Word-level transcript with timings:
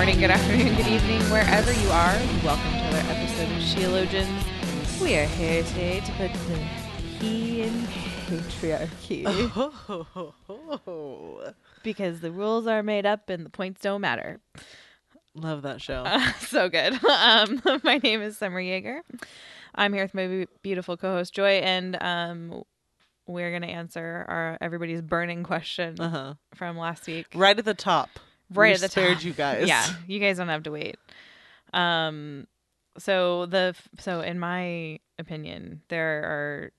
morning, 0.00 0.18
good 0.18 0.30
afternoon, 0.30 0.74
good 0.76 0.86
evening, 0.86 1.20
wherever 1.30 1.70
you 1.74 1.88
are. 1.90 2.16
Welcome 2.42 2.72
to 2.72 2.78
another 2.88 3.12
episode 3.12 3.50
of 3.50 3.58
Sheologians. 3.58 4.98
We 5.02 5.14
are 5.18 5.26
here 5.26 5.62
today 5.62 6.00
to 6.00 6.12
put 6.12 6.32
the 6.32 6.56
he 7.18 7.60
in 7.60 7.82
patriarchy 8.26 9.26
Oh, 10.48 11.52
because 11.82 12.20
the 12.20 12.30
rules 12.32 12.66
are 12.66 12.82
made 12.82 13.04
up 13.04 13.28
and 13.28 13.44
the 13.44 13.50
points 13.50 13.82
don't 13.82 14.00
matter. 14.00 14.40
love 15.34 15.60
that 15.62 15.82
show. 15.82 16.04
Uh, 16.06 16.32
so 16.40 16.70
good. 16.70 16.98
Um, 17.04 17.60
my 17.84 17.98
name 17.98 18.22
is 18.22 18.38
Summer 18.38 18.58
Jaeger. 18.60 19.02
I'm 19.74 19.92
here 19.92 20.04
with 20.04 20.14
my 20.14 20.46
beautiful 20.62 20.96
co-host 20.96 21.34
Joy, 21.34 21.58
and 21.58 22.02
um, 22.02 22.62
we're 23.26 23.52
gonna 23.52 23.66
answer 23.66 24.24
our 24.28 24.56
everybody's 24.62 25.02
burning 25.02 25.42
question 25.42 26.00
Uh 26.00 26.08
huh. 26.08 26.34
from 26.54 26.78
last 26.78 27.06
week. 27.06 27.26
Right 27.34 27.58
at 27.58 27.66
the 27.66 27.74
top. 27.74 28.08
Right 28.52 28.68
We 28.68 28.74
at 28.74 28.80
the 28.80 28.88
spared 28.88 29.14
top. 29.18 29.24
you 29.24 29.32
guys. 29.34 29.68
Yeah, 29.68 29.86
you 30.06 30.18
guys 30.20 30.36
don't 30.38 30.48
have 30.48 30.62
to 30.64 30.70
wait. 30.72 30.96
Um, 31.72 32.46
so 32.98 33.46
the 33.46 33.74
so 33.98 34.20
in 34.20 34.38
my 34.38 34.98
opinion, 35.18 35.82
there 35.88 36.22
are. 36.24 36.72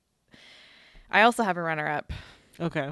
I 1.10 1.24
also 1.24 1.44
have 1.44 1.58
a 1.58 1.62
runner-up. 1.62 2.14
Okay. 2.60 2.92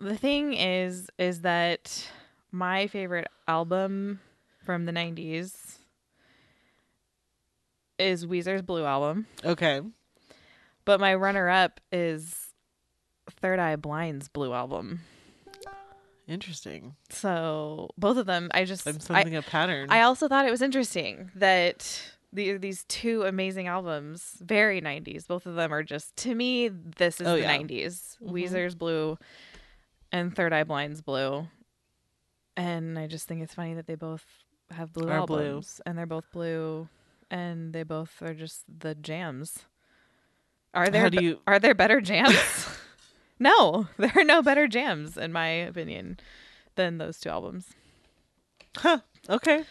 The 0.00 0.16
thing 0.16 0.54
is, 0.54 1.08
is 1.18 1.42
that 1.42 2.08
my 2.50 2.86
favorite 2.88 3.28
album 3.46 4.20
from 4.64 4.86
the 4.86 4.92
'90s 4.92 5.76
is 7.98 8.26
Weezer's 8.26 8.62
Blue 8.62 8.84
album, 8.84 9.26
Okay. 9.44 9.80
but 10.84 11.00
my 11.00 11.14
runner-up 11.14 11.80
is 11.92 12.34
Third 13.40 13.58
Eye 13.58 13.76
Blind's 13.76 14.28
Blue 14.28 14.52
album. 14.54 15.00
Interesting. 16.30 16.94
So 17.10 17.90
both 17.98 18.16
of 18.16 18.26
them, 18.26 18.50
I 18.54 18.64
just 18.64 18.86
I'm 18.86 18.96
I- 18.96 18.98
sensing 18.98 19.36
a 19.36 19.42
pattern. 19.42 19.90
I 19.90 20.02
also 20.02 20.28
thought 20.28 20.46
it 20.46 20.50
was 20.50 20.62
interesting 20.62 21.30
that 21.34 22.00
the, 22.32 22.56
these 22.56 22.84
two 22.84 23.22
amazing 23.24 23.66
albums, 23.66 24.34
very 24.40 24.80
90s, 24.80 25.26
both 25.26 25.44
of 25.46 25.56
them 25.56 25.74
are 25.74 25.82
just, 25.82 26.14
to 26.18 26.34
me, 26.34 26.68
this 26.68 27.20
is 27.20 27.26
Oh, 27.26 27.32
the 27.34 27.40
yeah. 27.40 27.58
90s. 27.58 28.16
Mhm. 28.22 28.30
Weezer's 28.30 28.74
Blue 28.76 29.18
and 30.12 30.34
Third 30.34 30.52
Eye 30.52 30.62
Blind's 30.64 31.00
Blue. 31.02 31.48
And 32.56 32.98
I 32.98 33.06
just 33.08 33.26
think 33.26 33.42
it's 33.42 33.54
funny 33.54 33.74
that 33.74 33.86
they 33.88 33.94
both 33.96 34.24
have 34.70 34.92
blue 34.92 35.08
Are 35.10 35.26
blue. 35.26 35.38
albums 35.38 35.80
and 35.84 35.98
they're 35.98 36.06
both 36.06 36.30
blue 36.32 36.88
and 37.30 37.72
they 37.72 37.82
both 37.82 38.22
are 38.22 38.34
just 38.34 38.62
the 38.68 38.94
jams. 38.94 39.58
Are 40.74 40.88
there 40.88 41.02
How 41.02 41.08
do 41.08 41.24
you? 41.24 41.40
are 41.48 41.58
there 41.58 41.74
better 41.74 42.00
jams? 42.00 42.36
no, 43.40 43.88
there 43.96 44.12
are 44.14 44.24
no 44.24 44.42
better 44.42 44.68
jams 44.68 45.16
in 45.16 45.32
my 45.32 45.48
opinion 45.48 46.20
than 46.76 46.98
those 46.98 47.18
two 47.18 47.30
albums. 47.30 47.66
Huh. 48.76 49.00
Okay. 49.28 49.64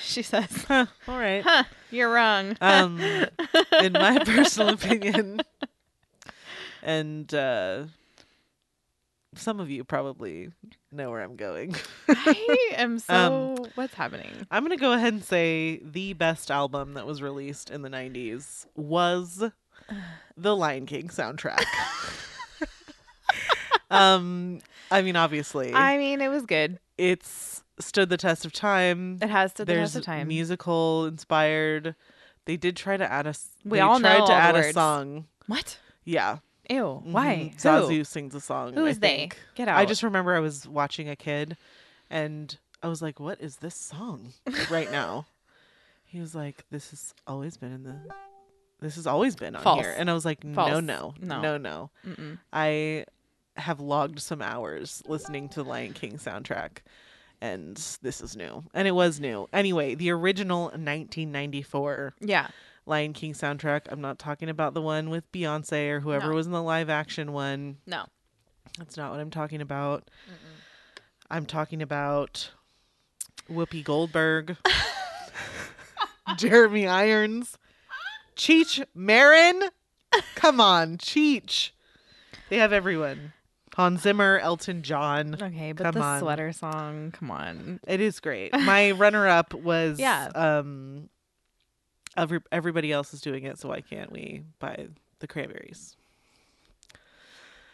she 0.00 0.22
says. 0.22 0.64
Huh. 0.68 0.86
All 1.08 1.18
right. 1.18 1.42
Huh, 1.42 1.64
you're 1.90 2.10
wrong. 2.12 2.56
Um, 2.60 3.00
in 3.80 3.92
my 3.92 4.18
personal 4.24 4.74
opinion, 4.74 5.40
and 6.82 7.32
uh, 7.32 7.84
some 9.36 9.60
of 9.60 9.70
you 9.70 9.84
probably 9.84 10.50
know 10.92 11.10
where 11.10 11.20
I'm 11.20 11.36
going. 11.36 11.74
I 12.08 12.72
am 12.76 12.98
so. 12.98 13.56
Um, 13.58 13.66
what's 13.74 13.94
happening? 13.94 14.46
I'm 14.50 14.64
gonna 14.64 14.76
go 14.76 14.92
ahead 14.92 15.12
and 15.12 15.24
say 15.24 15.80
the 15.82 16.12
best 16.14 16.50
album 16.50 16.94
that 16.94 17.06
was 17.06 17.22
released 17.22 17.70
in 17.70 17.82
the 17.82 17.90
'90s 17.90 18.66
was 18.74 19.44
the 20.36 20.56
Lion 20.56 20.86
King 20.86 21.08
soundtrack. 21.08 21.64
Um, 23.94 24.60
I 24.90 25.02
mean, 25.02 25.16
obviously, 25.16 25.72
I 25.74 25.96
mean, 25.98 26.20
it 26.20 26.28
was 26.28 26.44
good. 26.46 26.78
it's 26.98 27.62
stood 27.80 28.08
the 28.08 28.16
test 28.16 28.44
of 28.44 28.52
time. 28.52 29.18
It 29.22 29.30
has 29.30 29.52
to 29.54 29.64
the 29.64 29.72
There's 29.72 29.90
test 29.92 29.96
of 29.96 30.04
time. 30.04 30.28
musical 30.28 31.06
inspired. 31.06 31.94
They 32.46 32.56
did 32.56 32.76
try 32.76 32.96
to 32.96 33.10
add 33.10 33.26
a. 33.26 33.34
We 33.64 33.78
they 33.78 33.80
all 33.80 33.98
tried 34.00 34.18
know 34.20 34.26
to 34.26 34.32
all 34.32 34.38
add 34.38 34.56
a 34.56 34.72
song. 34.72 35.26
What? 35.46 35.78
Yeah. 36.04 36.38
Ew. 36.70 37.02
Why? 37.04 37.52
Mhm. 37.56 37.62
Who? 37.62 37.68
Zazu 37.68 38.06
sings 38.06 38.34
a 38.34 38.40
song. 38.40 38.74
Who 38.74 38.86
I 38.86 38.90
is 38.90 38.98
they? 39.00 39.30
Get 39.54 39.68
out. 39.68 39.78
I 39.78 39.84
just 39.84 40.02
remember 40.02 40.34
I 40.34 40.40
was 40.40 40.66
watching 40.68 41.08
a 41.08 41.16
kid, 41.16 41.56
and 42.10 42.56
I 42.82 42.88
was 42.88 43.02
like, 43.02 43.18
"What 43.20 43.40
is 43.40 43.56
this 43.56 43.74
song 43.74 44.32
right 44.70 44.90
now?" 44.90 45.26
he 46.04 46.20
was 46.20 46.34
like, 46.34 46.64
"This 46.70 46.90
has 46.90 47.14
always 47.26 47.56
been 47.56 47.72
in 47.72 47.82
the, 47.82 47.96
this 48.80 48.96
has 48.96 49.06
always 49.06 49.36
been 49.36 49.56
on 49.56 49.62
False. 49.62 49.80
here," 49.82 49.94
and 49.96 50.08
I 50.10 50.14
was 50.14 50.24
like, 50.24 50.42
"No, 50.44 50.80
no, 50.80 51.14
No. 51.20 51.40
no, 51.40 51.56
no." 51.58 51.90
Mm-mm. 52.06 52.38
I 52.52 53.04
have 53.56 53.80
logged 53.80 54.20
some 54.20 54.42
hours 54.42 55.02
listening 55.06 55.48
to 55.50 55.62
the 55.62 55.68
Lion 55.68 55.92
King 55.92 56.18
soundtrack, 56.18 56.78
and 57.40 57.76
this 58.02 58.20
is 58.20 58.36
new, 58.36 58.64
and 58.74 58.88
it 58.88 58.92
was 58.92 59.20
new. 59.20 59.48
Anyway, 59.52 59.94
the 59.94 60.10
original 60.10 60.64
1994 60.64 62.14
Yeah. 62.20 62.48
Lion 62.86 63.12
King 63.12 63.32
soundtrack. 63.32 63.82
I'm 63.90 64.00
not 64.00 64.18
talking 64.18 64.48
about 64.48 64.74
the 64.74 64.82
one 64.82 65.08
with 65.10 65.30
Beyonce 65.32 65.88
or 65.90 66.00
whoever 66.00 66.28
No. 66.30 66.34
was 66.34 66.46
in 66.46 66.52
the 66.52 66.62
live 66.62 66.90
action 66.90 67.32
one. 67.32 67.78
No. 67.86 68.06
That's 68.78 68.96
not 68.96 69.10
what 69.12 69.20
I'm 69.20 69.30
talking 69.30 69.60
about. 69.60 70.10
I'm 71.30 71.46
talking 71.46 71.80
about 71.80 72.50
Whoopi 73.50 73.84
Goldberg, 73.84 74.56
Jeremy 76.36 76.86
Irons, 76.86 77.58
Cheech 78.36 78.84
Marin. 78.94 79.62
Come 80.34 80.60
on, 80.60 80.98
Cheech. 80.98 81.70
They 82.50 82.58
have 82.58 82.72
everyone. 82.72 83.32
Hans 83.74 84.02
Zimmer, 84.02 84.38
Elton 84.38 84.82
John. 84.82 85.34
Okay, 85.40 85.72
but 85.72 85.84
Come 85.84 85.94
the 85.94 86.00
on. 86.02 86.20
sweater 86.20 86.52
song. 86.52 87.10
Come 87.12 87.30
on. 87.30 87.80
It 87.86 88.00
is 88.00 88.20
great. 88.20 88.52
My 88.52 88.90
runner-up 88.92 89.52
was 89.54 89.98
Yeah. 89.98 90.30
Um, 90.34 91.08
every, 92.16 92.40
everybody 92.52 92.92
else 92.92 93.12
is 93.12 93.20
doing 93.20 93.44
it, 93.44 93.58
so 93.58 93.68
why 93.70 93.80
can't 93.80 94.12
we? 94.12 94.42
By 94.60 94.86
the 95.18 95.26
Cranberries. 95.26 95.96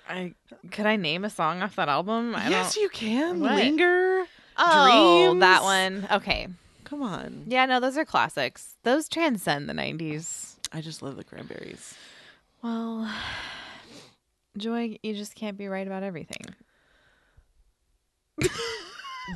I 0.08 0.34
could 0.72 0.86
I 0.86 0.96
name 0.96 1.24
a 1.24 1.30
song 1.30 1.62
off 1.62 1.76
that 1.76 1.88
album? 1.88 2.34
I 2.34 2.48
yes, 2.48 2.76
you 2.76 2.88
can. 2.88 3.40
What? 3.40 3.54
Linger. 3.54 4.24
Oh, 4.56 5.36
that 5.38 5.62
one. 5.62 6.06
Okay. 6.10 6.48
Come 6.84 7.02
on. 7.02 7.44
Yeah, 7.46 7.64
no, 7.66 7.78
those 7.78 7.96
are 7.96 8.04
classics. 8.04 8.74
Those 8.82 9.08
transcend 9.08 9.68
the 9.68 9.72
'90s. 9.72 10.56
I 10.72 10.80
just 10.80 11.00
love 11.02 11.16
the 11.16 11.22
Cranberries. 11.22 11.94
Well, 12.60 13.08
Joy, 14.56 14.98
you 15.02 15.14
just 15.14 15.34
can't 15.34 15.56
be 15.56 15.68
right 15.68 15.86
about 15.86 16.02
everything. 16.02 16.42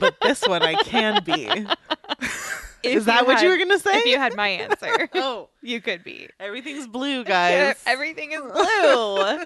But 0.00 0.16
this 0.20 0.42
one 0.47 0.62
I 0.62 0.75
can 0.75 1.22
be. 1.25 1.44
Is 2.82 3.06
that 3.06 3.26
what 3.26 3.42
you 3.42 3.48
were 3.48 3.56
gonna 3.56 3.78
say? 3.78 3.98
If 3.98 4.06
you 4.06 4.19
had 4.19 4.36
my 4.36 4.48
answer, 4.48 5.08
oh, 5.14 5.48
you 5.62 5.80
could 5.80 6.04
be. 6.04 6.28
everything's 6.38 6.86
blue, 6.86 7.25
guys. 7.25 7.76
Everything 7.86 8.32
is 8.32 8.42
blue. 8.42 9.44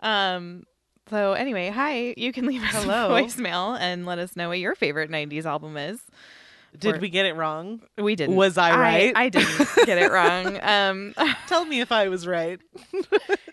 um. 0.00 0.64
So 1.10 1.32
anyway, 1.32 1.68
hi. 1.68 2.14
You 2.16 2.32
can 2.32 2.46
leave 2.46 2.62
us 2.62 2.70
Hello. 2.72 3.14
a 3.14 3.20
voicemail 3.22 3.78
and 3.78 4.06
let 4.06 4.18
us 4.18 4.36
know 4.36 4.48
what 4.48 4.60
your 4.60 4.74
favorite 4.74 5.10
'90s 5.10 5.44
album 5.44 5.76
is. 5.76 6.00
Did 6.78 7.00
we 7.00 7.08
get 7.08 7.26
it 7.26 7.34
wrong? 7.36 7.82
We 7.98 8.16
didn't. 8.16 8.36
Was 8.36 8.56
I 8.56 8.76
right? 8.78 9.12
I, 9.14 9.28
didn't 9.28 9.68
get 9.86 9.98
it 9.98 10.10
wrong. 10.10 10.58
Um, 10.62 11.14
Tell 11.46 11.64
me 11.64 11.80
if 11.80 11.92
I 11.92 12.08
was 12.08 12.26
right. 12.26 12.60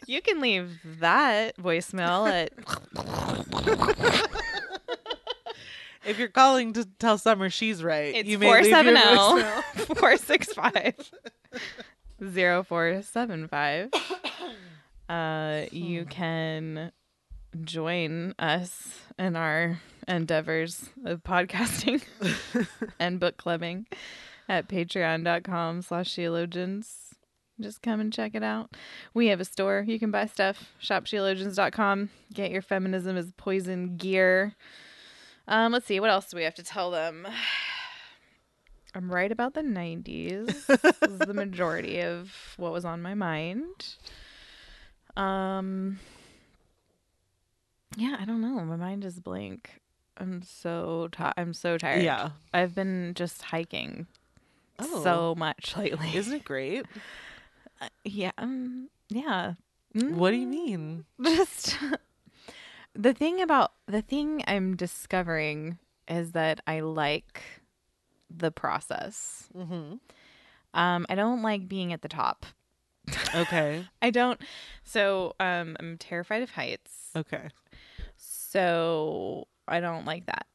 you 0.06 0.21
can 0.21 0.39
leave 0.42 0.80
that 1.00 1.57
voicemail 1.57 2.30
at 2.30 2.51
If 6.06 6.18
you're 6.18 6.30
calling 6.30 6.74
to 6.74 6.86
tell 6.98 7.18
Summer 7.18 7.50
she's 7.50 7.83
right, 7.83 8.16
it's 8.16 8.27
you 8.27 8.39
may 8.39 8.45
four 8.48 8.56
leave 8.62 8.68
your 8.68 8.74
seven 8.74 8.95
zero 8.95 9.16
voicemail. 9.18 9.98
four 9.98 10.18
six 10.18 10.54
five 10.54 10.95
zero 12.24 12.63
four 12.63 13.01
seven 13.01 13.48
five. 13.48 13.92
Uh, 15.10 15.65
you 15.72 16.06
can 16.06 16.92
join 17.63 18.33
us 18.39 19.01
in 19.18 19.36
our 19.36 19.80
endeavors 20.10 20.90
of 21.06 21.24
podcasting 21.24 22.04
and 23.00 23.20
book 23.20 23.38
clubbing 23.38 23.86
at 24.50 24.68
patreon.com 24.68 25.82
slash 25.84 26.14
sheologians. 26.14 26.88
Just 27.62 27.82
come 27.82 28.00
and 28.00 28.12
check 28.12 28.36
it 28.36 28.44
out. 28.44 28.76
We 29.14 29.28
have 29.28 29.40
a 29.40 29.46
store. 29.46 29.84
You 29.86 30.00
can 30.00 30.12
buy 30.12 30.26
stuff. 30.26 30.72
Shopsheologians.com. 30.82 32.10
Get 32.34 32.52
your 32.52 32.62
feminism 32.62 33.18
is 33.18 33.34
poison 33.38 33.98
gear. 33.98 34.56
Um, 35.48 35.74
let's 35.74 35.86
see. 35.86 36.00
What 36.00 36.10
else 36.10 36.30
do 36.30 36.38
we 36.38 36.44
have 36.44 36.56
to 36.56 36.64
tell 36.64 36.90
them? 36.92 37.28
I'm 38.96 39.12
right 39.12 39.32
about 39.32 39.54
the 39.54 39.62
90s. 39.62 40.66
this 40.66 41.12
is 41.12 41.20
the 41.20 41.34
majority 41.34 42.02
of 42.02 42.34
what 42.58 42.72
was 42.72 42.86
on 42.86 43.04
my 43.04 43.14
mind. 43.14 43.96
Um 45.16 46.00
Yeah, 47.98 48.16
I 48.20 48.26
don't 48.26 48.42
know. 48.42 48.64
My 48.66 48.78
mind 48.78 49.06
is 49.06 49.20
blank. 49.20 49.80
I'm 50.19 50.42
so 50.42 51.07
tired. 51.12 51.33
I'm 51.38 51.54
so 51.54 51.77
tired. 51.77 52.04
Yeah. 52.04 52.31
I've 52.54 52.75
been 52.75 53.13
just 53.16 53.42
hiking 53.44 54.07
Oh. 54.80 55.04
so 55.04 55.36
much 55.36 55.74
lately. 55.77 56.16
Isn't 56.16 56.33
it 56.33 56.45
great? 56.45 56.86
yeah. 58.04 58.31
Um, 58.38 58.89
yeah. 59.10 59.54
Mm, 59.95 60.13
What 60.16 60.31
do 60.31 60.38
you 60.38 60.48
mean? 60.48 61.06
Just 61.24 61.77
the 62.94 63.13
thing 63.13 63.42
about 63.42 63.71
the 63.88 64.01
thing 64.01 64.44
I'm 64.48 64.75
discovering 64.75 65.80
is 66.07 66.33
that 66.33 66.60
I 66.68 66.81
like 66.81 67.42
the 68.30 68.51
process. 68.51 69.50
Mm-hmm. 69.57 69.95
Um, 70.74 71.06
I 71.10 71.15
don't 71.15 71.42
like 71.42 71.68
being 71.68 71.92
at 71.94 72.01
the 72.04 72.07
top. 72.10 72.45
Okay. 73.33 73.88
I 74.04 74.12
don't. 74.12 74.39
So, 74.83 75.33
um, 75.39 75.75
I'm 75.80 75.98
terrified 75.98 76.44
of 76.44 76.51
heights. 76.51 77.10
Okay. 77.15 77.50
So 78.18 79.48
I 79.69 79.80
don't 79.80 80.06
like 80.06 80.25
that. 80.25 80.45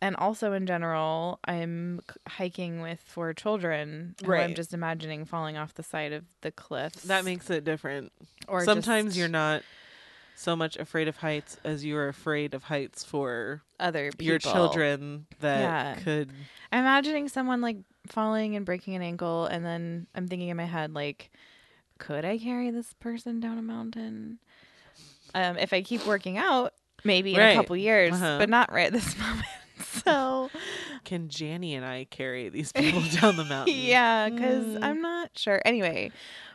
And 0.00 0.16
also 0.16 0.52
in 0.52 0.66
general, 0.66 1.38
I'm 1.44 2.00
hiking 2.28 2.80
with 2.80 3.00
four 3.00 3.32
children. 3.34 4.16
who 4.24 4.32
I'm 4.34 4.54
just 4.54 4.74
imagining 4.74 5.24
falling 5.24 5.56
off 5.56 5.74
the 5.74 5.84
side 5.84 6.12
of 6.12 6.24
the 6.40 6.50
cliffs. 6.50 7.02
That 7.02 7.24
makes 7.24 7.48
it 7.50 7.62
different. 7.64 8.12
or 8.48 8.64
Sometimes 8.64 9.08
just 9.10 9.16
you're 9.18 9.28
not 9.28 9.62
so 10.34 10.56
much 10.56 10.76
afraid 10.76 11.06
of 11.06 11.18
heights 11.18 11.56
as 11.64 11.84
you 11.84 11.96
are 11.96 12.08
afraid 12.08 12.52
of 12.52 12.64
heights 12.64 13.04
for 13.04 13.62
other 13.78 14.10
people. 14.10 14.26
your 14.26 14.38
children 14.40 15.26
that 15.38 15.60
Yeah. 15.60 15.94
could 16.02 16.32
I'm 16.72 16.80
imagining 16.80 17.28
someone 17.28 17.60
like 17.60 17.76
falling 18.08 18.56
and 18.56 18.66
breaking 18.66 18.96
an 18.96 19.02
ankle, 19.02 19.46
and 19.46 19.64
then 19.64 20.08
I'm 20.16 20.26
thinking 20.26 20.48
in 20.48 20.56
my 20.56 20.64
head 20.64 20.94
like, 20.94 21.30
could 21.98 22.24
I 22.24 22.38
carry 22.38 22.70
this 22.70 22.92
person 22.94 23.38
down 23.38 23.56
a 23.58 23.62
mountain? 23.62 24.40
Um, 25.34 25.56
if 25.58 25.72
I 25.72 25.82
keep 25.82 26.04
working 26.06 26.38
out, 26.38 26.72
maybe 27.04 27.34
in 27.34 27.40
a 27.40 27.54
couple 27.54 27.76
years, 27.76 28.14
Uh-huh. 28.14 28.38
but 28.38 28.48
not 28.48 28.72
right 28.72 28.92
this 28.92 29.16
moment. 29.18 29.46
so 30.04 30.50
can 31.04 31.28
Janny 31.28 31.72
and 31.76 31.84
I 31.84 32.06
carry 32.10 32.48
these 32.48 32.72
people 32.72 33.00
down 33.20 33.36
the 33.36 33.44
mountain? 33.44 33.74
yeah, 33.76 34.28
because 34.28 34.64
Mm. 34.66 34.78
I'm 34.82 35.00
not 35.00 35.30
sure. 35.36 35.60
Anyway, 35.64 36.10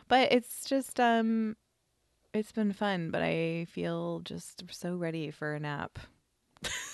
but 0.08 0.32
it's 0.32 0.64
just 0.64 0.98
um, 1.00 1.56
it's 2.34 2.52
been 2.52 2.72
fun, 2.72 3.10
but 3.10 3.22
I 3.22 3.66
feel 3.70 4.20
just 4.24 4.64
so 4.70 4.96
ready 4.96 5.30
for 5.30 5.54
a 5.54 5.60
nap. 5.60 5.98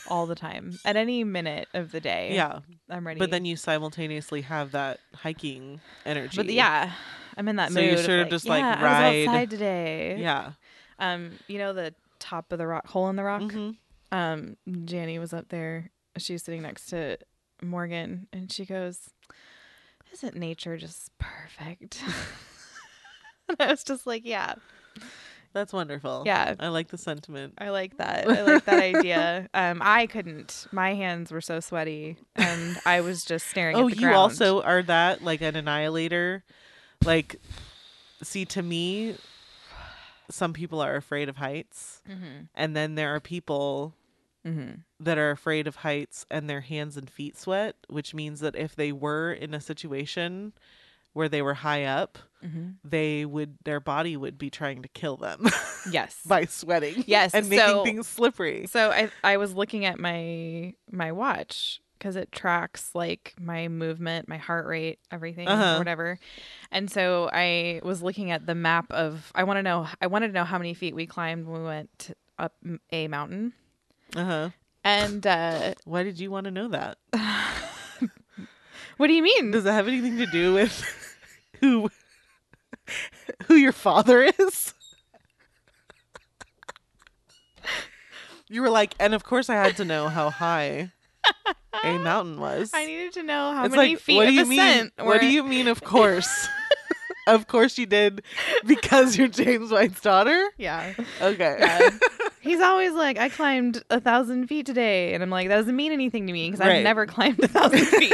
all 0.08 0.26
the 0.26 0.34
time 0.34 0.78
at 0.84 0.94
any 0.96 1.24
minute 1.24 1.66
of 1.72 1.90
the 1.90 1.98
day 2.00 2.34
Yeah. 2.34 2.58
i'm 2.90 3.06
ready 3.06 3.18
But 3.18 3.30
then 3.30 3.46
you 3.46 3.56
simultaneously 3.56 4.42
have 4.42 4.72
that 4.72 5.00
hiking 5.14 5.80
energy. 6.04 6.36
But 6.36 6.50
yeah, 6.52 6.92
I'm 7.38 7.48
in 7.48 7.56
that 7.56 7.72
So 7.72 7.80
mood. 7.80 7.84
you 7.92 7.94
of, 7.94 8.00
sort 8.04 8.18
of 8.20 8.24
like, 8.26 8.30
just, 8.30 8.46
like, 8.46 8.60
yeah, 8.60 8.76
I 8.78 8.82
ride- 8.82 9.18
was 9.20 9.28
outside 9.28 9.50
today. 9.50 10.16
Yeah. 10.18 10.52
Um, 10.98 11.30
you 11.48 11.56
know 11.58 11.72
the 11.72 11.94
top 12.24 12.50
of 12.52 12.58
the 12.58 12.66
rock, 12.66 12.86
hole 12.88 13.08
in 13.08 13.16
the 13.16 13.24
rock. 13.24 13.42
hmm 13.52 13.70
Um, 14.12 14.56
Janny 14.68 15.18
was 15.18 15.32
up 15.32 15.48
there. 15.48 15.90
She 16.18 16.32
was 16.32 16.42
sitting 16.42 16.62
next 16.62 16.86
to 16.86 17.18
Morgan, 17.62 18.26
and 18.32 18.50
she 18.52 18.64
goes, 18.64 19.10
"Isn't 20.12 20.36
nature 20.36 20.76
just 20.76 21.10
perfect?" 21.18 22.02
and 23.48 23.56
I 23.60 23.66
was 23.66 23.84
just 23.84 24.06
like, 24.06 24.22
"Yeah, 24.24 24.54
That's 25.52 25.72
wonderful. 25.72 26.22
yeah." 26.26 26.54
I 26.58 26.68
like 26.68 26.88
the 26.88 26.98
sentiment. 26.98 27.54
I 27.58 27.70
like 27.70 27.96
that. 27.98 28.28
I 28.28 28.42
like 28.42 28.64
that 28.64 28.80
idea. 28.82 29.48
Um, 29.54 29.80
I 29.82 30.06
couldn't. 30.06 30.66
My 30.72 30.94
hands 30.94 31.30
were 31.32 31.40
so 31.40 31.60
sweaty, 31.60 32.16
and 32.36 32.76
I 32.86 33.00
was 33.00 33.24
just 33.24 33.46
staring. 33.48 33.76
Oh, 33.80 33.86
at 33.88 33.94
the 33.94 34.00
you 34.00 34.06
ground. 34.06 34.16
also 34.16 34.62
are 34.62 34.82
that 34.84 35.22
like 35.22 35.40
an 35.42 35.56
annihilator. 35.56 36.42
Like, 37.04 37.36
see, 38.22 38.44
to 38.46 38.62
me, 38.62 39.16
some 40.30 40.52
people 40.52 40.80
are 40.80 40.96
afraid 40.96 41.28
of 41.28 41.36
heights, 41.36 42.02
Mhm. 42.08 42.48
and 42.54 42.74
then 42.76 42.94
there 42.94 43.14
are 43.14 43.20
people 43.20 43.94
Mhm. 44.44 44.84
that 45.00 45.18
are 45.18 45.30
afraid 45.30 45.66
of 45.66 45.76
heights 45.76 46.26
and 46.30 46.48
their 46.48 46.60
hands 46.62 46.96
and 46.96 47.08
feet 47.10 47.36
sweat, 47.36 47.76
which 47.88 48.14
means 48.14 48.40
that 48.40 48.56
if 48.56 48.74
they 48.76 48.92
were 48.92 49.32
in 49.32 49.54
a 49.54 49.60
situation 49.60 50.52
where 51.12 51.28
they 51.28 51.40
were 51.42 51.54
high 51.54 51.84
up, 51.84 52.18
Mhm. 52.42 52.76
they 52.82 53.24
would 53.24 53.56
their 53.64 53.80
body 53.80 54.16
would 54.16 54.36
be 54.36 54.50
trying 54.50 54.82
to 54.82 54.88
kill 54.88 55.16
them 55.16 55.44
Yes. 55.90 56.20
by 56.26 56.44
sweating. 56.46 57.04
Yes, 57.06 57.32
and 57.34 57.48
making 57.48 57.66
so- 57.66 57.84
things 57.84 58.06
slippery. 58.08 58.66
So 58.66 58.90
I 58.90 59.10
I 59.22 59.36
was 59.36 59.54
looking 59.54 59.84
at 59.84 59.98
my 59.98 60.74
my 60.90 61.12
watch 61.12 61.80
because 62.04 62.16
it 62.16 62.30
tracks 62.30 62.90
like 62.94 63.32
my 63.40 63.66
movement, 63.66 64.28
my 64.28 64.36
heart 64.36 64.66
rate, 64.66 64.98
everything, 65.10 65.48
Uh-huh. 65.48 65.78
whatever. 65.78 66.18
And 66.70 66.90
so 66.90 67.30
I 67.32 67.80
was 67.82 68.02
looking 68.02 68.30
at 68.30 68.44
the 68.44 68.54
map 68.54 68.92
of 68.92 69.32
I 69.34 69.44
want 69.44 69.56
to 69.56 69.62
know 69.62 69.88
I 70.02 70.06
wanted 70.08 70.26
to 70.26 70.32
know 70.34 70.44
how 70.44 70.58
many 70.58 70.74
feet 70.74 70.94
we 70.94 71.06
climbed 71.06 71.46
when 71.46 71.62
we 71.62 71.66
went 71.66 72.10
up 72.38 72.52
a 72.92 73.08
mountain. 73.08 73.54
Uh 74.14 74.24
huh. 74.24 74.50
And 74.84 75.26
uh 75.26 75.72
Why 75.86 76.02
did 76.02 76.20
you 76.20 76.30
want 76.30 76.44
to 76.44 76.50
know 76.50 76.68
that? 76.68 76.98
what 78.98 79.06
do 79.06 79.14
you 79.14 79.22
mean? 79.22 79.50
Does 79.50 79.64
it 79.64 79.72
have 79.72 79.88
anything 79.88 80.18
to 80.18 80.26
do 80.26 80.52
with 80.52 80.84
who 81.60 81.88
who 83.46 83.54
your 83.54 83.72
father 83.72 84.20
is? 84.38 84.74
You 88.50 88.60
were 88.60 88.68
like, 88.68 88.94
and 89.00 89.14
of 89.14 89.24
course 89.24 89.48
I 89.48 89.54
had 89.54 89.74
to 89.78 89.86
know 89.86 90.10
how 90.10 90.28
high 90.28 90.90
a 91.82 91.98
mountain 91.98 92.38
was. 92.40 92.70
I 92.74 92.86
needed 92.86 93.12
to 93.14 93.22
know 93.22 93.52
how 93.52 93.64
it's 93.64 93.74
many 93.74 93.90
like, 93.94 94.00
feet 94.00 94.16
what 94.16 94.24
do 94.24 94.28
of 94.28 94.34
you 94.34 94.42
ascent 94.42 94.92
mean? 94.98 95.06
What 95.06 95.20
do 95.20 95.26
you 95.26 95.42
mean? 95.42 95.66
Of 95.68 95.82
course, 95.84 96.48
of 97.26 97.46
course 97.46 97.78
you 97.78 97.86
did, 97.86 98.22
because 98.66 99.16
you're 99.16 99.28
James 99.28 99.70
White's 99.70 100.00
daughter. 100.00 100.50
Yeah. 100.58 100.94
Okay. 101.20 101.56
Yeah. 101.58 101.90
He's 102.40 102.60
always 102.60 102.92
like, 102.92 103.16
I 103.18 103.30
climbed 103.30 103.82
a 103.88 104.00
thousand 104.00 104.48
feet 104.48 104.66
today, 104.66 105.14
and 105.14 105.22
I'm 105.22 105.30
like, 105.30 105.48
that 105.48 105.56
doesn't 105.56 105.74
mean 105.76 105.92
anything 105.92 106.26
to 106.26 106.32
me 106.32 106.50
because 106.50 106.60
Right. 106.60 106.76
I've 106.76 106.82
never 106.84 107.06
climbed 107.06 107.42
a 107.42 107.48
thousand 107.48 107.86
feet. 107.86 108.12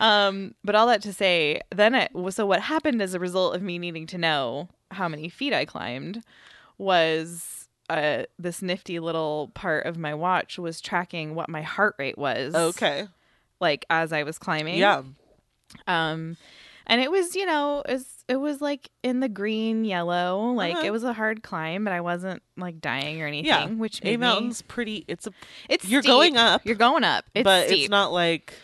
um, 0.00 0.54
but 0.64 0.74
all 0.74 0.86
that 0.86 1.02
to 1.02 1.12
say, 1.12 1.60
then 1.74 1.94
it 1.94 2.10
so 2.30 2.46
what 2.46 2.60
happened 2.60 3.02
as 3.02 3.14
a 3.14 3.18
result 3.18 3.56
of 3.56 3.62
me 3.62 3.78
needing 3.78 4.06
to 4.08 4.18
know 4.18 4.68
how 4.92 5.08
many 5.08 5.28
feet 5.28 5.52
I 5.52 5.64
climbed 5.64 6.22
was 6.78 7.67
uh 7.88 8.24
this 8.38 8.60
nifty 8.62 8.98
little 9.00 9.50
part 9.54 9.86
of 9.86 9.96
my 9.98 10.14
watch 10.14 10.58
was 10.58 10.80
tracking 10.80 11.34
what 11.34 11.48
my 11.48 11.62
heart 11.62 11.94
rate 11.98 12.18
was. 12.18 12.54
okay. 12.54 13.08
like 13.60 13.84
as 13.90 14.12
I 14.12 14.22
was 14.24 14.38
climbing. 14.38 14.78
Yeah. 14.78 15.02
Um, 15.86 16.36
and 16.86 17.00
it 17.02 17.10
was, 17.10 17.36
you 17.36 17.44
know, 17.44 17.82
it 17.86 17.92
was, 17.92 18.06
it 18.28 18.36
was 18.36 18.60
like 18.62 18.88
in 19.02 19.20
the 19.20 19.28
green 19.28 19.84
yellow. 19.84 20.52
Like 20.52 20.76
Uh-huh. 20.76 20.86
it 20.86 20.90
was 20.90 21.04
a 21.04 21.12
hard 21.12 21.42
climb, 21.42 21.84
but 21.84 21.92
I 21.92 22.00
wasn't 22.00 22.42
like 22.56 22.80
dying 22.80 23.20
or 23.22 23.26
anything. 23.26 23.46
Yeah. 23.46 23.66
Which 23.66 24.00
A 24.00 24.04
made 24.04 24.10
me- 24.12 24.16
mountain's 24.26 24.62
pretty. 24.62 25.04
It's 25.08 25.26
a. 25.26 25.30
it's 25.68 25.84
you're 25.86 26.02
steep. 26.02 26.10
going 26.10 26.36
up, 26.36 26.62
You're 26.64 26.76
going 26.76 27.04
up. 27.04 27.24
It's 27.34 27.44
but 27.44 27.66
steep. 27.66 27.80
it's 27.84 27.90
not 27.90 28.12
like. 28.12 28.54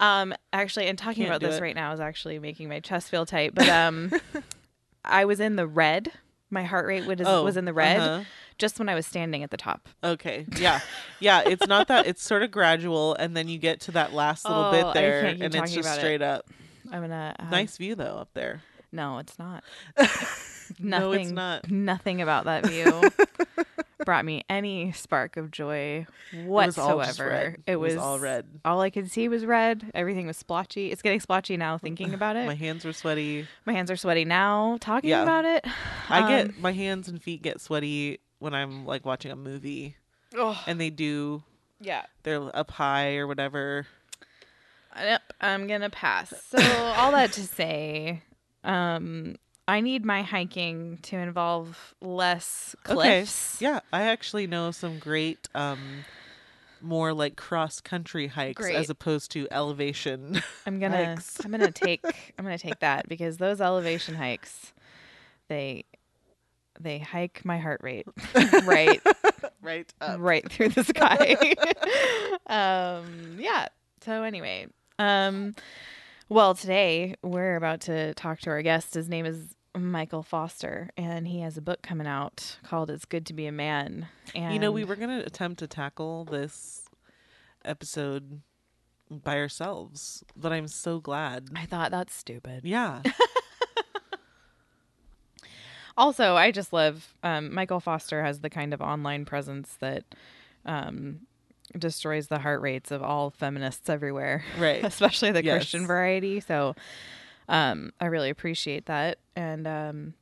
Um, 0.00 0.34
actually, 0.52 0.86
and 0.88 0.98
talking 0.98 1.24
about 1.26 1.40
this 1.40 1.58
it. 1.58 1.62
right 1.62 1.76
now 1.76 1.92
is 1.92 2.00
actually 2.00 2.38
making 2.40 2.68
my 2.68 2.80
chest 2.80 3.08
feel 3.08 3.24
tight. 3.24 3.54
But 3.54 3.68
um, 3.68 4.10
I 5.04 5.24
was 5.26 5.38
in 5.40 5.56
the 5.56 5.66
red. 5.66 6.10
My 6.50 6.64
heart 6.64 6.86
rate 6.86 7.06
was 7.06 7.20
Oh, 7.24 7.44
was 7.44 7.56
in 7.56 7.64
the 7.64 7.72
red 7.72 8.00
uh-huh. 8.00 8.24
Just 8.58 8.78
when 8.78 8.88
I 8.88 8.94
was 8.94 9.06
standing 9.06 9.42
at 9.42 9.50
the 9.50 9.56
top. 9.56 9.88
Okay. 10.04 10.46
Yeah. 10.58 10.80
Yeah. 11.20 11.42
It's 11.46 11.66
not 11.66 11.88
that. 11.88 12.06
It's 12.06 12.22
sort 12.22 12.42
of 12.42 12.50
gradual, 12.50 13.14
and 13.14 13.36
then 13.36 13.48
you 13.48 13.58
get 13.58 13.80
to 13.82 13.92
that 13.92 14.12
last 14.12 14.44
little 14.44 14.64
Oh, 14.64 14.70
bit 14.72 14.94
there, 14.94 15.24
and 15.26 15.42
it's 15.42 15.54
just 15.72 15.78
about 15.78 15.96
it. 15.96 16.00
straight 16.00 16.22
up. 16.22 16.46
I'm 16.90 17.00
gonna 17.02 17.34
have- 17.38 17.50
Nice 17.50 17.76
view 17.78 17.94
though 17.94 18.16
up 18.18 18.30
there. 18.34 18.62
No, 18.92 19.18
it's 19.18 19.38
not. 19.38 19.64
nothing. 19.98 20.28
No, 20.78 21.12
it's 21.12 21.30
not. 21.30 21.70
Nothing 21.70 22.22
about 22.22 22.44
that 22.44 22.66
view 22.66 23.02
brought 24.06 24.24
me 24.24 24.42
any 24.48 24.90
spark 24.92 25.36
of 25.36 25.50
joy 25.50 26.06
whatsoever. 26.46 27.04
just 27.04 27.18
red. 27.20 27.54
It 27.66 27.72
It 27.72 27.76
was 27.76 27.94
was 27.94 28.02
all 28.02 28.18
red. 28.18 28.46
All 28.64 28.80
I 28.80 28.88
could 28.88 29.10
see 29.10 29.28
was 29.28 29.44
red. 29.44 29.90
Everything 29.94 30.26
was 30.26 30.36
splotchy. 30.38 30.90
It's 30.90 31.02
getting 31.02 31.20
splotchy 31.20 31.56
now 31.58 31.76
thinking 31.78 32.14
about 32.14 32.36
it. 32.36 32.46
My 32.46 32.54
hands 32.54 32.84
were 32.86 32.92
sweaty. 32.94 33.46
My 33.66 33.72
hands 33.74 33.90
are 33.90 33.96
sweaty 33.96 34.24
now 34.24 34.78
talking 34.80 35.10
Yeah. 35.10 35.22
about 35.22 35.44
it. 35.44 35.66
I 36.08 36.20
Um, 36.22 36.28
get 36.28 36.58
my 36.58 36.72
hands 36.72 37.06
and 37.08 37.22
feet 37.22 37.42
get 37.42 37.60
sweaty 37.60 38.20
when 38.42 38.54
I'm 38.54 38.84
like 38.84 39.06
watching 39.06 39.30
a 39.30 39.36
movie, 39.36 39.96
oh, 40.36 40.60
and 40.66 40.80
they 40.80 40.90
do. 40.90 41.42
yeah. 41.80 42.02
They're 42.24 42.54
up 42.54 42.70
high 42.72 43.16
or 43.16 43.26
whatever. 43.26 43.86
Yep, 44.96 45.22
I'm 45.40 45.66
gonna 45.66 45.88
pass. 45.90 46.34
So 46.50 46.58
all 46.96 47.12
that 47.12 47.32
to 47.32 47.42
say, 47.46 48.22
um, 48.64 49.36
I 49.66 49.80
need 49.80 50.04
my 50.04 50.22
hiking 50.22 50.98
to 51.02 51.16
involve 51.16 51.94
less 52.00 52.74
cliffs. 52.82 53.56
Okay. 53.56 53.64
Yeah, 53.72 53.80
I 53.92 54.02
actually 54.02 54.46
know 54.46 54.70
some 54.70 54.98
great, 54.98 55.48
um, 55.54 56.04
more 56.82 57.12
like 57.14 57.36
cross 57.36 57.80
country 57.80 58.26
hikes 58.26 58.60
Great. 58.60 58.74
as 58.74 58.90
opposed 58.90 59.30
to 59.32 59.46
elevation. 59.50 60.42
I'm 60.66 60.80
gonna 60.80 61.14
hikes. 61.14 61.38
I'm 61.44 61.50
gonna 61.52 61.70
take 61.70 62.04
I'm 62.38 62.44
gonna 62.44 62.58
take 62.58 62.80
that 62.80 63.08
because 63.08 63.38
those 63.38 63.60
elevation 63.60 64.14
hikes, 64.16 64.72
they 65.48 65.84
they 66.80 66.98
hike 66.98 67.44
my 67.44 67.58
heart 67.58 67.80
rate 67.82 68.06
right 68.64 69.00
right. 69.62 69.92
Up. 70.00 70.18
right 70.20 70.50
through 70.50 70.70
the 70.70 70.84
sky. 70.84 71.36
um, 72.46 73.36
yeah. 73.38 73.68
So 74.00 74.22
anyway, 74.22 74.66
Um, 74.98 75.54
well, 76.28 76.54
today 76.54 77.14
we're 77.22 77.56
about 77.56 77.82
to 77.82 78.14
talk 78.14 78.40
to 78.40 78.50
our 78.50 78.62
guest. 78.62 78.94
His 78.94 79.08
name 79.08 79.26
is 79.26 79.54
Michael 79.76 80.22
Foster, 80.22 80.90
and 80.96 81.26
he 81.28 81.40
has 81.40 81.56
a 81.56 81.62
book 81.62 81.82
coming 81.82 82.06
out 82.06 82.58
called 82.64 82.90
"It's 82.90 83.04
Good 83.04 83.26
to 83.26 83.34
Be 83.34 83.46
a 83.46 83.52
Man." 83.52 84.08
And 84.34 84.52
You 84.52 84.58
know, 84.60 84.72
we 84.72 84.84
were 84.84 84.96
going 84.96 85.20
to 85.20 85.24
attempt 85.26 85.58
to 85.60 85.66
tackle 85.66 86.24
this 86.24 86.88
episode 87.64 88.40
by 89.10 89.36
ourselves, 89.36 90.24
but 90.36 90.52
I'm 90.52 90.66
so 90.68 90.98
glad. 91.00 91.48
I 91.54 91.66
thought 91.66 91.90
that's 91.90 92.14
stupid. 92.14 92.62
Yeah. 92.64 93.02
Also, 95.96 96.34
I 96.36 96.50
just 96.50 96.72
love 96.72 97.14
um, 97.22 97.52
Michael 97.54 97.80
Foster 97.80 98.22
has 98.24 98.40
the 98.40 98.50
kind 98.50 98.72
of 98.72 98.80
online 98.80 99.24
presence 99.24 99.76
that 99.80 100.04
um, 100.64 101.20
destroys 101.78 102.28
the 102.28 102.38
heart 102.38 102.60
rates 102.60 102.90
of 102.90 103.02
all 103.02 103.30
feminists 103.30 103.88
everywhere, 103.88 104.44
Right. 104.58 104.82
especially 104.84 105.32
the 105.32 105.42
Yes. 105.44 105.58
Christian 105.58 105.86
variety. 105.86 106.40
So, 106.40 106.74
um, 107.48 107.92
I 108.00 108.06
really 108.06 108.30
appreciate 108.30 108.86
that, 108.86 109.18
and 109.36 109.66
um, 109.66 110.14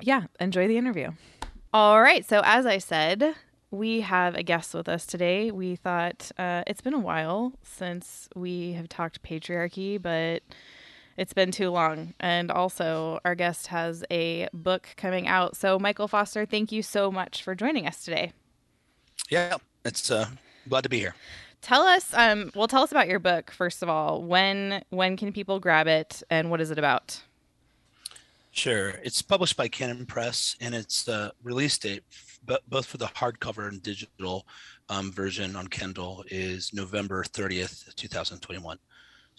yeah, 0.00 0.24
enjoy 0.40 0.66
the 0.68 0.76
interview. 0.78 1.10
All 1.72 2.00
right, 2.00 2.26
so 2.26 2.40
as 2.44 2.64
I 2.66 2.78
said, 2.78 3.34
we 3.70 4.00
have 4.00 4.34
a 4.34 4.42
guest 4.42 4.72
with 4.74 4.88
us 4.88 5.04
today. 5.04 5.50
We 5.50 5.76
thought 5.76 6.32
uh, 6.38 6.62
it's 6.66 6.80
been 6.80 6.94
a 6.94 6.98
while 6.98 7.52
since 7.62 8.28
we 8.34 8.72
have 8.72 8.88
talked 8.88 9.22
patriarchy, 9.22 10.00
but 10.00 10.42
it's 11.18 11.34
been 11.34 11.50
too 11.50 11.68
long. 11.68 12.14
And 12.18 12.50
also, 12.50 13.20
our 13.26 13.34
guest 13.34 13.66
has 13.66 14.04
a 14.10 14.48
book 14.54 14.88
coming 14.96 15.28
out. 15.28 15.56
So, 15.56 15.78
Michael 15.78 16.08
Foster, 16.08 16.46
thank 16.46 16.72
you 16.72 16.82
so 16.82 17.10
much 17.10 17.42
for 17.42 17.54
joining 17.54 17.86
us 17.86 18.02
today. 18.02 18.32
Yeah, 19.28 19.58
it's 19.84 20.10
uh, 20.10 20.28
glad 20.68 20.84
to 20.84 20.88
be 20.88 21.00
here. 21.00 21.14
Tell 21.60 21.82
us, 21.82 22.14
um, 22.14 22.52
well, 22.54 22.68
tell 22.68 22.84
us 22.84 22.92
about 22.92 23.08
your 23.08 23.18
book 23.18 23.50
first 23.50 23.82
of 23.82 23.88
all. 23.88 24.22
When 24.22 24.82
when 24.90 25.16
can 25.16 25.32
people 25.32 25.58
grab 25.58 25.88
it, 25.88 26.22
and 26.30 26.50
what 26.50 26.60
is 26.60 26.70
it 26.70 26.78
about? 26.78 27.20
Sure, 28.52 28.90
it's 29.02 29.20
published 29.22 29.56
by 29.56 29.68
Canon 29.68 30.06
Press, 30.06 30.56
and 30.60 30.72
its 30.74 31.08
uh, 31.08 31.30
release 31.42 31.76
date, 31.76 32.04
bo- 32.44 32.58
both 32.68 32.86
for 32.86 32.96
the 32.96 33.06
hardcover 33.06 33.68
and 33.68 33.82
digital 33.82 34.46
um, 34.88 35.10
version 35.12 35.56
on 35.56 35.66
Kindle, 35.66 36.24
is 36.28 36.72
November 36.72 37.24
thirtieth, 37.24 37.92
two 37.96 38.08
thousand 38.08 38.38
twenty-one. 38.38 38.78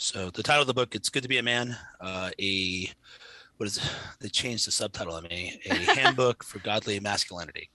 So 0.02 0.30
the 0.30 0.44
title 0.44 0.62
of 0.62 0.68
the 0.68 0.74
book, 0.74 0.96
"It's 0.96 1.10
Good 1.10 1.24
to 1.24 1.30
Be 1.30 1.40
a 1.40 1.44
Man," 1.44 1.78
uh, 2.00 2.32
a 2.40 2.90
what 3.58 3.68
is 3.68 3.78
it? 3.78 3.84
they 4.22 4.30
changed 4.30 4.66
the 4.66 4.72
subtitle 4.72 5.14
on 5.14 5.24
me, 5.24 5.60
a 5.66 5.74
handbook 5.94 6.42
for 6.42 6.60
godly 6.60 7.02
masculinity. 7.02 7.70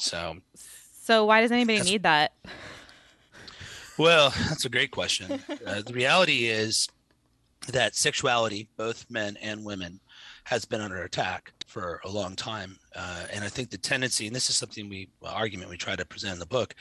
So 0.00 0.38
So, 1.00 1.24
why 1.24 1.40
does 1.40 1.52
anybody 1.52 1.82
need 1.82 2.02
that? 2.02 2.32
Well, 3.96 4.34
that's 4.48 4.64
a 4.64 4.68
great 4.68 4.90
question. 4.90 5.40
Uh, 5.64 5.82
the 5.82 5.94
reality 5.94 6.46
is 6.46 6.88
that 7.68 7.94
sexuality, 7.94 8.68
both 8.76 9.06
men 9.08 9.36
and 9.40 9.64
women, 9.64 10.00
has 10.42 10.64
been 10.64 10.80
under 10.80 11.04
attack 11.04 11.52
for 11.66 12.00
a 12.04 12.10
long 12.10 12.34
time. 12.34 12.76
Uh, 12.94 13.24
and 13.32 13.44
I 13.44 13.48
think 13.48 13.70
the 13.70 13.78
tendency, 13.78 14.26
and 14.26 14.34
this 14.34 14.50
is 14.50 14.56
something 14.56 14.88
we 14.88 15.08
argument 15.22 15.70
we 15.70 15.76
try 15.76 15.94
to 15.94 16.04
present 16.04 16.34
in 16.34 16.38
the 16.40 16.46
book, 16.46 16.74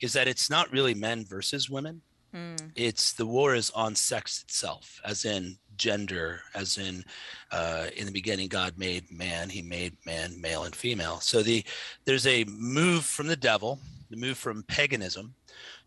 is 0.00 0.12
that 0.12 0.28
it's 0.28 0.48
not 0.48 0.70
really 0.70 0.94
men 0.94 1.24
versus 1.24 1.68
women. 1.68 2.00
Mm, 2.34 2.70
It's 2.74 3.12
the 3.12 3.26
war 3.26 3.54
is 3.54 3.70
on 3.70 3.94
sex 3.94 4.42
itself, 4.42 5.00
as 5.04 5.24
in 5.24 5.58
gender, 5.76 6.40
as 6.54 6.78
in 6.78 7.04
uh, 7.50 7.86
in 7.96 8.06
the 8.06 8.12
beginning 8.12 8.48
God 8.48 8.78
made 8.78 9.10
man, 9.10 9.50
He 9.50 9.62
made 9.62 9.96
man 10.06 10.40
male 10.40 10.64
and 10.64 10.74
female. 10.74 11.20
So 11.20 11.42
the 11.42 11.64
there's 12.04 12.26
a 12.26 12.44
move 12.44 13.04
from 13.04 13.26
the 13.26 13.36
devil, 13.36 13.78
the 14.10 14.16
move 14.16 14.38
from 14.38 14.62
paganism, 14.64 15.34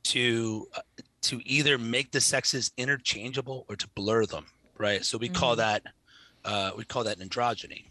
to 0.04 0.68
uh, 0.76 0.82
to 1.22 1.42
either 1.46 1.78
make 1.80 2.12
the 2.12 2.22
sexes 2.22 2.72
interchangeable 2.78 3.66
or 3.68 3.76
to 3.76 3.88
blur 3.96 4.26
them. 4.26 4.46
Right. 4.78 5.04
So 5.04 5.18
we 5.18 5.30
call 5.30 5.54
Mhm. 5.54 5.58
that 5.58 5.84
uh, 6.44 6.72
we 6.78 6.84
call 6.84 7.04
that 7.06 7.20
androgyny. 7.20 7.86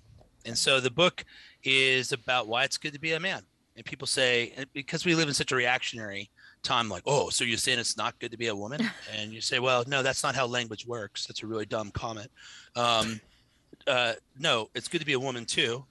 And 0.46 0.56
so 0.56 0.78
the 0.78 0.90
book 0.90 1.24
is 1.64 2.12
about 2.12 2.46
why 2.46 2.62
it's 2.64 2.78
good 2.78 2.92
to 2.92 3.00
be 3.00 3.12
a 3.12 3.20
man. 3.20 3.42
And 3.76 3.84
people 3.84 4.06
say 4.06 4.54
because 4.74 5.04
we 5.04 5.16
live 5.16 5.26
in 5.26 5.34
such 5.34 5.50
a 5.50 5.56
reactionary 5.56 6.30
time 6.64 6.88
like 6.88 7.02
oh 7.06 7.28
so 7.30 7.44
you're 7.44 7.58
saying 7.58 7.78
it's 7.78 7.96
not 7.96 8.18
good 8.18 8.30
to 8.32 8.38
be 8.38 8.48
a 8.48 8.54
woman? 8.54 8.80
And 9.16 9.32
you 9.32 9.40
say 9.40 9.58
well 9.58 9.84
no 9.86 10.02
that's 10.02 10.22
not 10.22 10.34
how 10.34 10.46
language 10.46 10.86
works. 10.86 11.26
That's 11.26 11.42
a 11.42 11.46
really 11.46 11.66
dumb 11.66 11.90
comment. 11.90 12.30
Um, 12.74 13.20
uh, 13.86 14.14
no 14.38 14.70
it's 14.74 14.88
good 14.88 15.00
to 15.00 15.06
be 15.06 15.12
a 15.12 15.20
woman 15.20 15.44
too. 15.44 15.84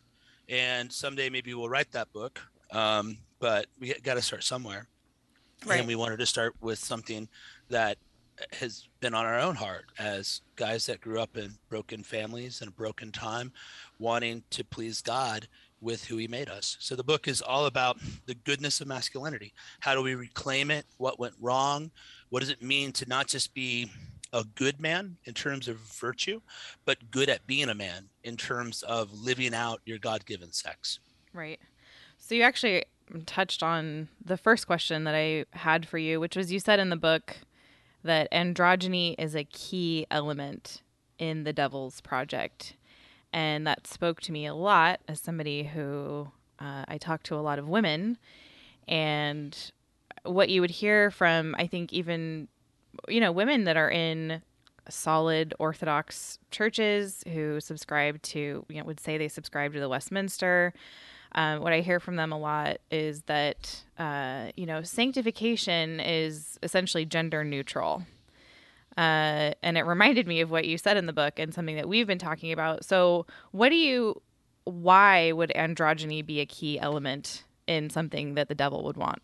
And 0.49 0.91
someday 0.91 1.29
maybe 1.29 1.53
we'll 1.53 1.69
write 1.69 1.91
that 1.91 2.11
book 2.11 2.41
um, 2.71 3.17
but 3.39 3.67
we 3.79 3.93
got 4.03 4.15
to 4.15 4.21
start 4.21 4.43
somewhere. 4.43 4.87
Right. 5.65 5.79
and 5.79 5.87
we 5.87 5.95
wanted 5.95 6.19
to 6.19 6.25
start 6.25 6.55
with 6.59 6.77
something 6.77 7.29
that 7.69 7.97
has 8.51 8.89
been 8.99 9.13
on 9.13 9.25
our 9.25 9.39
own 9.39 9.55
heart 9.55 9.85
as 9.97 10.41
guys 10.55 10.85
that 10.87 10.99
grew 10.99 11.21
up 11.21 11.37
in 11.37 11.51
broken 11.69 12.03
families 12.03 12.61
and 12.61 12.69
a 12.69 12.73
broken 12.73 13.11
time 13.11 13.51
wanting 13.99 14.43
to 14.49 14.63
please 14.65 15.01
god 15.01 15.47
with 15.83 16.05
who 16.05 16.17
he 16.17 16.27
made 16.27 16.49
us. 16.49 16.77
So 16.79 16.95
the 16.95 17.03
book 17.03 17.27
is 17.27 17.41
all 17.41 17.65
about 17.65 17.97
the 18.25 18.35
goodness 18.35 18.81
of 18.81 18.87
masculinity. 18.87 19.53
How 19.81 19.93
do 19.93 20.01
we 20.01 20.15
reclaim 20.15 20.71
it? 20.71 20.85
What 20.97 21.19
went 21.19 21.35
wrong? 21.39 21.91
What 22.29 22.39
does 22.39 22.49
it 22.49 22.63
mean 22.63 22.91
to 22.93 23.07
not 23.07 23.27
just 23.27 23.53
be 23.53 23.91
a 24.31 24.43
good 24.55 24.81
man 24.81 25.17
in 25.25 25.33
terms 25.35 25.67
of 25.67 25.77
virtue 25.77 26.41
but 26.85 27.11
good 27.11 27.29
at 27.29 27.45
being 27.45 27.69
a 27.69 27.75
man 27.75 28.09
in 28.23 28.35
terms 28.35 28.81
of 28.81 29.13
living 29.13 29.53
out 29.53 29.81
your 29.85 29.99
god-given 29.99 30.51
sex? 30.51 30.99
Right. 31.33 31.59
So, 32.17 32.35
you 32.35 32.43
actually 32.43 32.85
touched 33.25 33.61
on 33.61 34.07
the 34.23 34.37
first 34.37 34.65
question 34.65 35.03
that 35.03 35.13
I 35.13 35.45
had 35.51 35.87
for 35.87 35.97
you, 35.97 36.19
which 36.19 36.35
was 36.35 36.51
you 36.51 36.59
said 36.59 36.79
in 36.79 36.89
the 36.89 36.95
book 36.95 37.37
that 38.03 38.31
androgyny 38.31 39.15
is 39.17 39.35
a 39.35 39.43
key 39.43 40.05
element 40.09 40.81
in 41.19 41.43
the 41.43 41.53
Devil's 41.53 42.01
Project. 42.01 42.75
And 43.33 43.65
that 43.65 43.87
spoke 43.87 44.21
to 44.21 44.31
me 44.31 44.45
a 44.45 44.53
lot 44.53 45.01
as 45.07 45.19
somebody 45.19 45.63
who 45.63 46.29
uh, 46.59 46.85
I 46.87 46.99
talk 46.99 47.23
to 47.23 47.35
a 47.35 47.41
lot 47.41 47.57
of 47.57 47.67
women. 47.67 48.17
And 48.87 49.57
what 50.23 50.49
you 50.49 50.61
would 50.61 50.69
hear 50.69 51.09
from, 51.09 51.55
I 51.57 51.65
think, 51.65 51.91
even, 51.91 52.47
you 53.07 53.19
know, 53.19 53.31
women 53.31 53.63
that 53.63 53.75
are 53.75 53.89
in 53.89 54.43
solid 54.87 55.53
Orthodox 55.59 56.37
churches 56.51 57.23
who 57.33 57.59
subscribe 57.59 58.21
to, 58.21 58.65
you 58.69 58.77
know, 58.79 58.83
would 58.83 58.99
say 58.99 59.17
they 59.17 59.27
subscribe 59.29 59.73
to 59.73 59.79
the 59.79 59.89
Westminster. 59.89 60.73
Um, 61.31 61.61
what 61.61 61.73
I 61.73 61.79
hear 61.79 61.99
from 61.99 62.15
them 62.15 62.31
a 62.31 62.37
lot 62.37 62.77
is 62.91 63.23
that, 63.23 63.81
uh, 63.97 64.51
you 64.55 64.67
know, 64.67 64.83
sanctification 64.83 65.99
is 65.99 66.59
essentially 66.61 67.05
gender 67.05 67.43
neutral. 67.43 68.03
Uh, 68.97 69.51
and 69.63 69.77
it 69.77 69.83
reminded 69.83 70.27
me 70.27 70.41
of 70.41 70.51
what 70.51 70.65
you 70.65 70.77
said 70.77 70.97
in 70.97 71.05
the 71.05 71.13
book 71.13 71.39
and 71.39 71.53
something 71.53 71.75
that 71.75 71.89
we've 71.89 72.07
been 72.07 72.19
talking 72.19 72.51
about. 72.51 72.85
So, 72.85 73.25
what 73.51 73.69
do 73.69 73.75
you, 73.75 74.21
why 74.65 75.31
would 75.31 75.51
androgyny 75.55 76.25
be 76.25 76.39
a 76.39 76.45
key 76.45 76.79
element 76.79 77.43
in 77.67 77.89
something 77.89 78.35
that 78.35 78.47
the 78.47 78.55
devil 78.55 78.83
would 78.83 78.97
want? 78.97 79.21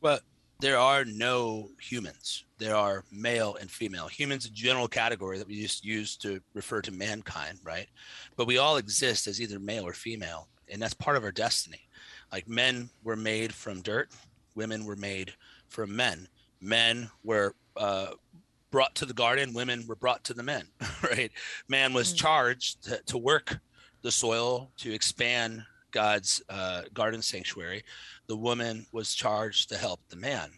Well, 0.00 0.20
there 0.60 0.78
are 0.78 1.04
no 1.04 1.70
humans. 1.80 2.44
There 2.58 2.74
are 2.74 3.04
male 3.12 3.56
and 3.60 3.70
female. 3.70 4.08
Humans, 4.08 4.46
a 4.46 4.50
general 4.50 4.88
category 4.88 5.38
that 5.38 5.46
we 5.46 5.60
just 5.60 5.84
use 5.84 6.16
to 6.16 6.40
refer 6.54 6.80
to 6.82 6.90
mankind, 6.90 7.58
right? 7.62 7.86
But 8.36 8.46
we 8.46 8.58
all 8.58 8.76
exist 8.76 9.26
as 9.28 9.40
either 9.40 9.60
male 9.60 9.86
or 9.86 9.92
female, 9.92 10.48
and 10.68 10.82
that's 10.82 10.94
part 10.94 11.16
of 11.16 11.22
our 11.22 11.30
destiny. 11.30 11.88
Like 12.32 12.48
men 12.48 12.90
were 13.04 13.16
made 13.16 13.54
from 13.54 13.82
dirt, 13.82 14.10
women 14.54 14.84
were 14.84 14.96
made 14.96 15.32
from 15.68 15.94
men. 15.94 16.26
Men 16.60 17.10
were 17.24 17.54
uh, 17.76 18.08
brought 18.70 18.94
to 18.96 19.06
the 19.06 19.14
garden, 19.14 19.54
women 19.54 19.86
were 19.86 19.96
brought 19.96 20.24
to 20.24 20.34
the 20.34 20.42
men, 20.42 20.68
right? 21.02 21.30
Man 21.68 21.92
was 21.92 22.12
Mm. 22.12 22.16
charged 22.16 22.82
to, 22.84 23.00
to 23.06 23.18
work 23.18 23.58
the 24.02 24.10
soil 24.12 24.70
to 24.78 24.92
expand 24.92 25.64
God's 25.90 26.42
uh, 26.48 26.82
garden 26.92 27.22
sanctuary 27.22 27.82
the 28.26 28.36
woman 28.36 28.86
was 28.92 29.14
charged 29.14 29.70
to 29.70 29.76
help 29.78 30.00
the 30.10 30.16
man. 30.16 30.50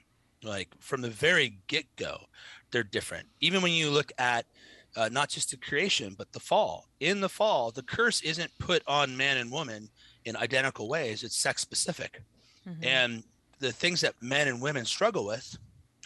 Like 0.42 0.68
from 0.80 1.02
the 1.02 1.08
very 1.10 1.58
get 1.68 1.84
go, 1.94 2.18
they're 2.72 2.82
different. 2.82 3.28
Even 3.40 3.62
when 3.62 3.70
you 3.72 3.90
look 3.90 4.10
at 4.18 4.44
uh, 4.96 5.08
not 5.12 5.28
just 5.28 5.52
the 5.52 5.56
creation, 5.56 6.16
but 6.18 6.32
the 6.32 6.40
fall. 6.40 6.88
In 6.98 7.20
the 7.20 7.28
fall, 7.28 7.70
the 7.70 7.84
curse 7.84 8.22
isn't 8.22 8.50
put 8.58 8.82
on 8.88 9.16
man 9.16 9.36
and 9.36 9.52
woman 9.52 9.88
in 10.24 10.34
identical 10.36 10.88
ways, 10.88 11.22
it's 11.22 11.36
sex 11.36 11.62
specific. 11.62 12.22
Mhm. 12.68 12.84
And 12.84 13.22
the 13.60 13.70
things 13.70 14.00
that 14.00 14.20
men 14.20 14.48
and 14.48 14.60
women 14.60 14.84
struggle 14.84 15.24
with 15.26 15.56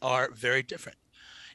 are 0.05 0.31
very 0.31 0.63
different. 0.63 0.99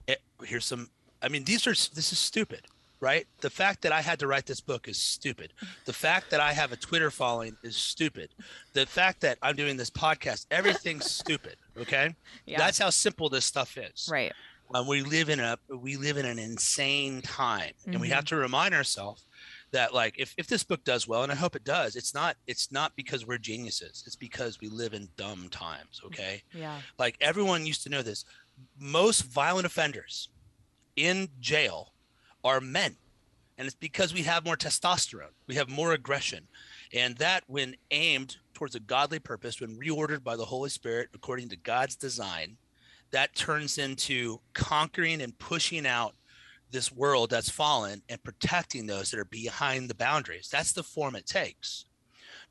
It, 0.07 0.19
here's 0.43 0.65
some, 0.65 0.89
I 1.21 1.29
mean, 1.29 1.43
these 1.45 1.67
are, 1.67 1.71
this 1.71 2.11
is 2.11 2.17
stupid, 2.19 2.65
right? 2.99 3.27
The 3.41 3.49
fact 3.49 3.83
that 3.83 3.91
I 3.91 4.01
had 4.01 4.19
to 4.19 4.27
write 4.27 4.47
this 4.47 4.59
book 4.59 4.87
is 4.87 4.97
stupid. 4.97 5.53
The 5.85 5.93
fact 5.93 6.31
that 6.31 6.39
I 6.39 6.53
have 6.53 6.71
a 6.71 6.75
Twitter 6.77 7.11
following 7.11 7.55
is 7.63 7.75
stupid. 7.77 8.29
The 8.73 8.85
fact 8.85 9.21
that 9.21 9.37
I'm 9.41 9.55
doing 9.55 9.77
this 9.77 9.91
podcast, 9.91 10.47
everything's 10.49 11.09
stupid. 11.21 11.57
Okay. 11.77 12.15
yeah. 12.45 12.57
That's 12.57 12.79
how 12.79 12.89
simple 12.89 13.29
this 13.29 13.45
stuff 13.45 13.77
is. 13.77 14.09
right. 14.11 14.33
Um, 14.71 14.85
we 14.85 15.01
live 15.01 15.29
in 15.29 15.39
a 15.39 15.57
we 15.67 15.97
live 15.97 16.17
in 16.17 16.27
an 16.27 16.37
insane 16.37 17.23
time, 17.23 17.71
and 17.87 17.99
we 17.99 18.09
have 18.09 18.25
to 18.25 18.35
remind 18.35 18.75
ourselves 18.75 19.25
that 19.71 19.93
like 19.93 20.15
if, 20.17 20.33
if 20.37 20.47
this 20.47 20.63
book 20.63 20.83
does 20.83 21.07
well, 21.07 21.23
and 21.23 21.31
I 21.31 21.35
hope 21.35 21.55
it 21.55 21.63
does, 21.63 21.95
it's 21.95 22.13
not 22.13 22.37
it's 22.47 22.71
not 22.71 22.95
because 22.95 23.25
we're 23.25 23.37
geniuses. 23.37 24.03
It's 24.05 24.15
because 24.15 24.59
we 24.59 24.67
live 24.69 24.93
in 24.93 25.09
dumb 25.17 25.47
times. 25.49 26.01
Mm, 26.03 26.07
okay, 26.07 26.43
Yeah. 26.53 26.79
like 26.97 27.17
everyone 27.21 27.65
used 27.65 27.83
to 27.83 27.89
know 27.89 28.01
this. 28.01 28.25
most 28.77 29.21
violent 29.21 29.65
offenders 29.65 30.29
in 30.95 31.29
jail 31.39 31.93
are 32.43 32.59
men. 32.61 32.97
And 33.57 33.65
it's 33.67 33.75
because 33.75 34.13
we 34.13 34.23
have 34.23 34.45
more 34.45 34.55
testosterone, 34.57 35.33
we 35.47 35.55
have 35.55 35.69
more 35.69 35.91
aggression. 35.93 36.47
And 36.93 37.17
that, 37.17 37.43
when 37.47 37.75
aimed 37.91 38.37
towards 38.53 38.73
a 38.75 38.79
godly 38.79 39.19
purpose, 39.19 39.59
when 39.61 39.77
reordered 39.79 40.23
by 40.23 40.35
the 40.37 40.45
Holy 40.45 40.69
Spirit 40.69 41.09
according 41.13 41.49
to 41.49 41.55
God's 41.57 41.95
design, 41.97 42.57
that 43.11 43.35
turns 43.35 43.77
into 43.77 44.39
conquering 44.53 45.21
and 45.21 45.37
pushing 45.39 45.85
out 45.85 46.15
this 46.71 46.91
world 46.91 47.29
that's 47.29 47.49
fallen 47.49 48.01
and 48.09 48.23
protecting 48.23 48.85
those 48.85 49.11
that 49.11 49.19
are 49.19 49.25
behind 49.25 49.89
the 49.89 49.95
boundaries. 49.95 50.49
That's 50.51 50.71
the 50.71 50.83
form 50.83 51.15
it 51.15 51.25
takes. 51.25 51.85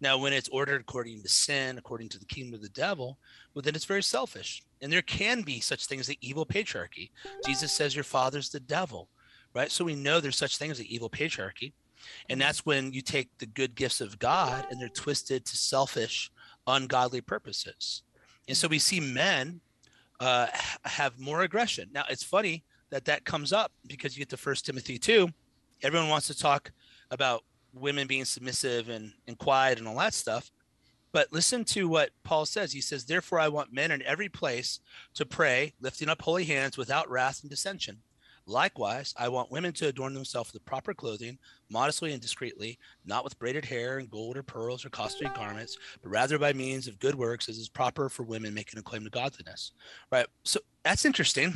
Now, 0.01 0.19
when 0.19 0.33
it's 0.33 0.49
ordered 0.51 0.81
according 0.81 1.23
to 1.23 1.29
sin, 1.29 1.77
according 1.79 2.09
to 2.11 2.19
the 2.19 2.25
kingdom 2.25 2.55
of 2.55 2.63
the 2.63 2.69
devil, 2.69 3.19
well, 3.53 3.63
then 3.63 3.75
it's 3.75 3.85
very 3.85 4.03
selfish. 4.03 4.63
And 4.81 4.93
there 4.93 5.03
can 5.03 5.43
be 5.43 5.61
such 5.61 5.87
things 5.87 6.03
as 6.03 6.07
the 6.09 6.19
evil 6.21 6.47
patriarchy. 6.47 7.11
Jesus 7.45 7.73
says 7.73 7.95
your 7.95 8.05
father's 8.05 8.51
the 8.51 8.61
devil, 8.61 9.09
right? 9.55 9.71
So 9.71 9.85
we 9.85 9.97
know 9.97 10.21
there's 10.21 10.37
such 10.37 10.57
things 10.57 10.73
as 10.73 10.79
the 10.79 10.95
evil 10.95 11.11
patriarchy. 11.11 11.73
And 12.29 12.41
that's 12.41 12.65
when 12.65 12.93
you 12.93 13.03
take 13.03 13.37
the 13.39 13.47
good 13.47 13.75
gifts 13.75 14.01
of 14.01 14.21
God 14.21 14.67
and 14.71 14.81
they're 14.81 14.89
twisted 14.89 15.45
to 15.45 15.57
selfish, 15.57 16.31
ungodly 16.67 17.21
purposes. 17.21 18.03
And 18.47 18.57
so 18.57 18.69
we 18.69 18.79
see 18.79 19.01
men 19.01 19.61
uh, 20.21 20.47
have 20.85 21.19
more 21.19 21.43
aggression. 21.43 21.91
Now, 21.93 22.05
it's 22.09 22.23
funny 22.23 22.65
that 22.91 23.05
that 23.07 23.25
comes 23.25 23.53
up 23.53 23.73
because 23.87 24.17
you 24.17 24.21
get 24.21 24.31
to 24.31 24.37
First 24.37 24.67
Timothy 24.67 24.99
2. 24.99 25.29
Everyone 25.83 26.09
wants 26.09 26.27
to 26.29 26.37
talk 26.37 26.73
about 27.11 27.45
women 27.73 28.07
being 28.07 28.25
submissive 28.25 28.89
and, 28.89 29.13
and 29.27 29.39
quiet 29.39 29.79
and 29.79 29.87
all 29.87 29.99
that 29.99 30.15
stuff. 30.15 30.51
But 31.13 31.33
listen 31.33 31.65
to 31.67 31.89
what 31.89 32.11
Paul 32.23 32.45
says. 32.45 32.73
He 32.73 32.81
says, 32.81 33.05
Therefore, 33.05 33.41
I 33.41 33.49
want 33.49 33.73
men 33.73 33.91
in 33.91 34.03
every 34.03 34.29
place 34.29 34.81
to 35.15 35.25
pray, 35.25 35.75
lifting 35.81 36.09
up 36.09 36.21
holy 36.21 36.45
hands 36.45 36.77
without 36.77 37.11
wrath 37.11 37.41
and 37.43 37.51
dissension. 37.51 37.99
Likewise, 38.47 39.15
I 39.19 39.29
want 39.29 39.51
women 39.51 39.75
to 39.75 39.89
adorn 39.89 40.15
themselves 40.15 40.55
with 40.55 40.65
proper 40.65 40.95
clothing, 40.95 41.39
modestly 41.69 42.13
and 42.13 42.21
discreetly, 42.21 42.79
not 43.05 43.23
with 43.23 43.39
braided 43.39 43.67
hair 43.67 43.99
and 43.99 44.11
gold 44.11 44.39
or 44.39 44.43
pearls 44.43 44.87
or 44.87 44.91
costly 44.91 45.29
garments, 45.35 45.77
but 46.03 46.09
rather 46.09 46.39
by 46.39 46.55
means 46.55 46.89
of 46.89 46.99
good 46.99 47.15
works, 47.15 47.51
as 47.51 47.59
is 47.59 47.69
proper 47.69 48.09
for 48.09 48.23
women 48.23 48.55
making 48.55 48.79
a 48.79 48.83
claim 48.83 49.05
to 49.05 49.11
godliness. 49.11 49.73
Right. 50.11 50.27
So 50.45 50.61
that's 50.83 51.05
interesting. 51.05 51.53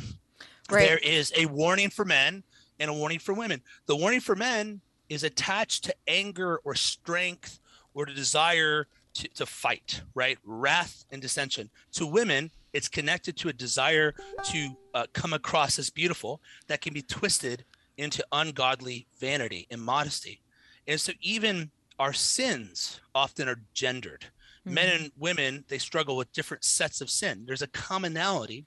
There 0.81 0.97
is 0.97 1.31
a 1.37 1.45
warning 1.45 1.89
for 1.89 2.05
men 2.05 2.43
and 2.79 2.89
a 2.89 2.93
warning 2.93 3.19
for 3.19 3.33
women. 3.33 3.61
The 3.85 3.95
warning 3.95 4.19
for 4.19 4.35
men 4.35 4.81
is 5.09 5.23
attached 5.23 5.83
to 5.85 5.95
anger 6.07 6.59
or 6.63 6.75
strength 6.75 7.59
or 7.93 8.05
the 8.05 8.13
desire 8.13 8.87
to, 9.13 9.27
to 9.29 9.45
fight, 9.45 10.01
right? 10.15 10.37
Wrath 10.43 11.05
and 11.11 11.21
dissension. 11.21 11.69
To 11.93 12.07
women, 12.07 12.51
it's 12.73 12.89
connected 12.89 13.37
to 13.37 13.49
a 13.49 13.53
desire 13.53 14.13
to 14.45 14.77
uh, 14.93 15.05
come 15.13 15.33
across 15.33 15.77
as 15.77 15.89
beautiful 15.89 16.41
that 16.67 16.81
can 16.81 16.93
be 16.93 17.03
twisted 17.03 17.63
into 17.97 18.25
ungodly 18.31 19.05
vanity 19.19 19.67
and 19.69 19.81
modesty. 19.81 20.41
And 20.87 20.99
so 20.99 21.13
even 21.21 21.69
our 21.99 22.13
sins 22.13 22.99
often 23.13 23.47
are 23.47 23.61
gendered. 23.73 24.25
Mm-hmm. 24.65 24.73
Men 24.73 25.01
and 25.01 25.11
women, 25.17 25.65
they 25.67 25.77
struggle 25.77 26.17
with 26.17 26.33
different 26.33 26.63
sets 26.63 27.01
of 27.01 27.09
sin. 27.09 27.43
There's 27.45 27.61
a 27.61 27.67
commonality. 27.67 28.65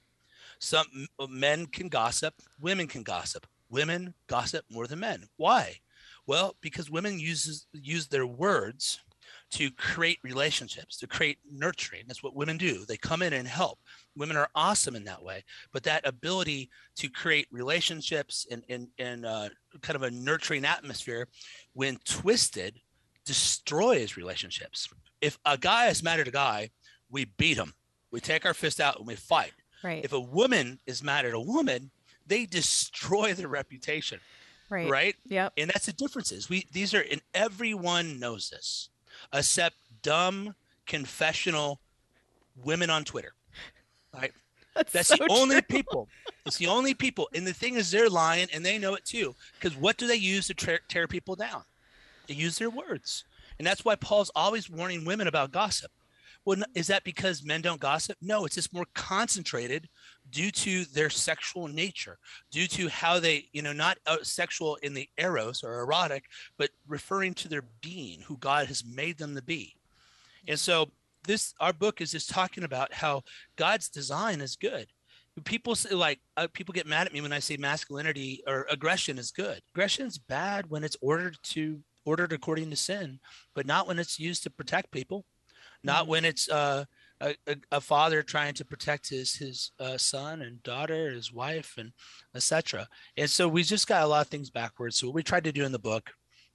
Some 0.58 0.86
men 1.28 1.66
can 1.66 1.88
gossip, 1.88 2.34
women 2.60 2.86
can 2.86 3.02
gossip. 3.02 3.46
Women 3.68 4.14
gossip 4.28 4.64
more 4.70 4.86
than 4.86 5.00
men. 5.00 5.24
Why? 5.36 5.80
Well, 6.26 6.56
because 6.60 6.90
women 6.90 7.18
uses 7.18 7.66
use 7.72 8.06
their 8.06 8.26
words 8.26 9.00
to 9.50 9.70
create 9.70 10.18
relationships, 10.22 10.98
to 10.98 11.06
create 11.06 11.38
nurturing. 11.50 12.04
That's 12.06 12.22
what 12.22 12.34
women 12.34 12.56
do. 12.56 12.84
They 12.84 12.96
come 12.96 13.22
in 13.22 13.32
and 13.32 13.46
help. 13.46 13.78
Women 14.16 14.36
are 14.36 14.48
awesome 14.54 14.96
in 14.96 15.04
that 15.04 15.22
way. 15.22 15.44
But 15.72 15.84
that 15.84 16.06
ability 16.06 16.70
to 16.96 17.08
create 17.08 17.46
relationships 17.50 18.46
and 18.50 18.62
in, 18.68 18.88
in 18.98 19.24
uh, 19.24 19.48
kind 19.82 19.96
of 19.96 20.02
a 20.02 20.10
nurturing 20.10 20.64
atmosphere, 20.64 21.28
when 21.74 21.98
twisted, 22.04 22.80
destroys 23.24 24.16
relationships. 24.16 24.88
If 25.20 25.38
a 25.44 25.58
guy 25.58 25.88
is 25.88 26.02
mad 26.02 26.20
at 26.20 26.28
a 26.28 26.32
guy, 26.32 26.70
we 27.10 27.26
beat 27.36 27.56
him. 27.56 27.72
We 28.10 28.20
take 28.20 28.46
our 28.46 28.54
fist 28.54 28.80
out 28.80 28.98
and 28.98 29.06
we 29.06 29.16
fight. 29.16 29.52
Right. 29.82 30.04
If 30.04 30.12
a 30.12 30.20
woman 30.20 30.78
is 30.86 31.02
mad 31.02 31.26
at 31.26 31.34
a 31.34 31.40
woman, 31.40 31.90
they 32.26 32.46
destroy 32.46 33.34
their 33.34 33.48
reputation. 33.48 34.20
Right. 34.68 34.90
Right. 34.90 35.16
Yep. 35.26 35.52
And 35.56 35.70
that's 35.70 35.86
the 35.86 35.92
differences. 35.92 36.48
We 36.48 36.66
these 36.72 36.92
are 36.94 37.04
and 37.10 37.22
everyone 37.34 38.18
knows 38.18 38.50
this 38.50 38.88
except 39.32 39.76
dumb 40.02 40.54
confessional 40.86 41.80
women 42.56 42.90
on 42.90 43.04
Twitter. 43.04 43.34
Right. 44.12 44.32
That's, 44.74 44.92
That's 44.92 45.08
so 45.08 45.16
the 45.16 45.28
only 45.30 45.54
true. 45.62 45.62
people. 45.62 46.08
It's 46.44 46.58
the 46.58 46.66
only 46.66 46.92
people. 46.92 47.30
And 47.34 47.46
the 47.46 47.54
thing 47.54 47.76
is, 47.76 47.90
they're 47.90 48.10
lying 48.10 48.48
and 48.52 48.64
they 48.64 48.76
know 48.76 48.94
it 48.94 49.06
too. 49.06 49.34
Because 49.54 49.74
what 49.74 49.96
do 49.96 50.06
they 50.06 50.16
use 50.16 50.48
to 50.48 50.54
tear, 50.54 50.80
tear 50.86 51.08
people 51.08 51.34
down? 51.34 51.62
They 52.26 52.34
use 52.34 52.58
their 52.58 52.68
words. 52.68 53.24
And 53.58 53.66
that's 53.66 53.86
why 53.86 53.94
Paul's 53.94 54.30
always 54.36 54.68
warning 54.68 55.06
women 55.06 55.28
about 55.28 55.50
gossip. 55.50 55.90
Well, 56.46 56.62
is 56.76 56.86
that 56.86 57.02
because 57.02 57.44
men 57.44 57.60
don't 57.60 57.80
gossip? 57.80 58.16
No, 58.22 58.44
it's 58.44 58.54
just 58.54 58.72
more 58.72 58.86
concentrated 58.94 59.88
due 60.30 60.52
to 60.52 60.84
their 60.84 61.10
sexual 61.10 61.66
nature, 61.66 62.18
due 62.52 62.68
to 62.68 62.88
how 62.88 63.18
they, 63.18 63.48
you 63.52 63.62
know, 63.62 63.72
not 63.72 63.98
uh, 64.06 64.18
sexual 64.22 64.76
in 64.76 64.94
the 64.94 65.08
eros 65.18 65.64
or 65.64 65.80
erotic, 65.80 66.24
but 66.56 66.70
referring 66.86 67.34
to 67.34 67.48
their 67.48 67.64
being, 67.82 68.20
who 68.20 68.36
God 68.36 68.68
has 68.68 68.84
made 68.84 69.18
them 69.18 69.34
to 69.34 69.42
be. 69.42 69.74
And 70.46 70.56
so 70.56 70.88
this, 71.26 71.52
our 71.58 71.72
book 71.72 72.00
is 72.00 72.12
just 72.12 72.30
talking 72.30 72.62
about 72.62 72.94
how 72.94 73.22
God's 73.56 73.88
design 73.88 74.40
is 74.40 74.54
good. 74.54 74.86
People 75.44 75.74
say 75.74 75.94
like 75.94 76.20
uh, 76.36 76.46
people 76.52 76.72
get 76.72 76.86
mad 76.86 77.08
at 77.08 77.12
me 77.12 77.20
when 77.20 77.32
I 77.32 77.40
say 77.40 77.56
masculinity 77.56 78.42
or 78.46 78.66
aggression 78.70 79.18
is 79.18 79.32
good. 79.32 79.60
Aggression 79.74 80.06
is 80.06 80.16
bad 80.16 80.70
when 80.70 80.84
it's 80.84 80.96
ordered 81.02 81.36
to 81.42 81.80
ordered 82.04 82.32
according 82.32 82.70
to 82.70 82.76
sin, 82.76 83.18
but 83.54 83.66
not 83.66 83.88
when 83.88 83.98
it's 83.98 84.18
used 84.18 84.44
to 84.44 84.50
protect 84.50 84.92
people 84.92 85.26
not 85.86 86.06
when 86.06 86.24
it's 86.24 86.48
uh, 86.48 86.84
a, 87.20 87.34
a, 87.46 87.56
a, 87.72 87.80
father 87.80 88.22
trying 88.22 88.54
to 88.54 88.64
protect 88.64 89.08
his 89.08 89.34
his 89.34 89.72
uh, 89.80 89.96
son 89.96 90.42
and 90.42 90.62
daughter, 90.62 91.10
his 91.10 91.32
wife, 91.32 91.74
and 91.78 91.92
etc. 92.34 92.86
And 93.16 93.30
so 93.30 93.48
we 93.48 93.62
just 93.62 93.86
got 93.86 94.02
a 94.02 94.06
lot 94.06 94.26
of 94.26 94.28
things 94.28 94.50
backwards. 94.50 94.96
So 94.96 95.06
what 95.06 95.14
we 95.14 95.22
tried 95.22 95.44
to 95.44 95.52
do 95.52 95.64
in 95.64 95.72
the 95.72 95.78
book 95.78 96.10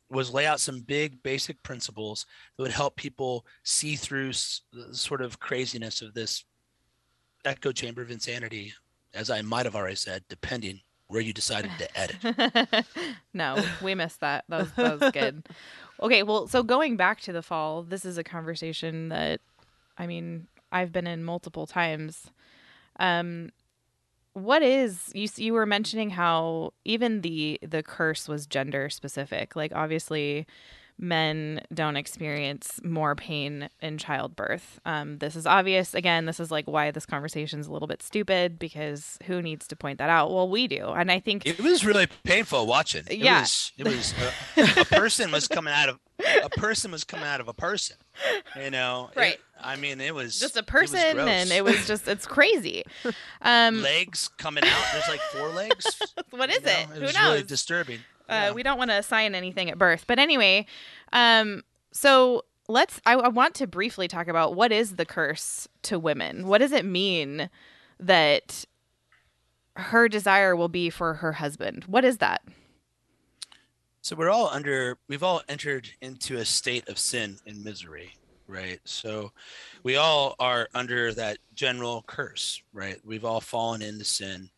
was 0.09 0.33
lay 0.33 0.45
out 0.45 0.59
some 0.59 0.81
big 0.81 1.23
basic 1.23 1.61
principles 1.63 2.25
that 2.55 2.63
would 2.63 2.71
help 2.71 2.95
people 2.95 3.45
see 3.63 3.95
through 3.95 4.33
the 4.73 4.93
sort 4.93 5.21
of 5.21 5.39
craziness 5.39 6.01
of 6.01 6.13
this 6.13 6.43
echo 7.45 7.71
chamber 7.71 8.01
of 8.01 8.11
insanity, 8.11 8.73
as 9.13 9.29
I 9.29 9.41
might 9.41 9.65
have 9.65 9.75
already 9.75 9.95
said, 9.95 10.23
depending 10.29 10.81
where 11.07 11.21
you 11.21 11.33
decided 11.33 11.71
to 11.77 11.99
edit. 11.99 12.85
no, 13.33 13.61
we 13.81 13.95
missed 13.95 14.21
that. 14.21 14.45
That 14.47 14.61
was, 14.61 14.71
that 14.73 14.99
was 14.99 15.11
good. 15.11 15.45
Okay, 16.01 16.23
well, 16.23 16.47
so 16.47 16.63
going 16.63 16.97
back 16.97 17.21
to 17.21 17.31
the 17.31 17.43
fall, 17.43 17.83
this 17.83 18.05
is 18.05 18.17
a 18.17 18.23
conversation 18.23 19.09
that, 19.09 19.39
I 19.97 20.07
mean, 20.07 20.47
I've 20.71 20.91
been 20.91 21.05
in 21.05 21.23
multiple 21.23 21.67
times. 21.67 22.31
Um, 22.99 23.51
what 24.33 24.63
is 24.63 25.11
you? 25.13 25.27
You 25.35 25.53
were 25.53 25.65
mentioning 25.65 26.11
how 26.11 26.73
even 26.85 27.21
the 27.21 27.59
the 27.61 27.83
curse 27.83 28.29
was 28.29 28.45
gender 28.47 28.89
specific. 28.89 29.55
Like 29.57 29.73
obviously, 29.75 30.47
men 31.01 31.61
don't 31.73 31.97
experience 31.97 32.79
more 32.83 33.15
pain 33.15 33.69
in 33.81 33.97
childbirth. 33.97 34.79
Um, 34.85 35.17
this 35.17 35.35
is 35.35 35.47
obvious. 35.47 35.93
Again, 35.93 36.25
this 36.25 36.39
is 36.39 36.51
like 36.51 36.65
why 36.65 36.91
this 36.91 37.05
conversation 37.05 37.59
is 37.59 37.67
a 37.67 37.71
little 37.71 37.87
bit 37.87 38.03
stupid 38.03 38.59
because 38.59 39.17
who 39.25 39.41
needs 39.41 39.67
to 39.67 39.75
point 39.75 39.97
that 39.97 40.09
out? 40.09 40.31
Well, 40.31 40.47
we 40.47 40.67
do, 40.67 40.87
and 40.87 41.11
I 41.11 41.19
think 41.19 41.45
it 41.45 41.59
was 41.59 41.83
really 41.83 42.07
painful 42.23 42.67
watching. 42.67 43.03
It 43.09 43.17
yeah, 43.17 43.41
was, 43.41 43.71
it 43.77 43.87
was 43.87 44.13
uh, 44.57 44.75
a 44.81 44.85
person 44.85 45.31
was 45.31 45.47
coming 45.47 45.73
out 45.73 45.89
of 45.89 45.99
a 46.43 46.49
person 46.49 46.91
was 46.91 47.03
coming 47.03 47.25
out 47.25 47.41
of 47.41 47.47
a 47.47 47.53
person. 47.53 47.97
You 48.55 48.69
know, 48.69 49.09
right? 49.15 49.33
It, 49.33 49.41
I 49.59 49.75
mean, 49.75 49.99
it 49.99 50.13
was 50.13 50.39
just 50.39 50.57
a 50.57 50.63
person, 50.63 50.99
it 50.99 51.17
and 51.17 51.51
it 51.51 51.63
was 51.63 51.87
just 51.87 52.07
it's 52.07 52.25
crazy. 52.25 52.83
Um, 53.43 53.81
legs 53.81 54.29
coming 54.37 54.63
out. 54.63 54.85
There's 54.93 55.07
like 55.07 55.19
four 55.19 55.49
legs. 55.49 55.99
what 56.29 56.51
is 56.51 56.59
you 56.59 56.65
know? 56.65 56.71
it? 56.71 56.81
It 56.81 56.87
Who 56.89 57.01
was 57.01 57.13
knows? 57.15 57.31
really 57.31 57.43
disturbing. 57.43 57.99
Uh, 58.31 58.35
Yeah. 58.35 58.51
we 58.51 58.63
don't 58.63 58.77
want 58.77 58.89
to 58.91 58.97
assign 58.97 59.35
anything 59.35 59.69
at 59.69 59.77
birth. 59.77 60.05
But 60.07 60.17
anyway, 60.19 60.65
um, 61.11 61.63
so 61.91 62.45
let's, 62.69 63.01
I, 63.05 63.13
I 63.13 63.27
want 63.27 63.55
to 63.55 63.67
briefly 63.67 64.07
talk 64.07 64.27
about 64.27 64.55
what 64.55 64.71
is 64.71 64.95
the 64.95 65.05
curse 65.05 65.67
to 65.83 65.99
women? 65.99 66.47
What 66.47 66.59
does 66.59 66.71
it 66.71 66.85
mean 66.85 67.49
that 67.99 68.65
her 69.75 70.07
desire 70.07 70.55
will 70.55 70.69
be 70.69 70.89
for 70.89 71.15
her 71.15 71.33
husband? 71.33 71.83
What 71.85 72.05
is 72.05 72.17
that? 72.19 72.41
So 74.01 74.15
we're 74.15 74.31
all 74.31 74.49
under, 74.49 74.97
we've 75.07 75.23
all 75.23 75.41
entered 75.47 75.89
into 76.01 76.37
a 76.37 76.45
state 76.45 76.89
of 76.89 76.97
sin 76.97 77.37
and 77.45 77.63
misery, 77.63 78.13
right? 78.47 78.79
So 78.83 79.31
we 79.83 79.97
all 79.97 80.35
are 80.39 80.67
under 80.73 81.13
that 81.13 81.37
general 81.53 82.03
curse, 82.07 82.63
right? 82.73 82.97
We've 83.05 83.25
all 83.25 83.41
fallen 83.41 83.81
into 83.81 84.05
sin. 84.05 84.49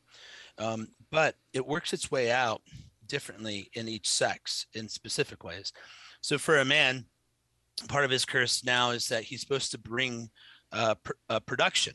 Um, 0.58 0.90
but 1.12 1.36
it 1.52 1.66
works 1.66 1.92
its 1.92 2.10
way 2.10 2.32
out 2.32 2.62
differently 3.08 3.70
in 3.74 3.88
each 3.88 4.10
sex 4.10 4.68
in 4.74 4.88
specific 4.88 5.44
ways. 5.44 5.72
So 6.22 6.38
for 6.38 6.60
a 6.60 6.66
man, 6.66 7.06
part 7.88 8.06
of 8.06 8.12
his 8.12 8.26
curse 8.26 8.64
now 8.64 8.92
is 8.92 9.08
that 9.08 9.24
he's 9.24 9.42
supposed 9.42 9.72
to 9.72 9.78
bring 9.78 10.30
uh, 10.72 10.96
pr- 11.04 11.12
uh, 11.30 11.40
production 11.42 11.94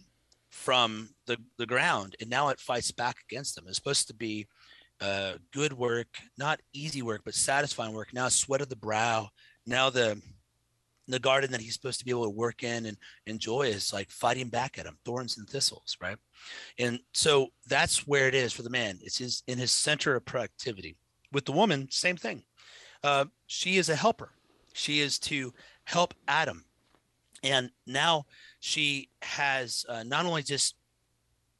from 0.50 1.10
the, 1.26 1.36
the 1.58 1.66
ground 1.66 2.16
and 2.20 2.30
now 2.30 2.48
it 2.48 2.60
fights 2.60 2.90
back 2.90 3.16
against 3.30 3.54
them. 3.54 3.64
It's 3.68 3.76
supposed 3.76 4.08
to 4.08 4.14
be 4.14 4.46
uh, 5.00 5.34
good 5.52 5.72
work, 5.72 6.08
not 6.38 6.60
easy 6.72 7.02
work, 7.02 7.22
but 7.24 7.34
satisfying 7.34 7.92
work. 7.92 8.12
Now 8.12 8.28
sweat 8.28 8.60
of 8.60 8.68
the 8.68 8.76
brow. 8.76 9.28
Now 9.66 9.90
the 9.90 10.20
the 11.12 11.18
garden 11.18 11.50
that 11.52 11.60
he's 11.60 11.74
supposed 11.74 11.98
to 11.98 12.04
be 12.04 12.10
able 12.10 12.24
to 12.24 12.30
work 12.30 12.62
in 12.62 12.86
and 12.86 12.96
enjoy 13.26 13.62
is 13.62 13.92
like 13.92 14.10
fighting 14.10 14.48
back 14.48 14.78
at 14.78 14.86
him, 14.86 14.98
thorns 15.04 15.38
and 15.38 15.48
thistles, 15.48 15.96
right? 16.00 16.18
And 16.78 17.00
so 17.14 17.48
that's 17.66 18.06
where 18.06 18.28
it 18.28 18.34
is 18.34 18.52
for 18.52 18.62
the 18.62 18.70
man. 18.70 18.98
It's 19.02 19.18
his 19.18 19.42
in 19.46 19.58
his 19.58 19.72
center 19.72 20.14
of 20.16 20.24
productivity. 20.24 20.96
With 21.32 21.44
the 21.44 21.52
woman, 21.52 21.88
same 21.90 22.16
thing. 22.16 22.42
Uh, 23.02 23.26
she 23.46 23.76
is 23.76 23.88
a 23.88 23.96
helper. 23.96 24.32
She 24.72 25.00
is 25.00 25.18
to 25.20 25.52
help 25.84 26.14
Adam, 26.26 26.64
and 27.42 27.70
now 27.86 28.26
she 28.60 29.10
has 29.22 29.84
uh, 29.88 30.02
not 30.02 30.26
only 30.26 30.42
just 30.42 30.74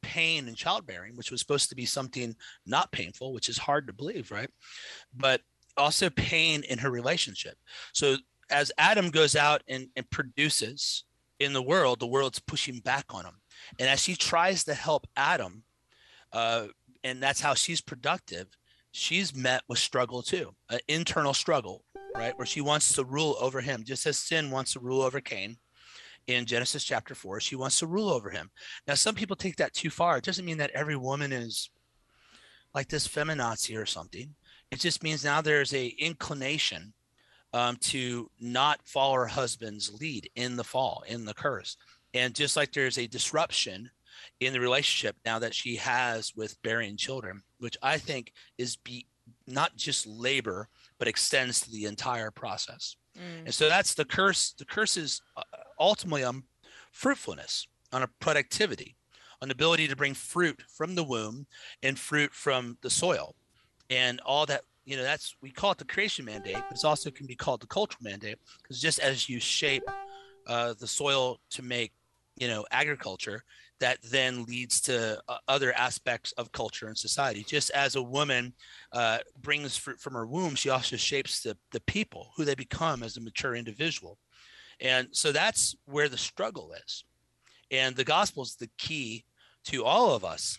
pain 0.01 0.47
in 0.47 0.55
childbearing, 0.55 1.15
which 1.15 1.31
was 1.31 1.39
supposed 1.41 1.69
to 1.69 1.75
be 1.75 1.85
something 1.85 2.35
not 2.65 2.91
painful, 2.91 3.33
which 3.33 3.49
is 3.49 3.57
hard 3.57 3.87
to 3.87 3.93
believe, 3.93 4.31
right? 4.31 4.49
But 5.15 5.41
also 5.77 6.09
pain 6.09 6.63
in 6.63 6.77
her 6.79 6.91
relationship. 6.91 7.57
So 7.93 8.17
as 8.49 8.71
Adam 8.77 9.09
goes 9.09 9.35
out 9.35 9.61
and, 9.67 9.87
and 9.95 10.09
produces 10.09 11.05
in 11.39 11.53
the 11.53 11.61
world, 11.61 11.99
the 11.99 12.07
world's 12.07 12.39
pushing 12.39 12.79
back 12.79 13.05
on 13.09 13.25
him. 13.25 13.35
And 13.79 13.87
as 13.87 14.01
she 14.01 14.15
tries 14.15 14.63
to 14.65 14.73
help 14.73 15.07
Adam, 15.15 15.63
uh, 16.33 16.67
and 17.03 17.21
that's 17.21 17.41
how 17.41 17.53
she's 17.53 17.81
productive, 17.81 18.47
she's 18.91 19.35
met 19.35 19.61
with 19.67 19.79
struggle 19.79 20.21
too, 20.21 20.53
an 20.69 20.79
internal 20.87 21.33
struggle, 21.33 21.83
right? 22.15 22.37
Where 22.37 22.45
she 22.45 22.61
wants 22.61 22.93
to 22.93 23.05
rule 23.05 23.37
over 23.39 23.61
him, 23.61 23.83
just 23.85 24.05
as 24.05 24.17
sin 24.17 24.51
wants 24.51 24.73
to 24.73 24.79
rule 24.79 25.01
over 25.01 25.21
Cain 25.21 25.57
in 26.27 26.45
Genesis 26.45 26.83
chapter 26.83 27.15
four. 27.15 27.39
She 27.39 27.55
wants 27.55 27.79
to 27.79 27.87
rule 27.87 28.09
over 28.09 28.29
him. 28.29 28.51
Now, 28.87 28.95
some 28.95 29.15
people 29.15 29.35
take 29.35 29.55
that 29.57 29.73
too 29.73 29.89
far. 29.89 30.17
It 30.17 30.23
doesn't 30.23 30.45
mean 30.45 30.57
that 30.57 30.71
every 30.71 30.95
woman 30.95 31.31
is 31.31 31.69
like 32.73 32.89
this 32.89 33.07
feminazi 33.07 33.77
or 33.77 33.85
something. 33.85 34.35
It 34.71 34.79
just 34.79 35.03
means 35.03 35.23
now 35.23 35.41
there's 35.41 35.73
a 35.73 35.87
inclination 35.87 36.93
um, 37.53 37.77
to 37.77 38.29
not 38.39 38.79
follow 38.83 39.15
her 39.15 39.25
husband's 39.27 39.99
lead 39.99 40.29
in 40.35 40.55
the 40.55 40.63
fall, 40.63 41.03
in 41.07 41.25
the 41.25 41.33
curse. 41.33 41.77
And 42.13 42.33
just 42.33 42.55
like 42.55 42.71
there's 42.71 42.97
a 42.97 43.07
disruption 43.07 43.89
in 44.39 44.53
the 44.53 44.59
relationship 44.59 45.15
now 45.25 45.39
that 45.39 45.53
she 45.53 45.75
has 45.77 46.35
with 46.35 46.61
bearing 46.61 46.97
children, 46.97 47.41
which 47.59 47.77
I 47.81 47.97
think 47.97 48.33
is 48.57 48.75
be 48.77 49.05
not 49.47 49.75
just 49.75 50.07
labor, 50.07 50.69
but 50.97 51.07
extends 51.07 51.61
to 51.61 51.71
the 51.71 51.85
entire 51.85 52.31
process. 52.31 52.95
Mm. 53.17 53.45
And 53.45 53.53
so 53.53 53.69
that's 53.69 53.93
the 53.93 54.05
curse. 54.05 54.53
The 54.57 54.65
curse 54.65 54.97
is 54.97 55.21
uh, 55.37 55.43
ultimately 55.79 56.23
on 56.23 56.43
fruitfulness, 56.91 57.67
on 57.91 58.03
a 58.03 58.09
productivity, 58.19 58.95
on 59.41 59.49
the 59.49 59.53
ability 59.53 59.87
to 59.87 59.95
bring 59.95 60.13
fruit 60.13 60.61
from 60.67 60.95
the 60.95 61.03
womb 61.03 61.47
and 61.83 61.97
fruit 61.97 62.33
from 62.33 62.77
the 62.81 62.89
soil. 62.89 63.35
And 63.89 64.19
all 64.21 64.45
that 64.47 64.63
you 64.89 64.97
know 64.97 65.03
that's 65.03 65.35
we 65.41 65.51
call 65.51 65.71
it 65.71 65.77
the 65.77 65.85
creation 65.85 66.25
mandate 66.25 66.57
but 66.67 66.77
it 66.77 66.83
also 66.83 67.11
can 67.11 67.27
be 67.27 67.35
called 67.35 67.61
the 67.61 67.67
cultural 67.67 68.01
mandate 68.01 68.39
because 68.61 68.81
just 68.81 68.99
as 68.99 69.29
you 69.29 69.39
shape 69.39 69.83
uh, 70.47 70.73
the 70.79 70.87
soil 70.87 71.39
to 71.51 71.61
make 71.61 71.91
you 72.37 72.47
know 72.47 72.65
agriculture 72.71 73.43
that 73.79 73.97
then 74.03 74.43
leads 74.45 74.81
to 74.81 75.21
uh, 75.29 75.37
other 75.47 75.71
aspects 75.73 76.33
of 76.33 76.51
culture 76.51 76.87
and 76.87 76.97
society. 76.97 77.45
Just 77.47 77.69
as 77.71 77.95
a 77.95 78.01
woman 78.01 78.53
uh, 78.91 79.19
brings 79.41 79.77
fruit 79.77 80.01
from 80.01 80.13
her 80.13 80.27
womb 80.27 80.55
she 80.55 80.69
also 80.69 80.97
shapes 80.97 81.43
the, 81.43 81.55
the 81.71 81.79
people 81.81 82.31
who 82.35 82.43
they 82.43 82.55
become 82.55 83.03
as 83.03 83.15
a 83.15 83.21
mature 83.21 83.55
individual. 83.55 84.17
And 84.81 85.07
so 85.11 85.31
that's 85.31 85.75
where 85.85 86.09
the 86.09 86.17
struggle 86.17 86.73
is. 86.85 87.05
And 87.71 87.95
the 87.95 88.03
gospel 88.03 88.43
is 88.43 88.55
the 88.55 88.69
key 88.77 89.23
to 89.65 89.85
all 89.85 90.13
of 90.13 90.25
us 90.25 90.57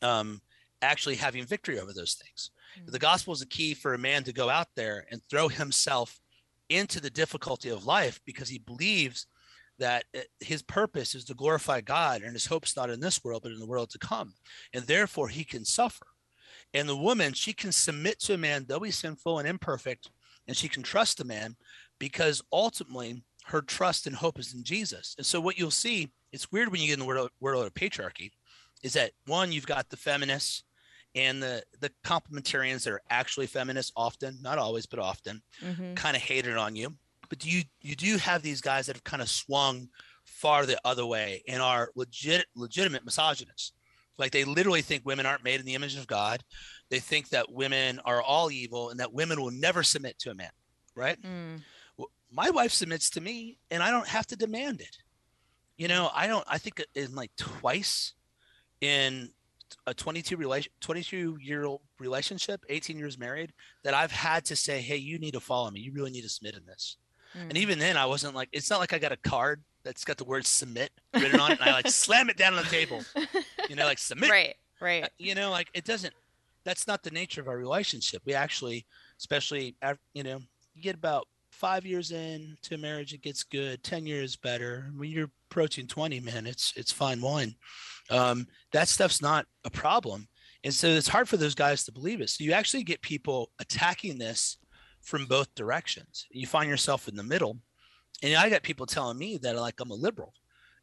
um, 0.00 0.40
actually 0.80 1.16
having 1.16 1.44
victory 1.44 1.78
over 1.78 1.92
those 1.92 2.14
things 2.14 2.50
the 2.86 2.98
gospel 2.98 3.32
is 3.32 3.42
a 3.42 3.46
key 3.46 3.74
for 3.74 3.94
a 3.94 3.98
man 3.98 4.24
to 4.24 4.32
go 4.32 4.48
out 4.48 4.68
there 4.76 5.06
and 5.10 5.20
throw 5.28 5.48
himself 5.48 6.20
into 6.68 7.00
the 7.00 7.10
difficulty 7.10 7.68
of 7.68 7.86
life 7.86 8.20
because 8.24 8.48
he 8.48 8.58
believes 8.58 9.26
that 9.78 10.04
uh, 10.16 10.20
his 10.40 10.62
purpose 10.62 11.14
is 11.14 11.24
to 11.24 11.34
glorify 11.34 11.80
God 11.80 12.22
and 12.22 12.32
his 12.32 12.46
hope's 12.46 12.76
not 12.76 12.90
in 12.90 13.00
this 13.00 13.22
world, 13.24 13.42
but 13.42 13.52
in 13.52 13.58
the 13.58 13.66
world 13.66 13.90
to 13.90 13.98
come. 13.98 14.34
And 14.72 14.84
therefore 14.84 15.28
he 15.28 15.44
can 15.44 15.64
suffer. 15.64 16.06
And 16.74 16.88
the 16.88 16.96
woman, 16.96 17.34
she 17.34 17.52
can 17.52 17.72
submit 17.72 18.20
to 18.20 18.34
a 18.34 18.38
man, 18.38 18.64
though 18.66 18.80
he's 18.80 18.96
sinful 18.96 19.38
and 19.38 19.48
imperfect, 19.48 20.10
and 20.46 20.56
she 20.56 20.68
can 20.68 20.82
trust 20.82 21.18
the 21.18 21.24
man 21.24 21.56
because 21.98 22.42
ultimately 22.52 23.22
her 23.46 23.60
trust 23.60 24.06
and 24.06 24.16
hope 24.16 24.38
is 24.38 24.54
in 24.54 24.64
Jesus. 24.64 25.14
And 25.18 25.26
so 25.26 25.40
what 25.40 25.58
you'll 25.58 25.70
see, 25.70 26.10
it's 26.32 26.50
weird 26.50 26.70
when 26.70 26.80
you 26.80 26.86
get 26.86 26.94
in 26.94 27.00
the 27.00 27.06
world, 27.06 27.30
world 27.40 27.66
of 27.66 27.74
patriarchy, 27.74 28.30
is 28.82 28.94
that 28.94 29.12
one, 29.26 29.52
you've 29.52 29.66
got 29.66 29.90
the 29.90 29.96
feminists 29.96 30.64
and 31.14 31.42
the 31.42 31.62
the 31.80 31.90
complementarians 32.04 32.84
that 32.84 32.92
are 32.92 33.02
actually 33.10 33.46
feminists 33.46 33.92
often 33.96 34.38
not 34.42 34.58
always 34.58 34.86
but 34.86 34.98
often 34.98 35.42
mm-hmm. 35.62 35.94
kind 35.94 36.16
of 36.16 36.22
hated 36.22 36.56
on 36.56 36.76
you. 36.76 36.94
But 37.28 37.44
you 37.44 37.62
you 37.80 37.96
do 37.96 38.16
have 38.18 38.42
these 38.42 38.60
guys 38.60 38.86
that 38.86 38.96
have 38.96 39.04
kind 39.04 39.22
of 39.22 39.28
swung 39.28 39.88
far 40.24 40.66
the 40.66 40.78
other 40.84 41.06
way 41.06 41.42
and 41.48 41.62
are 41.62 41.90
legit 41.94 42.46
legitimate 42.54 43.04
misogynists. 43.04 43.72
Like 44.18 44.32
they 44.32 44.44
literally 44.44 44.82
think 44.82 45.04
women 45.04 45.26
aren't 45.26 45.44
made 45.44 45.58
in 45.58 45.66
the 45.66 45.74
image 45.74 45.96
of 45.96 46.06
god. 46.06 46.42
They 46.90 47.00
think 47.00 47.30
that 47.30 47.50
women 47.50 48.00
are 48.04 48.22
all 48.22 48.50
evil 48.50 48.90
and 48.90 49.00
that 49.00 49.12
women 49.12 49.40
will 49.40 49.50
never 49.50 49.82
submit 49.82 50.18
to 50.20 50.30
a 50.30 50.34
man 50.34 50.50
right? 50.94 51.20
Mm. 51.22 51.62
well, 51.96 52.10
my 52.30 52.50
wife 52.50 52.72
submits 52.72 53.10
to 53.10 53.20
me 53.20 53.58
and 53.70 53.82
i 53.82 53.90
don't 53.90 54.08
have 54.08 54.26
to 54.28 54.36
demand 54.36 54.80
it. 54.80 54.96
You 55.76 55.88
know 55.88 56.10
i 56.14 56.26
don't 56.26 56.44
i 56.48 56.58
think 56.58 56.82
in 56.94 57.14
like 57.14 57.30
twice 57.36 58.12
in 58.80 59.30
a 59.86 59.94
22 59.94 60.36
relation 60.36 60.72
22 60.80 61.38
year 61.40 61.64
old 61.64 61.80
relationship 61.98 62.64
18 62.68 62.98
years 62.98 63.18
married 63.18 63.52
that 63.84 63.94
i've 63.94 64.12
had 64.12 64.44
to 64.44 64.56
say 64.56 64.80
hey 64.80 64.96
you 64.96 65.18
need 65.18 65.34
to 65.34 65.40
follow 65.40 65.70
me. 65.70 65.80
You 65.80 65.92
really 65.92 66.10
need 66.10 66.22
to 66.22 66.28
submit 66.28 66.54
in 66.54 66.64
this. 66.66 66.96
Mm. 67.36 67.48
and 67.48 67.56
even 67.56 67.78
then 67.78 67.96
i 67.96 68.04
wasn't 68.04 68.34
like 68.34 68.48
it's 68.52 68.68
not 68.68 68.80
like 68.80 68.92
i 68.92 68.98
got 68.98 69.12
a 69.12 69.16
card 69.16 69.62
that's 69.84 70.04
got 70.04 70.18
the 70.18 70.24
word 70.24 70.46
submit 70.46 70.90
written 71.14 71.40
on 71.40 71.52
it 71.52 71.60
and 71.60 71.70
i 71.70 71.72
like 71.72 71.88
slam 71.88 72.28
it 72.28 72.36
down 72.36 72.54
on 72.54 72.62
the 72.62 72.70
table. 72.70 73.02
You 73.68 73.76
know 73.76 73.86
like 73.86 73.98
submit. 73.98 74.28
Right 74.30 74.54
right. 74.82 75.04
Uh, 75.04 75.08
you 75.18 75.34
know 75.34 75.50
like 75.50 75.68
it 75.72 75.84
doesn't 75.84 76.12
that's 76.64 76.86
not 76.86 77.02
the 77.02 77.10
nature 77.10 77.40
of 77.40 77.48
our 77.48 77.56
relationship. 77.56 78.22
We 78.26 78.34
actually 78.34 78.86
especially 79.18 79.76
you 80.12 80.24
know 80.24 80.40
you 80.74 80.82
get 80.82 80.94
about 80.94 81.26
five 81.52 81.84
years 81.86 82.10
in 82.12 82.56
to 82.62 82.78
marriage 82.78 83.12
it 83.12 83.22
gets 83.22 83.42
good 83.42 83.82
10 83.82 84.06
years 84.06 84.36
better. 84.36 84.90
When 84.96 85.10
you're 85.10 85.30
approaching 85.52 85.86
20 85.86 86.20
man 86.20 86.46
it's 86.46 86.72
it's 86.76 86.90
fine 86.92 87.20
wine 87.20 87.54
um, 88.10 88.46
that 88.72 88.88
stuff's 88.88 89.22
not 89.22 89.46
a 89.64 89.70
problem. 89.70 90.28
And 90.64 90.72
so 90.72 90.86
it's 90.88 91.08
hard 91.08 91.28
for 91.28 91.36
those 91.36 91.54
guys 91.54 91.84
to 91.84 91.92
believe 91.92 92.20
it. 92.20 92.30
So 92.30 92.44
you 92.44 92.52
actually 92.52 92.84
get 92.84 93.02
people 93.02 93.50
attacking 93.58 94.18
this 94.18 94.58
from 95.00 95.26
both 95.26 95.54
directions. 95.54 96.26
You 96.30 96.46
find 96.46 96.68
yourself 96.68 97.08
in 97.08 97.16
the 97.16 97.22
middle. 97.22 97.58
And 98.22 98.36
I 98.36 98.48
got 98.48 98.62
people 98.62 98.86
telling 98.86 99.18
me 99.18 99.38
that 99.42 99.56
like 99.56 99.80
I'm 99.80 99.90
a 99.90 99.94
liberal. 99.94 100.34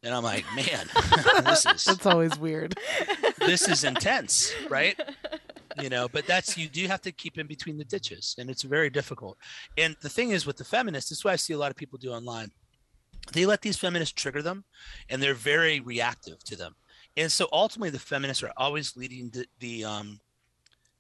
And 0.03 0.13
I'm 0.13 0.23
like, 0.23 0.45
man, 0.55 0.88
this 1.43 1.65
is 1.65 1.84
that's 1.84 2.05
always 2.05 2.38
weird. 2.39 2.77
This 3.39 3.67
is 3.67 3.84
intense, 3.84 4.53
right? 4.69 4.97
You 5.82 5.89
know, 5.89 6.08
but 6.08 6.25
that's 6.25 6.58
you 6.58 6.69
do 6.69 6.88
have 6.88 7.01
to 7.01 7.12
keep 7.12 7.38
in 7.38 7.47
between 7.47 7.77
the 7.77 7.84
ditches, 7.84 8.36
and 8.38 8.49
it's 8.49 8.63
very 8.63 8.89
difficult. 8.89 9.38
And 9.77 9.97
the 10.01 10.08
thing 10.08 10.32
is 10.32 10.45
with 10.45 10.55
the 10.55 10.63
feminists, 10.63 11.10
this 11.10 11.19
is 11.19 11.25
what 11.25 11.34
I 11.34 11.36
see 11.36 11.51
a 11.51 11.58
lot 11.58 11.69
of 11.69 11.75
people 11.75 11.99
do 11.99 12.12
online. 12.12 12.49
They 13.33 13.45
let 13.45 13.61
these 13.61 13.77
feminists 13.77 14.13
trigger 14.13 14.41
them, 14.41 14.63
and 15.09 15.21
they're 15.21 15.33
very 15.33 15.79
reactive 15.79 16.43
to 16.45 16.55
them. 16.55 16.75
And 17.17 17.31
so 17.31 17.47
ultimately 17.51 17.89
the 17.89 17.99
feminists 17.99 18.43
are 18.43 18.53
always 18.55 18.95
leading 18.95 19.29
the, 19.29 19.45
the 19.59 19.85
um 19.85 20.19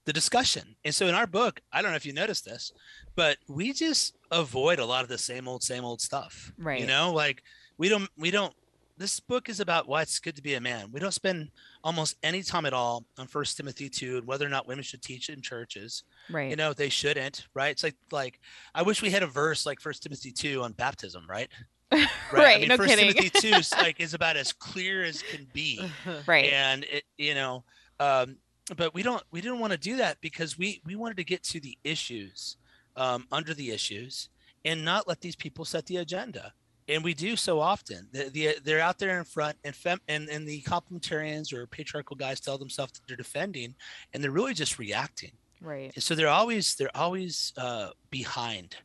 the 0.05 0.13
discussion. 0.13 0.75
And 0.83 0.95
so 0.95 1.07
in 1.07 1.15
our 1.15 1.27
book 1.27 1.61
i 1.71 1.81
don't 1.81 1.91
know 1.91 1.97
if 1.97 2.05
you 2.05 2.13
noticed 2.13 2.45
this 2.45 2.71
but 3.15 3.37
we 3.47 3.73
just 3.73 4.15
avoid 4.31 4.79
a 4.79 4.85
lot 4.85 5.03
of 5.03 5.09
the 5.09 5.17
same 5.17 5.47
old 5.47 5.61
same 5.61 5.83
old 5.83 6.01
stuff 6.01 6.51
right. 6.57 6.79
you 6.79 6.87
know? 6.87 7.11
Like 7.13 7.43
we 7.77 7.89
don't 7.89 8.09
we 8.17 8.31
don't 8.31 8.53
this 8.97 9.19
book 9.19 9.47
is 9.47 9.61
about 9.61 9.87
why 9.87 10.01
it's 10.01 10.19
good 10.19 10.35
to 10.35 10.41
be 10.41 10.55
a 10.55 10.61
man. 10.61 10.91
We 10.91 10.99
don't 10.99 11.13
spend 11.13 11.51
almost 11.85 12.17
any 12.21 12.43
time 12.43 12.65
at 12.65 12.73
all 12.73 13.05
on 13.17 13.27
first 13.27 13.55
timothy 13.55 13.89
2 13.89 14.17
and 14.17 14.27
whether 14.27 14.45
or 14.45 14.49
not 14.49 14.67
women 14.67 14.83
should 14.83 15.01
teach 15.01 15.29
in 15.29 15.41
churches. 15.41 16.03
Right. 16.29 16.49
you 16.49 16.55
know 16.55 16.73
they 16.73 16.89
shouldn't 16.89 17.47
right? 17.53 17.71
It's 17.71 17.83
like 17.83 17.95
like 18.11 18.39
i 18.73 18.81
wish 18.81 19.01
we 19.01 19.09
had 19.09 19.23
a 19.23 19.27
verse 19.27 19.65
like 19.65 19.79
first 19.79 20.03
timothy 20.03 20.31
2 20.31 20.63
on 20.63 20.73
baptism 20.73 21.25
right 21.29 21.49
right. 21.91 22.07
right 22.33 22.57
I 22.57 22.59
mean, 22.59 22.67
no 22.69 22.77
First 22.77 22.89
kidding. 22.89 23.13
Timothy 23.13 23.29
two 23.29 23.55
is 23.55 23.71
like 23.73 23.99
is 23.99 24.13
about 24.13 24.37
as 24.37 24.53
clear 24.59 25.03
as 25.03 25.21
can 25.21 25.47
be. 25.53 25.89
right. 26.27 26.51
And 26.51 26.83
it, 26.85 27.03
you 27.17 27.35
know, 27.35 27.63
um, 27.99 28.37
but 28.75 28.93
we 28.93 29.03
don't 29.03 29.23
we 29.31 29.41
didn't 29.41 29.59
want 29.59 29.71
to 29.71 29.79
do 29.79 29.97
that 29.97 30.19
because 30.21 30.57
we 30.57 30.81
we 30.85 30.95
wanted 30.95 31.17
to 31.17 31.23
get 31.23 31.43
to 31.43 31.59
the 31.59 31.77
issues 31.83 32.57
um, 32.95 33.25
under 33.31 33.53
the 33.53 33.71
issues 33.71 34.29
and 34.65 34.83
not 34.83 35.07
let 35.07 35.21
these 35.21 35.35
people 35.35 35.65
set 35.65 35.85
the 35.85 35.97
agenda. 35.97 36.53
And 36.87 37.03
we 37.03 37.13
do 37.13 37.35
so 37.35 37.59
often. 37.59 38.07
The, 38.11 38.29
the, 38.29 38.55
they're 38.63 38.79
out 38.79 38.97
there 38.97 39.19
in 39.19 39.23
front, 39.23 39.57
and, 39.63 39.75
fem, 39.75 39.99
and 40.07 40.27
and 40.27 40.47
the 40.47 40.61
complementarians 40.63 41.53
or 41.53 41.67
patriarchal 41.67 42.15
guys 42.15 42.39
tell 42.39 42.57
themselves 42.57 42.93
that 42.93 43.01
they're 43.07 43.15
defending, 43.15 43.75
and 44.13 44.23
they're 44.23 44.31
really 44.31 44.55
just 44.55 44.79
reacting. 44.79 45.31
Right. 45.61 45.91
And 45.93 46.03
so 46.03 46.15
they're 46.15 46.27
always 46.27 46.75
they're 46.75 46.95
always 46.95 47.53
uh, 47.57 47.89
behind, 48.09 48.75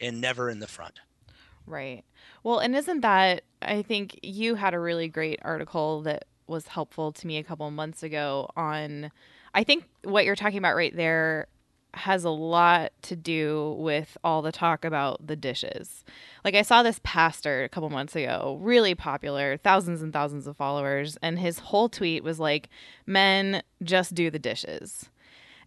and 0.00 0.20
never 0.20 0.50
in 0.50 0.60
the 0.60 0.68
front. 0.68 1.00
Right. 1.68 2.04
Well, 2.42 2.58
and 2.58 2.74
isn't 2.74 3.00
that 3.02 3.42
I 3.62 3.82
think 3.82 4.18
you 4.22 4.54
had 4.54 4.74
a 4.74 4.78
really 4.80 5.08
great 5.08 5.38
article 5.42 6.02
that 6.02 6.24
was 6.46 6.68
helpful 6.68 7.12
to 7.12 7.26
me 7.26 7.36
a 7.36 7.42
couple 7.44 7.70
months 7.70 8.02
ago 8.02 8.48
on 8.56 9.10
I 9.54 9.64
think 9.64 9.84
what 10.04 10.24
you're 10.24 10.36
talking 10.36 10.58
about 10.58 10.76
right 10.76 10.94
there 10.94 11.46
has 11.94 12.22
a 12.24 12.30
lot 12.30 12.92
to 13.02 13.16
do 13.16 13.74
with 13.78 14.16
all 14.22 14.42
the 14.42 14.52
talk 14.52 14.84
about 14.84 15.26
the 15.26 15.36
dishes. 15.36 16.04
Like 16.44 16.54
I 16.54 16.62
saw 16.62 16.82
this 16.82 17.00
pastor 17.02 17.64
a 17.64 17.68
couple 17.68 17.88
months 17.90 18.14
ago, 18.14 18.58
really 18.60 18.94
popular, 18.94 19.56
thousands 19.56 20.02
and 20.02 20.12
thousands 20.12 20.46
of 20.46 20.56
followers, 20.56 21.16
and 21.22 21.38
his 21.38 21.58
whole 21.58 21.88
tweet 21.88 22.22
was 22.22 22.38
like, 22.38 22.68
"Men 23.06 23.62
just 23.82 24.14
do 24.14 24.30
the 24.30 24.38
dishes." 24.38 25.08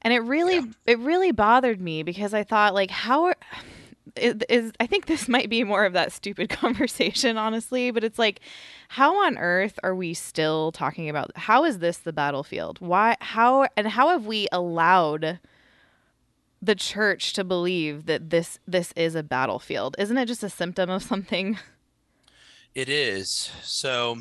And 0.03 0.13
it 0.13 0.19
really 0.19 0.55
Yeah. 0.55 0.61
it 0.87 0.99
really 0.99 1.31
bothered 1.31 1.81
me 1.81 2.03
because 2.03 2.33
I 2.33 2.43
thought 2.43 2.73
like 2.73 2.91
how 2.91 3.25
are 3.25 3.35
is, 4.15 4.35
is 4.49 4.71
I 4.79 4.87
think 4.87 5.05
this 5.05 5.27
might 5.27 5.49
be 5.49 5.63
more 5.63 5.85
of 5.85 5.93
that 5.93 6.11
stupid 6.11 6.49
conversation 6.61 7.37
honestly, 7.37 7.91
but 7.91 8.03
it's 8.03 8.19
like 8.19 8.41
how 8.89 9.25
on 9.25 9.37
earth 9.37 9.79
are 9.83 9.95
we 9.95 10.13
still 10.13 10.71
talking 10.71 11.09
about 11.09 11.31
how 11.35 11.65
is 11.65 11.79
this 11.79 11.97
the 11.97 12.13
battlefield? 12.13 12.79
Why 12.79 13.15
how 13.19 13.67
and 13.77 13.87
how 13.87 14.09
have 14.09 14.25
we 14.25 14.47
allowed 14.51 15.39
the 16.61 16.75
church 16.75 17.33
to 17.33 17.43
believe 17.43 18.05
that 18.05 18.29
this 18.29 18.59
this 18.67 18.93
is 18.95 19.15
a 19.15 19.23
battlefield? 19.23 19.95
Isn't 19.97 20.17
it 20.17 20.25
just 20.25 20.43
a 20.43 20.49
symptom 20.49 20.89
of 20.89 21.03
something? 21.03 21.57
It 22.73 22.87
is. 22.87 23.51
So 23.63 24.19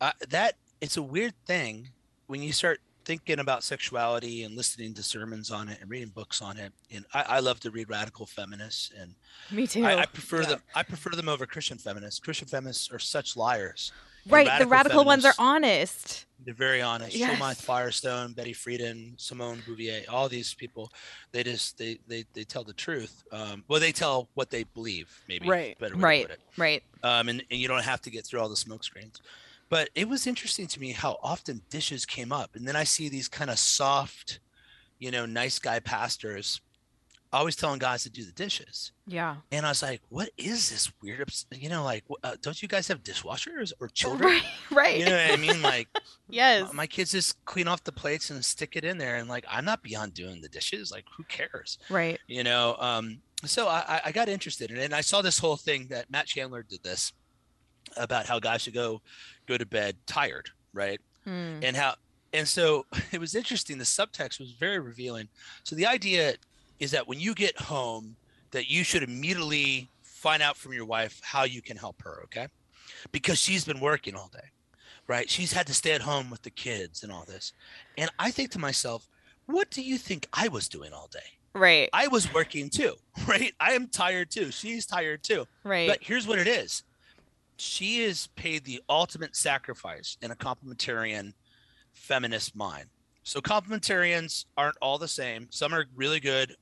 uh, 0.00 0.12
that 0.28 0.54
it's 0.80 0.96
a 0.96 1.02
weird 1.02 1.34
thing 1.44 1.88
when 2.28 2.42
you 2.42 2.52
start 2.52 2.80
thinking 3.06 3.38
about 3.38 3.62
sexuality 3.62 4.42
and 4.42 4.56
listening 4.56 4.92
to 4.92 5.02
sermons 5.02 5.50
on 5.52 5.68
it 5.68 5.78
and 5.80 5.88
reading 5.88 6.08
books 6.08 6.42
on 6.42 6.58
it. 6.58 6.72
And 6.92 7.06
I, 7.14 7.22
I 7.22 7.38
love 7.38 7.60
to 7.60 7.70
read 7.70 7.88
radical 7.88 8.26
feminists, 8.26 8.90
and 8.98 9.14
Me 9.50 9.66
too. 9.66 9.86
I, 9.86 10.00
I 10.00 10.06
prefer 10.06 10.44
them. 10.44 10.60
I 10.74 10.82
prefer 10.82 11.10
them 11.10 11.28
over 11.28 11.46
Christian 11.46 11.78
feminists. 11.78 12.20
Christian 12.20 12.48
feminists 12.48 12.90
are 12.92 12.98
such 12.98 13.36
liars. 13.36 13.92
Right, 14.28 14.58
the 14.58 14.66
radical 14.66 15.04
ones 15.04 15.24
are 15.24 15.34
honest. 15.38 16.26
They're 16.44 16.52
very 16.52 16.82
honest. 16.82 17.14
Yes. 17.16 17.60
Firestone, 17.60 18.32
Betty 18.32 18.52
Friedan, 18.52 19.12
Simone 19.20 19.62
Beauvoir, 19.64 20.02
all 20.08 20.28
these 20.28 20.52
people, 20.52 20.90
they 21.30 21.44
just 21.44 21.78
they 21.78 21.98
they, 22.08 22.24
they 22.34 22.42
tell 22.42 22.64
the 22.64 22.72
truth. 22.72 23.22
Um, 23.30 23.62
well, 23.68 23.78
they 23.78 23.92
tell 23.92 24.28
what 24.34 24.50
they 24.50 24.64
believe. 24.64 25.08
Maybe 25.28 25.48
Right. 25.48 25.78
better 25.78 25.96
way 25.96 26.02
Right. 26.02 26.22
to 26.22 26.28
put 26.28 26.38
it 26.38 26.40
Right. 26.60 26.82
um, 27.04 27.28
and, 27.28 27.44
and 27.52 27.60
you 27.60 27.68
don't 27.68 27.84
have 27.84 28.02
to 28.02 28.10
get 28.10 28.26
through 28.26 28.40
all 28.40 28.48
the 28.48 28.56
smoke 28.56 28.82
screens. 28.82 29.20
But 29.68 29.90
it 29.94 30.08
was 30.08 30.26
interesting 30.26 30.66
to 30.68 30.80
me 30.80 30.92
how 30.92 31.18
often 31.22 31.62
dishes 31.70 32.06
came 32.06 32.32
up, 32.32 32.54
and 32.54 32.66
then 32.68 32.76
I 32.76 32.84
see 32.84 33.08
these 33.08 33.28
kind 33.28 33.50
of 33.50 33.58
soft, 33.58 34.38
you 34.98 35.10
know, 35.10 35.26
nice 35.26 35.58
guy 35.58 35.80
pastors 35.80 36.60
always 37.32 37.56
telling 37.56 37.78
guys 37.80 38.04
to 38.04 38.08
do 38.08 38.24
the 38.24 38.32
dishes, 38.32 38.92
Yeah. 39.06 39.36
and 39.50 39.66
I 39.66 39.70
was 39.70 39.82
like, 39.82 40.00
"What 40.08 40.30
is 40.38 40.70
this 40.70 40.90
weird? 41.02 41.20
obs- 41.20 41.44
You 41.52 41.68
know, 41.68 41.82
like, 41.84 42.04
uh, 42.22 42.36
don't 42.40 42.62
you 42.62 42.68
guys 42.68 42.86
have 42.88 43.02
dishwashers 43.02 43.72
or 43.80 43.88
children? 43.88 44.30
Right. 44.30 44.44
Right. 44.70 44.98
You 45.00 45.06
know 45.06 45.16
what 45.16 45.32
I 45.32 45.36
mean? 45.36 45.60
Like, 45.60 45.88
yes. 46.30 46.72
my 46.72 46.86
kids 46.86 47.10
just 47.12 47.44
clean 47.44 47.66
off 47.68 47.82
the 47.84 47.92
plates 47.92 48.30
and 48.30 48.42
stick 48.44 48.76
it 48.76 48.84
in 48.84 48.96
there, 48.98 49.16
and 49.16 49.28
like, 49.28 49.44
I'm 49.50 49.64
not 49.64 49.82
beyond 49.82 50.14
doing 50.14 50.40
the 50.40 50.48
dishes. 50.48 50.90
Like, 50.92 51.04
who 51.16 51.24
cares? 51.24 51.78
right. 51.90 52.20
you 52.28 52.44
know 52.44 52.76
um 52.78 53.20
so 53.44 53.66
I, 53.68 53.80
I- 53.88 54.00
I 54.06 54.12
got 54.12 54.28
interested 54.30 54.70
in 54.70 54.78
it 54.78 54.84
and 54.84 54.94
i 54.94 55.02
saw 55.02 55.20
this 55.20 55.38
whole 55.38 55.56
thing 55.56 55.88
that 55.88 56.10
matt 56.10 56.26
chandler 56.26 56.62
did 56.62 56.82
this 56.82 57.12
about 57.96 58.26
how 58.26 58.38
guys 58.38 58.62
should 58.62 58.74
go 58.74 59.00
go 59.46 59.56
to 59.56 59.66
bed 59.66 59.96
tired 60.06 60.50
right 60.72 61.00
Hmm. 61.24 61.58
and 61.62 61.76
how 61.76 61.94
and 62.32 62.46
so 62.46 62.86
it 63.12 63.18
was 63.18 63.34
interesting 63.34 63.78
the 63.78 63.84
subtext 63.84 64.38
was 64.38 64.52
very 64.52 64.78
revealing 64.78 65.28
so 65.64 65.74
the 65.74 65.86
idea 65.86 66.34
is 66.78 66.92
that 66.92 67.08
when 67.08 67.18
you 67.18 67.34
get 67.34 67.58
home 67.60 68.16
that 68.52 68.70
you 68.70 68.84
should 68.84 69.02
immediately 69.02 69.90
find 70.02 70.42
out 70.42 70.56
from 70.56 70.72
your 70.72 70.84
wife 70.84 71.20
how 71.24 71.42
you 71.44 71.60
can 71.62 71.76
help 71.76 72.00
her 72.02 72.20
okay 72.24 72.46
because 73.12 73.38
she's 73.38 73.64
been 73.64 73.80
working 73.80 74.14
all 74.14 74.30
day 74.32 74.48
right 75.08 75.28
she's 75.28 75.52
had 75.52 75.66
to 75.66 75.74
stay 75.74 75.92
at 75.92 76.02
home 76.02 76.30
with 76.30 76.42
the 76.42 76.50
kids 76.50 77.02
and 77.02 77.10
all 77.10 77.24
this 77.26 77.52
and 77.98 78.08
i 78.20 78.30
think 78.30 78.50
to 78.52 78.58
myself 78.60 79.08
what 79.46 79.68
do 79.70 79.82
you 79.82 79.98
think 79.98 80.28
i 80.32 80.46
was 80.48 80.68
doing 80.68 80.92
all 80.92 81.08
day 81.12 81.18
Right. 81.54 81.88
I 81.94 82.08
was 82.08 82.30
working 82.34 82.68
too, 82.68 82.96
right? 83.26 83.54
I 83.58 83.72
am 83.72 83.88
tired 83.88 84.30
too. 84.30 84.50
She's 84.50 84.84
tired 84.84 85.22
too. 85.22 85.46
Right. 85.64 85.88
But 85.88 86.00
here's 86.02 86.26
what 86.26 86.38
it 86.38 86.46
is 86.46 86.82
she 87.56 88.00
is 88.00 88.28
paid 88.36 88.64
the 88.64 88.82
ultimate 88.88 89.36
sacrifice 89.36 90.16
in 90.22 90.30
a 90.30 90.36
complementarian 90.36 91.32
feminist 91.92 92.54
mind. 92.56 92.86
So 93.22 93.40
complementarians 93.40 94.44
aren't 94.56 94.76
all 94.80 94.98
the 94.98 95.08
same. 95.08 95.48
Some 95.50 95.74
are 95.74 95.86
really 95.96 96.20
good, 96.20 96.54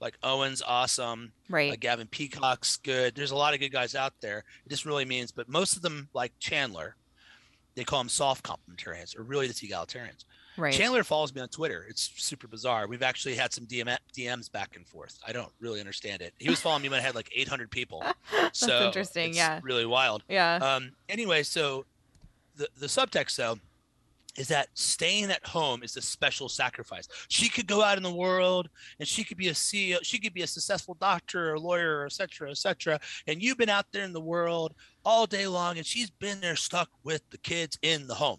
like 0.00 0.18
Owen's 0.22 0.62
awesome, 0.62 1.32
right. 1.48 1.70
like 1.70 1.80
Gavin 1.80 2.08
Peacock's 2.08 2.76
good. 2.76 3.14
There's 3.14 3.30
a 3.30 3.36
lot 3.36 3.54
of 3.54 3.60
good 3.60 3.72
guys 3.72 3.94
out 3.94 4.12
there. 4.20 4.44
It 4.66 4.68
just 4.68 4.84
really 4.84 5.04
means, 5.04 5.32
but 5.32 5.48
most 5.48 5.76
of 5.76 5.82
them, 5.82 6.08
like 6.12 6.32
Chandler, 6.38 6.96
they 7.74 7.84
call 7.84 8.00
them 8.00 8.08
soft 8.08 8.44
complementarians 8.44 9.18
or 9.18 9.22
really 9.22 9.46
just 9.46 9.62
egalitarians. 9.62 10.24
Right. 10.56 10.72
Chandler 10.72 11.04
follows 11.04 11.34
me 11.34 11.40
on 11.40 11.48
Twitter. 11.48 11.86
It's 11.88 12.10
super 12.16 12.48
bizarre. 12.48 12.86
We've 12.86 13.02
actually 13.02 13.34
had 13.34 13.52
some 13.52 13.66
DM, 13.66 13.96
DMs 14.16 14.50
back 14.50 14.76
and 14.76 14.86
forth. 14.86 15.18
I 15.26 15.32
don't 15.32 15.52
really 15.60 15.80
understand 15.80 16.22
it. 16.22 16.34
He 16.38 16.48
was 16.50 16.60
following 16.60 16.82
me 16.82 16.88
when 16.88 17.00
I 17.00 17.02
had 17.02 17.14
like 17.14 17.30
800 17.34 17.70
people. 17.70 18.02
so 18.52 18.86
interesting, 18.86 19.30
it's 19.30 19.38
yeah. 19.38 19.60
really 19.62 19.86
wild. 19.86 20.22
yeah. 20.28 20.56
Um, 20.56 20.92
anyway, 21.08 21.42
so 21.42 21.84
the 22.56 22.68
the 22.78 22.86
subtext 22.86 23.36
though 23.36 23.58
is 24.36 24.48
that 24.48 24.68
staying 24.74 25.30
at 25.30 25.44
home 25.46 25.82
is 25.82 25.96
a 25.96 26.02
special 26.02 26.48
sacrifice. 26.48 27.08
She 27.28 27.48
could 27.48 27.66
go 27.66 27.82
out 27.82 27.96
in 27.96 28.02
the 28.02 28.14
world 28.14 28.68
and 28.98 29.08
she 29.08 29.24
could 29.24 29.36
be 29.36 29.48
a 29.48 29.52
CEO, 29.52 29.98
she 30.02 30.18
could 30.18 30.34
be 30.34 30.42
a 30.42 30.46
successful 30.46 30.96
doctor 31.00 31.52
or 31.52 31.58
lawyer, 31.58 32.00
or 32.00 32.06
et 32.06 32.12
cetera, 32.12 32.50
et 32.50 32.56
cetera. 32.56 33.00
And 33.26 33.42
you've 33.42 33.58
been 33.58 33.68
out 33.68 33.86
there 33.92 34.04
in 34.04 34.12
the 34.12 34.20
world 34.20 34.74
all 35.04 35.26
day 35.26 35.46
long 35.46 35.78
and 35.78 35.86
she's 35.86 36.10
been 36.10 36.40
there 36.40 36.56
stuck 36.56 36.90
with 37.02 37.28
the 37.30 37.38
kids 37.38 37.78
in 37.82 38.06
the 38.06 38.14
home. 38.14 38.38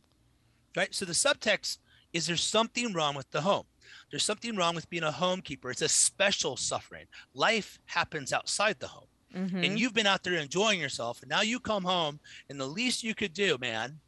Right. 0.75 0.95
So 0.95 1.03
the 1.03 1.11
subtext 1.11 1.79
is 2.13 2.25
there's 2.27 2.43
something 2.43 2.93
wrong 2.93 3.15
with 3.15 3.29
the 3.31 3.41
home. 3.41 3.65
There's 4.09 4.23
something 4.25 4.55
wrong 4.55 4.75
with 4.75 4.89
being 4.89 5.03
a 5.03 5.11
homekeeper. 5.11 5.71
It's 5.71 5.81
a 5.81 5.87
special 5.89 6.57
suffering. 6.57 7.05
Life 7.33 7.79
happens 7.85 8.33
outside 8.33 8.79
the 8.79 8.87
home 8.87 9.07
Mhm. 9.33 9.65
and 9.65 9.79
you've 9.79 9.93
been 9.93 10.07
out 10.07 10.23
there 10.23 10.33
enjoying 10.33 10.79
yourself 10.81 11.21
and 11.21 11.29
now 11.29 11.39
you 11.41 11.57
come 11.59 11.83
home 11.85 12.19
and 12.49 12.59
the 12.59 12.65
least 12.67 13.01
you 13.01 13.15
could 13.15 13.33
do 13.33 13.57
man 13.59 14.01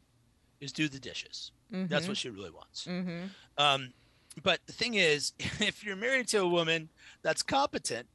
is 0.60 0.70
do 0.70 0.86
the 0.86 1.00
dishes 1.00 1.50
that's 1.70 2.04
Mhm. 2.04 2.08
what 2.08 2.16
she 2.18 2.28
really 2.28 2.50
wants 2.50 2.84
Mhm. 2.84 3.30
um, 3.56 3.94
but 4.42 4.60
the 4.66 4.72
thing 4.74 4.94
is 4.94 5.32
if 5.60 5.82
you're 5.82 5.96
married 5.96 6.28
to 6.28 6.38
a 6.42 6.46
woman 6.48 6.90
that's 7.22 7.42
competent 7.42 8.06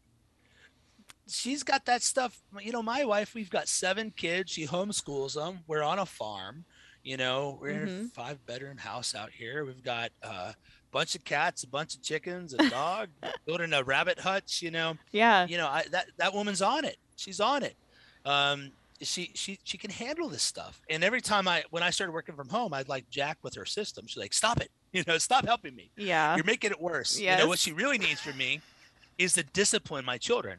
she's 1.28 1.64
got 1.64 1.86
that 1.86 2.02
stuff 2.02 2.42
you 2.62 2.72
know 2.72 2.82
my 2.84 3.04
wife 3.06 3.34
we've 3.34 3.50
got 3.50 3.68
seven 3.68 4.12
kids 4.12 4.52
she 4.52 4.66
homeschools 4.68 5.34
them 5.34 5.64
we're 5.68 5.84
on 5.84 6.00
a 6.00 6.06
farm 6.06 6.64
you 7.04 7.18
know 7.18 7.58
we're 7.62 7.70
in 7.70 7.84
a 7.84 7.92
Mhm. 7.92 8.12
five 8.14 8.46
bedroom 8.46 8.78
house 8.78 9.16
out 9.16 9.32
here. 9.32 9.66
We've 9.66 9.84
got 9.84 10.12
a 10.22 10.54
bunch 10.92 11.14
of 11.16 11.24
cats 11.24 11.64
a 11.64 11.68
bunch 11.68 11.94
of 11.96 12.02
chickens 12.02 12.54
a 12.54 12.70
dog 12.70 13.10
building 13.46 13.74
a 13.74 13.84
rabbit 13.84 14.20
hutch 14.20 14.62
you 14.62 14.72
know. 14.72 14.98
Yeah. 15.12 15.46
you 15.48 15.58
know 15.58 15.68
I, 15.68 15.86
that 15.92 16.08
that 16.18 16.34
woman's 16.34 16.62
on 16.62 16.84
it. 16.86 16.98
She's 17.16 17.40
on 17.40 17.64
it. 17.64 17.76
Um 18.26 18.72
she 19.02 19.32
she 19.34 19.60
she 19.64 19.78
can 19.78 19.92
handle 19.92 20.28
this 20.30 20.44
stuff. 20.44 20.82
And 20.90 21.04
every 21.04 21.22
time 21.22 21.48
i 21.48 21.64
when 21.70 21.84
i 21.84 21.90
started 21.90 22.12
working 22.12 22.36
from 22.36 22.50
home 22.50 22.74
i'd 22.74 22.90
like 22.90 23.10
jack 23.10 23.38
with 23.44 23.56
her 23.56 23.66
system. 23.66 24.08
She's 24.08 24.18
like 24.18 24.34
stop 24.34 24.60
it. 24.62 24.72
You 24.92 25.04
know 25.08 25.20
stop 25.20 25.46
helping 25.46 25.76
me. 25.76 25.92
Yeah. 25.96 26.36
you're 26.36 26.44
making 26.44 26.72
it 26.72 26.82
worse. 26.82 27.20
You 27.20 27.36
know 27.38 27.48
what 27.48 27.60
she 27.60 27.72
really 27.72 28.00
needs 28.00 28.20
from 28.20 28.36
me 28.38 28.60
is 29.20 29.34
to 29.34 29.44
discipline 29.44 30.04
my 30.04 30.18
children 30.18 30.58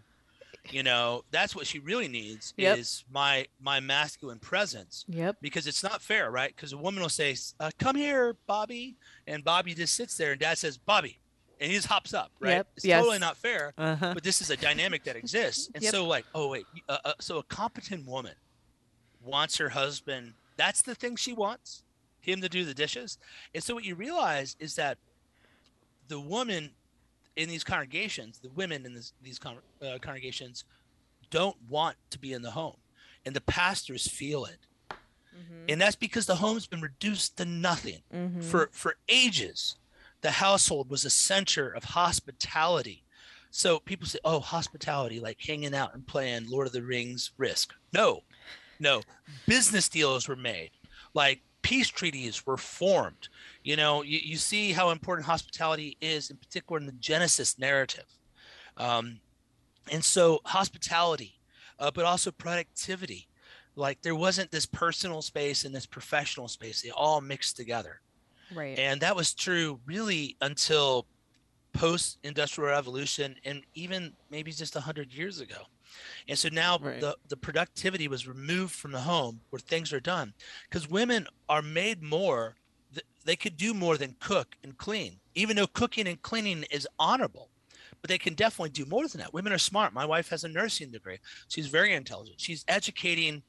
you 0.70 0.82
know 0.82 1.22
that's 1.30 1.56
what 1.56 1.66
she 1.66 1.78
really 1.78 2.08
needs 2.08 2.52
Yep. 2.56 2.78
is 2.78 3.04
my 3.10 3.46
my 3.60 3.80
masculine 3.80 4.38
presence 4.38 5.04
Yep. 5.08 5.36
because 5.40 5.66
it's 5.66 5.82
not 5.82 6.02
fair 6.02 6.30
right 6.30 6.54
because 6.54 6.72
a 6.72 6.78
woman 6.78 7.02
will 7.02 7.08
say 7.08 7.34
uh, 7.60 7.70
come 7.78 7.96
here 7.96 8.36
bobby 8.46 8.96
and 9.26 9.42
bobby 9.42 9.72
just 9.74 9.94
sits 9.94 10.16
there 10.16 10.32
and 10.32 10.40
dad 10.40 10.58
says 10.58 10.76
bobby 10.76 11.18
and 11.60 11.70
he 11.70 11.76
just 11.76 11.88
hops 11.88 12.12
up 12.14 12.30
right 12.40 12.50
Yep. 12.56 12.66
it's 12.76 12.84
Yes. 12.84 13.00
totally 13.00 13.18
not 13.18 13.36
fair 13.36 13.72
Uh-huh. 13.78 14.12
but 14.14 14.22
this 14.22 14.40
is 14.42 14.50
a 14.50 14.56
dynamic 14.56 15.04
that 15.04 15.16
exists 15.16 15.70
and 15.74 15.82
Yep. 15.82 15.92
so 15.92 16.06
like 16.06 16.26
oh 16.34 16.48
wait 16.48 16.66
uh, 16.88 16.98
uh, 17.04 17.12
so 17.20 17.38
a 17.38 17.42
competent 17.44 18.06
woman 18.06 18.34
wants 19.22 19.56
her 19.58 19.70
husband 19.70 20.34
that's 20.56 20.82
the 20.82 20.94
thing 20.94 21.16
she 21.16 21.32
wants 21.32 21.82
him 22.20 22.42
to 22.42 22.48
do 22.50 22.64
the 22.66 22.74
dishes 22.74 23.16
and 23.54 23.64
so 23.64 23.74
what 23.74 23.84
you 23.84 23.94
realize 23.94 24.56
is 24.60 24.74
that 24.76 24.98
the 26.08 26.20
woman 26.20 26.70
in 27.36 27.48
these 27.48 27.64
congregations 27.64 28.38
the 28.40 28.50
women 28.50 28.84
in 28.86 28.94
this, 28.94 29.12
these 29.22 29.38
con- 29.38 29.58
uh, 29.82 29.98
congregations 30.00 30.64
don't 31.30 31.56
want 31.68 31.96
to 32.10 32.18
be 32.18 32.32
in 32.32 32.42
the 32.42 32.50
home 32.50 32.76
and 33.24 33.34
the 33.36 33.40
pastors 33.40 34.06
feel 34.08 34.44
it. 34.44 34.58
Mhm. 34.90 35.66
and 35.72 35.80
that's 35.80 35.94
because 35.96 36.26
the 36.26 36.36
home's 36.36 36.66
been 36.66 36.80
reduced 36.80 37.36
to 37.36 37.44
nothing. 37.44 38.02
Mhm. 38.12 38.42
for 38.44 38.68
for 38.72 38.96
ages 39.08 39.76
the 40.22 40.32
household 40.32 40.90
was 40.90 41.04
a 41.04 41.10
center 41.10 41.70
of 41.70 41.84
hospitality. 41.84 43.04
So 43.52 43.78
people 43.80 44.06
say 44.06 44.18
oh 44.24 44.40
hospitality 44.40 45.20
like 45.20 45.40
hanging 45.40 45.74
out 45.74 45.94
and 45.94 46.06
playing 46.06 46.48
lord 46.50 46.66
of 46.66 46.72
the 46.72 46.82
rings 46.82 47.30
risk. 47.36 47.74
No 47.92 48.24
no. 48.78 49.02
Business 49.46 49.88
deals 49.88 50.26
were 50.26 50.36
made. 50.36 50.70
Like 51.14 51.42
peace 51.62 51.88
treaties 51.88 52.46
were 52.46 52.56
formed 52.56 53.28
you 53.62 53.76
know 53.76 54.02
you, 54.02 54.18
you 54.22 54.36
see 54.36 54.72
how 54.72 54.90
important 54.90 55.26
hospitality 55.26 55.96
is 56.00 56.30
in 56.30 56.36
particular 56.36 56.78
in 56.78 56.86
the 56.86 56.92
genesis 56.92 57.58
narrative 57.58 58.06
um, 58.76 59.20
and 59.92 60.04
so 60.04 60.40
hospitality 60.44 61.38
uh, 61.78 61.90
but 61.90 62.04
also 62.04 62.30
productivity 62.30 63.26
like 63.76 64.02
there 64.02 64.14
wasn't 64.14 64.50
this 64.50 64.66
personal 64.66 65.22
space 65.22 65.64
and 65.64 65.74
this 65.74 65.86
professional 65.86 66.48
space. 66.48 66.82
They 66.82 66.90
all 66.90 67.20
mixed 67.20 67.56
together. 67.56 68.00
Right. 68.54 68.78
And 68.78 69.00
that 69.00 69.16
was 69.16 69.32
true 69.32 69.80
really 69.86 70.36
until 70.40 71.06
post 71.72 72.18
industrial 72.24 72.70
revolution 72.70 73.36
and 73.44 73.62
even 73.74 74.12
maybe 74.30 74.52
just 74.52 74.74
100 74.74 75.12
years 75.12 75.40
ago. 75.40 75.62
And 76.28 76.38
so 76.38 76.48
now 76.50 76.78
Right. 76.78 77.00
the, 77.00 77.16
the 77.28 77.36
productivity 77.36 78.08
was 78.08 78.26
removed 78.28 78.74
from 78.74 78.92
the 78.92 79.00
home 79.00 79.40
where 79.50 79.60
things 79.60 79.92
are 79.92 80.00
done 80.00 80.34
because 80.68 80.88
women 80.88 81.26
are 81.48 81.62
made 81.62 82.02
more, 82.02 82.56
they 83.24 83.36
could 83.36 83.56
do 83.56 83.74
more 83.74 83.96
than 83.96 84.16
cook 84.20 84.56
and 84.64 84.76
clean, 84.78 85.20
even 85.34 85.56
though 85.56 85.66
cooking 85.66 86.06
and 86.08 86.20
cleaning 86.22 86.64
is 86.70 86.86
honorable. 86.98 87.50
But 88.00 88.08
they 88.08 88.18
can 88.18 88.34
definitely 88.34 88.70
do 88.70 88.86
more 88.86 89.06
than 89.08 89.20
that. 89.20 89.34
Women 89.34 89.52
are 89.52 89.58
smart. 89.58 89.92
My 89.92 90.06
wife 90.06 90.30
has 90.30 90.44
a 90.44 90.48
nursing 90.48 90.90
degree. 90.90 91.18
She's 91.48 91.66
very 91.66 91.92
intelligent. 91.92 92.40
She's 92.40 92.64
educating 92.66 93.42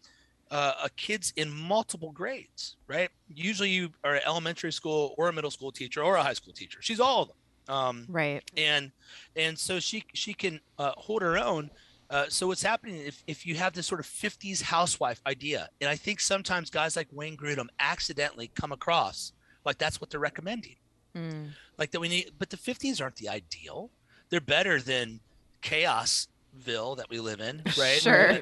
uh, 0.49 0.89
kids 0.97 1.31
in 1.37 1.49
multiple 1.49 2.11
grades, 2.11 2.75
right? 2.85 3.09
Usually 3.33 3.69
you 3.69 3.91
are 4.03 4.15
an 4.15 4.21
elementary 4.25 4.73
school 4.73 5.15
or 5.17 5.29
a 5.29 5.33
middle 5.33 5.51
school 5.51 5.71
teacher 5.71 6.03
or 6.03 6.17
a 6.17 6.23
high 6.23 6.33
school 6.33 6.51
teacher. 6.51 6.81
She's 6.81 6.99
all 6.99 7.21
of 7.21 7.27
them. 7.29 7.37
Um, 7.69 8.05
right. 8.09 8.43
and 8.57 8.91
and 9.37 9.57
so 9.57 9.79
she 9.79 10.03
she 10.13 10.33
can 10.33 10.59
uh, 10.77 10.91
hold 10.97 11.21
her 11.21 11.37
own. 11.37 11.69
Uh, 12.11 12.25
so 12.29 12.45
what's 12.47 12.61
happening 12.61 12.97
if, 12.97 13.23
if 13.25 13.45
you 13.47 13.55
have 13.55 13.71
this 13.73 13.87
sort 13.87 13.99
of 14.01 14.05
50s 14.05 14.61
housewife 14.61 15.21
idea, 15.25 15.69
and 15.79 15.89
I 15.89 15.95
think 15.95 16.19
sometimes 16.19 16.69
guys 16.69 16.95
like 16.97 17.07
Wayne 17.11 17.37
Grudem 17.37 17.67
accidentally 17.79 18.51
come 18.53 18.71
across 18.73 19.31
like 19.65 19.77
that's 19.77 19.99
what 20.01 20.09
they're 20.09 20.19
recommending, 20.19 20.75
Mm. 21.15 21.49
like 21.77 21.91
that 21.91 21.99
we 21.99 22.07
need. 22.09 22.31
But 22.37 22.49
the 22.49 22.57
50s 22.57 23.01
aren't 23.01 23.15
the 23.15 23.29
ideal. 23.29 23.89
They're 24.29 24.39
better 24.41 24.79
than 24.81 25.19
chaosville 25.61 26.97
that 26.97 27.09
we 27.09 27.19
live 27.19 27.39
in, 27.39 27.61
right? 27.77 27.99
Sure. 28.01 28.39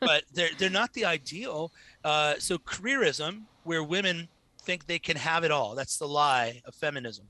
but 0.00 0.24
they're 0.32 0.50
they're 0.58 0.70
not 0.70 0.92
the 0.92 1.04
ideal. 1.04 1.72
Uh, 2.04 2.34
so 2.38 2.58
careerism, 2.58 3.42
where 3.64 3.82
women 3.82 4.28
think 4.62 4.86
they 4.86 4.98
can 4.98 5.16
have 5.16 5.44
it 5.44 5.50
all, 5.50 5.74
that's 5.74 5.98
the 5.98 6.08
lie 6.08 6.62
of 6.64 6.74
feminism. 6.74 7.26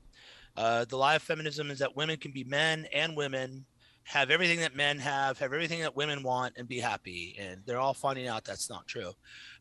Uh, 0.55 0.85
the 0.85 0.97
lie 0.97 1.15
of 1.15 1.21
feminism 1.21 1.69
is 1.69 1.79
that 1.79 1.95
women 1.95 2.17
can 2.17 2.31
be 2.31 2.43
men 2.45 2.87
and 2.93 3.15
women, 3.17 3.65
have 4.05 4.29
everything 4.29 4.59
that 4.59 4.75
men 4.75 4.99
have, 4.99 5.37
have 5.39 5.51
everything 5.51 5.81
that 5.81 5.95
women 5.95 6.23
want, 6.23 6.53
and 6.57 6.67
be 6.67 6.79
happy. 6.79 7.35
And 7.39 7.61
they're 7.65 7.79
all 7.79 7.93
finding 7.93 8.27
out 8.27 8.45
that's 8.45 8.69
not 8.69 8.87
true, 8.87 9.11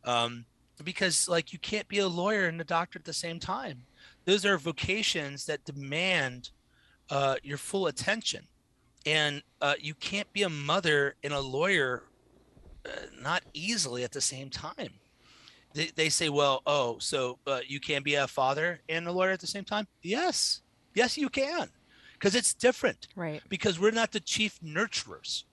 um, 0.04 0.44
because 0.82 1.28
like 1.28 1.52
you 1.52 1.58
can't 1.58 1.88
be 1.88 1.98
a 1.98 2.08
lawyer 2.08 2.46
and 2.46 2.60
a 2.60 2.64
doctor 2.64 2.98
at 2.98 3.04
the 3.04 3.12
same 3.12 3.40
time. 3.40 3.82
Those 4.24 4.44
are 4.44 4.58
vocations 4.58 5.46
that 5.46 5.64
demand 5.64 6.50
uh, 7.10 7.36
your 7.42 7.58
full 7.58 7.86
attention, 7.86 8.46
and 9.06 9.42
uh, 9.60 9.74
you 9.80 9.94
can't 9.94 10.30
be 10.32 10.42
a 10.42 10.48
mother 10.48 11.16
and 11.22 11.32
a 11.32 11.40
lawyer 11.40 12.04
uh, 12.86 12.90
not 13.20 13.42
easily 13.54 14.04
at 14.04 14.12
the 14.12 14.20
same 14.20 14.50
time. 14.50 14.92
They, 15.74 15.90
they 15.96 16.08
say, 16.08 16.28
well, 16.28 16.62
oh, 16.66 16.98
so 16.98 17.38
uh, 17.46 17.60
you 17.66 17.80
can 17.80 18.02
be 18.02 18.14
a 18.14 18.28
father 18.28 18.80
and 18.88 19.08
a 19.08 19.12
lawyer 19.12 19.30
at 19.30 19.40
the 19.40 19.46
same 19.46 19.64
time? 19.64 19.86
Yes, 20.02 20.60
yes, 20.94 21.18
you 21.18 21.28
can, 21.28 21.68
because 22.24 22.34
it's 22.34 22.54
different. 22.54 23.06
Right. 23.14 23.42
Because 23.50 23.78
we're 23.78 23.90
not 23.90 24.12
the 24.12 24.20
chief 24.20 24.58
nurturers, 24.64 25.44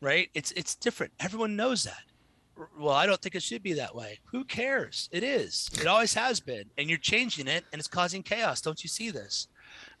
right? 0.00 0.30
It's 0.32 0.50
it's 0.52 0.74
different. 0.74 1.12
Everyone 1.20 1.56
knows 1.56 1.84
that. 1.84 2.04
Well, 2.78 2.94
I 2.94 3.04
don't 3.04 3.20
think 3.20 3.34
it 3.34 3.42
should 3.42 3.62
be 3.62 3.74
that 3.74 3.94
way. 3.94 4.18
Who 4.32 4.42
cares? 4.44 5.10
It 5.12 5.22
is. 5.22 5.68
It 5.78 5.86
always 5.86 6.14
has 6.14 6.40
been, 6.40 6.70
and 6.78 6.88
you're 6.88 6.96
changing 6.96 7.48
it, 7.48 7.66
and 7.70 7.78
it's 7.78 7.86
causing 7.86 8.22
chaos. 8.22 8.62
Don't 8.62 8.82
you 8.82 8.88
see 8.88 9.10
this? 9.10 9.48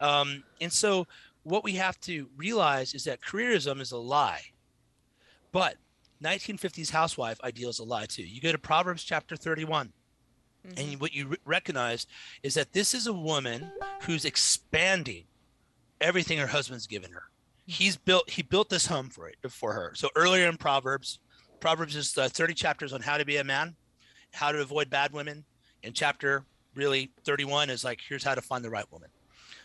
Um, 0.00 0.42
and 0.58 0.72
so, 0.72 1.06
what 1.42 1.64
we 1.64 1.72
have 1.72 2.00
to 2.02 2.30
realize 2.34 2.94
is 2.94 3.04
that 3.04 3.20
careerism 3.20 3.82
is 3.82 3.92
a 3.92 3.98
lie, 3.98 4.40
but 5.52 5.76
1950s 6.24 6.90
housewife 6.90 7.38
ideal 7.44 7.68
is 7.68 7.78
a 7.78 7.84
lie 7.84 8.06
too. 8.06 8.22
You 8.22 8.40
go 8.40 8.52
to 8.52 8.58
Proverbs 8.58 9.04
chapter 9.04 9.36
31, 9.36 9.92
and 10.78 10.98
what 10.98 11.12
you 11.12 11.26
re- 11.28 11.36
recognize 11.44 12.06
is 12.42 12.54
that 12.54 12.72
this 12.72 12.94
is 12.94 13.06
a 13.06 13.12
woman 13.12 13.70
who's 14.00 14.24
expanding 14.24 15.24
everything 16.00 16.38
her 16.38 16.46
husband's 16.46 16.86
given 16.86 17.12
her. 17.12 17.24
He's 17.66 17.96
built 17.96 18.30
he 18.30 18.42
built 18.42 18.68
this 18.68 18.86
home 18.86 19.08
for 19.08 19.28
it 19.28 19.36
for 19.50 19.72
her. 19.72 19.92
So 19.94 20.08
earlier 20.14 20.48
in 20.48 20.56
Proverbs, 20.56 21.18
Proverbs 21.60 21.96
is 21.96 22.16
uh, 22.16 22.28
30 22.28 22.54
chapters 22.54 22.92
on 22.92 23.00
how 23.02 23.18
to 23.18 23.24
be 23.24 23.38
a 23.38 23.44
man, 23.44 23.74
how 24.32 24.52
to 24.52 24.60
avoid 24.60 24.88
bad 24.90 25.12
women. 25.12 25.44
And 25.82 25.94
chapter 25.94 26.44
really 26.74 27.10
31 27.24 27.70
is 27.70 27.84
like 27.84 28.00
here's 28.06 28.22
how 28.24 28.34
to 28.34 28.42
find 28.42 28.64
the 28.64 28.70
right 28.70 28.90
woman. 28.92 29.08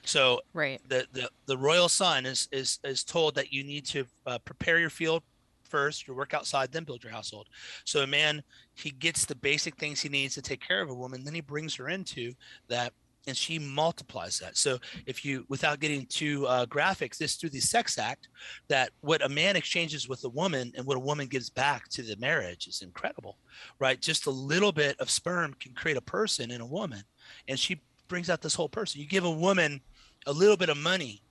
So 0.04 0.42
Right. 0.54 0.82
the 0.88 1.06
the, 1.14 1.30
the 1.46 1.58
royal 1.58 1.90
son 1.90 2.26
is 2.26 2.48
is 2.52 2.80
is 2.84 3.04
told 3.04 3.36
that 3.36 3.54
you 3.54 3.64
need 3.64 3.86
to 3.88 4.06
uh, 4.26 4.40
prepare 4.40 4.80
your 4.80 4.90
field 4.90 5.24
first 5.70 6.06
your 6.06 6.18
work 6.18 6.34
outside 6.34 6.70
then 6.74 6.84
build 6.84 7.02
your 7.02 7.14
household 7.14 7.48
so 7.86 8.02
a 8.02 8.08
man 8.08 8.44
he 8.74 8.92
gets 8.92 9.24
the 9.24 9.36
basic 9.36 9.78
things 9.78 10.02
he 10.02 10.10
needs 10.10 10.34
to 10.36 10.42
take 10.42 10.60
care 10.60 10.82
of 10.82 10.90
a 10.90 10.94
woman 10.94 11.24
then 11.24 11.34
he 11.34 11.40
brings 11.40 11.74
her 11.76 11.88
into 11.88 12.34
that 12.68 12.92
and 13.28 13.38
she 13.38 13.60
multiplies 13.60 14.40
that 14.40 14.58
so 14.58 14.78
if 15.06 15.24
you 15.24 15.46
without 15.50 15.80
getting 15.80 16.06
too 16.08 16.46
uh, 16.48 16.66
graphics 16.66 17.18
this 17.18 17.36
through 17.36 17.50
the 17.50 17.60
sex 17.60 17.98
act 17.98 18.28
that 18.68 18.90
what 19.02 19.24
a 19.24 19.30
man 19.30 19.56
exchanges 19.56 20.10
with 20.10 20.24
a 20.24 20.30
woman 20.30 20.72
and 20.76 20.86
what 20.86 20.98
a 20.98 21.02
woman 21.02 21.28
gives 21.28 21.50
back 21.50 21.88
to 21.90 22.02
the 22.02 22.16
marriage 22.18 22.68
is 22.68 22.82
incredible 22.82 23.38
right 23.80 24.02
just 24.02 24.26
a 24.26 24.32
little 24.32 24.72
bit 24.72 25.00
of 25.00 25.10
sperm 25.10 25.54
can 25.60 25.74
create 25.74 25.98
a 25.98 26.02
person 26.02 26.52
in 26.52 26.62
a 26.62 26.66
woman 26.66 27.04
and 27.48 27.60
she 27.60 27.82
brings 28.08 28.30
out 28.30 28.42
this 28.42 28.56
whole 28.56 28.70
person 28.70 29.02
you 29.02 29.08
give 29.08 29.26
a 29.26 29.32
woman 29.32 29.80
a 30.28 30.32
little 30.32 30.58
bit 30.58 30.70
of 30.70 30.78
money 30.78 31.22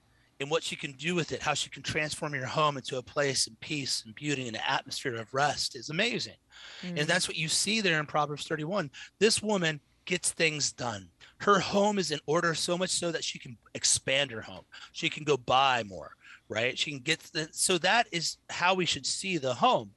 and 0.40 0.50
what 0.50 0.62
she 0.62 0.74
can 0.74 0.92
do 0.92 1.14
with 1.14 1.32
it, 1.32 1.42
how 1.42 1.52
she 1.52 1.68
can 1.68 1.82
transform 1.82 2.34
your 2.34 2.46
home 2.46 2.78
into 2.78 2.96
a 2.96 3.02
place 3.02 3.46
of 3.46 3.60
peace 3.60 4.02
and 4.06 4.14
beauty 4.14 4.48
and 4.48 4.56
an 4.56 4.62
atmosphere 4.66 5.16
of 5.16 5.32
rest 5.34 5.76
is 5.76 5.90
amazing. 5.90 6.36
Mm. 6.82 7.00
And 7.00 7.08
that's 7.08 7.28
what 7.28 7.36
you 7.36 7.46
see 7.46 7.82
there 7.82 8.00
in 8.00 8.06
Proverbs 8.06 8.46
31. 8.46 8.90
This 9.18 9.42
woman 9.42 9.80
gets 10.06 10.32
things 10.32 10.72
done. 10.72 11.08
Her 11.40 11.58
home 11.58 11.98
is 11.98 12.10
in 12.10 12.20
order 12.26 12.54
so 12.54 12.76
much 12.76 12.90
so 12.90 13.10
that 13.10 13.24
she 13.24 13.38
can 13.38 13.56
expand 13.74 14.30
her 14.30 14.42
home. 14.42 14.64
She 14.92 15.08
can 15.08 15.24
go 15.24 15.36
buy 15.36 15.82
more, 15.84 16.12
right? 16.48 16.78
She 16.78 16.90
can 16.90 17.00
get 17.00 17.20
the, 17.32 17.48
so 17.50 17.78
that 17.78 18.06
is 18.12 18.36
how 18.50 18.74
we 18.74 18.84
should 18.84 19.06
see 19.06 19.38
the 19.38 19.54
home. 19.54 19.90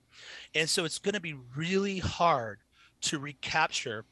And 0.55 0.69
so 0.69 0.85
it's 0.85 0.99
going 0.99 1.15
to 1.15 1.19
be 1.19 1.35
really 1.55 1.99
hard 1.99 2.59
to 3.01 3.19
recapture 3.19 4.05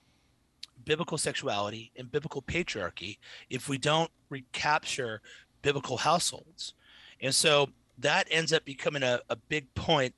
biblical 0.83 1.17
sexuality 1.17 1.91
and 1.95 2.11
biblical 2.11 2.41
patriarchy 2.41 3.17
if 3.49 3.69
we 3.69 3.77
don't 3.77 4.11
recapture 4.29 5.21
biblical 5.61 5.97
households. 5.97 6.73
And 7.21 7.33
so 7.33 7.69
that 7.99 8.27
ends 8.29 8.51
up 8.51 8.65
becoming 8.65 9.03
a, 9.03 9.21
a 9.29 9.35
big 9.35 9.73
point 9.73 10.13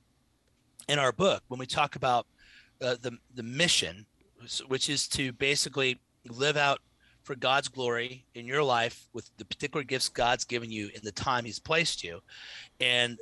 in 0.88 0.98
our 0.98 1.12
book 1.12 1.44
when 1.46 1.60
we 1.60 1.66
talk 1.66 1.94
about 1.94 2.26
uh, 2.82 2.96
the, 3.00 3.16
the 3.36 3.42
mission, 3.42 4.06
which 4.66 4.88
is 4.90 5.06
to 5.08 5.32
basically 5.32 6.00
live 6.28 6.56
out 6.56 6.80
for 7.24 7.34
God's 7.34 7.68
glory 7.68 8.26
in 8.34 8.46
your 8.46 8.62
life 8.62 9.08
with 9.12 9.30
the 9.38 9.44
particular 9.44 9.82
gifts 9.82 10.08
God's 10.08 10.44
given 10.44 10.70
you 10.70 10.90
in 10.94 11.00
the 11.02 11.12
time 11.12 11.44
He's 11.44 11.58
placed 11.58 12.04
you. 12.04 12.20
And 12.78 13.18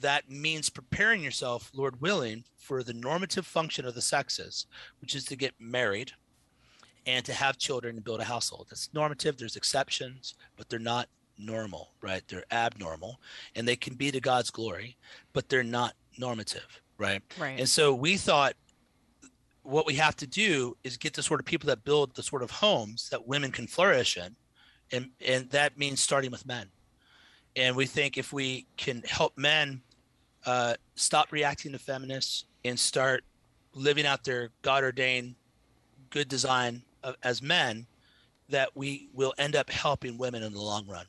that 0.00 0.28
means 0.28 0.68
preparing 0.68 1.22
yourself, 1.22 1.70
Lord 1.72 2.00
willing, 2.00 2.44
for 2.56 2.82
the 2.82 2.92
normative 2.92 3.46
function 3.46 3.86
of 3.86 3.94
the 3.94 4.02
sexes, 4.02 4.66
which 5.00 5.14
is 5.14 5.24
to 5.26 5.36
get 5.36 5.54
married 5.58 6.12
and 7.06 7.24
to 7.24 7.32
have 7.32 7.58
children 7.58 7.96
and 7.96 8.04
build 8.04 8.20
a 8.20 8.24
household. 8.24 8.66
That's 8.70 8.92
normative. 8.92 9.36
There's 9.36 9.56
exceptions, 9.56 10.34
but 10.56 10.68
they're 10.68 10.78
not 10.78 11.08
normal, 11.38 11.92
right? 12.00 12.22
They're 12.26 12.44
abnormal 12.50 13.20
and 13.54 13.68
they 13.68 13.76
can 13.76 13.94
be 13.94 14.10
to 14.10 14.20
God's 14.20 14.50
glory, 14.50 14.96
but 15.32 15.48
they're 15.48 15.62
not 15.62 15.94
normative, 16.18 16.82
right? 16.98 17.22
Right. 17.38 17.58
And 17.58 17.68
so 17.68 17.94
we 17.94 18.16
thought 18.16 18.54
what 19.64 19.86
we 19.86 19.94
have 19.94 20.14
to 20.16 20.26
do 20.26 20.76
is 20.84 20.96
get 20.96 21.14
the 21.14 21.22
sort 21.22 21.40
of 21.40 21.46
people 21.46 21.66
that 21.68 21.84
build 21.84 22.14
the 22.14 22.22
sort 22.22 22.42
of 22.42 22.50
homes 22.50 23.08
that 23.10 23.26
women 23.26 23.50
can 23.50 23.66
flourish 23.66 24.16
in. 24.16 24.36
And, 24.92 25.10
and 25.26 25.50
that 25.50 25.76
means 25.78 26.00
starting 26.00 26.30
with 26.30 26.46
men. 26.46 26.68
And 27.56 27.74
we 27.74 27.86
think 27.86 28.18
if 28.18 28.32
we 28.32 28.66
can 28.76 29.02
help 29.06 29.36
men 29.36 29.80
uh, 30.44 30.74
stop 30.94 31.32
reacting 31.32 31.72
to 31.72 31.78
feminists 31.78 32.44
and 32.64 32.78
start 32.78 33.24
living 33.74 34.06
out 34.06 34.24
their 34.24 34.50
God 34.62 34.84
ordained 34.84 35.34
good 36.10 36.28
design 36.28 36.82
of, 37.02 37.16
as 37.22 37.42
men, 37.42 37.86
that 38.50 38.70
we 38.74 39.08
will 39.14 39.34
end 39.38 39.56
up 39.56 39.70
helping 39.70 40.18
women 40.18 40.42
in 40.42 40.52
the 40.52 40.60
long 40.60 40.86
run. 40.86 41.06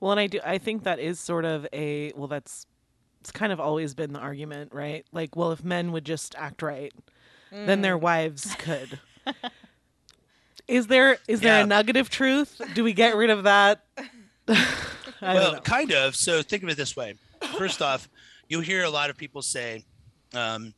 Well, 0.00 0.12
and 0.12 0.20
I 0.20 0.26
do. 0.26 0.40
I 0.44 0.58
think 0.58 0.84
that 0.84 0.98
is 0.98 1.20
sort 1.20 1.44
of 1.44 1.66
a 1.72 2.12
well. 2.16 2.26
That's 2.26 2.66
it's 3.20 3.30
kind 3.30 3.52
of 3.52 3.60
always 3.60 3.94
been 3.94 4.14
the 4.14 4.18
argument, 4.18 4.72
right? 4.72 5.04
Like, 5.12 5.36
well, 5.36 5.52
if 5.52 5.62
men 5.62 5.92
would 5.92 6.06
just 6.06 6.34
act 6.36 6.62
right, 6.62 6.92
then 7.50 7.82
their 7.82 7.98
wives 7.98 8.54
could. 8.58 8.98
is 10.68 10.86
there 10.86 11.18
is 11.28 11.40
there 11.40 11.62
a 11.62 11.66
nugget 11.66 11.96
of 11.96 12.10
truth? 12.10 12.60
Do 12.74 12.84
we 12.84 12.92
get 12.92 13.16
rid 13.16 13.30
of 13.30 13.44
that? 13.44 13.84
I 14.48 15.34
well, 15.34 15.44
don't 15.44 15.54
know. 15.54 15.60
kind 15.60 15.92
of. 15.92 16.16
So 16.16 16.42
think 16.42 16.62
of 16.62 16.68
it 16.68 16.76
this 16.76 16.96
way. 16.96 17.14
First 17.58 17.82
off, 17.82 18.08
you'll 18.48 18.62
hear 18.62 18.84
a 18.84 18.90
lot 18.90 19.10
of 19.10 19.16
people 19.16 19.42
say, 19.42 19.84
um, 20.34 20.74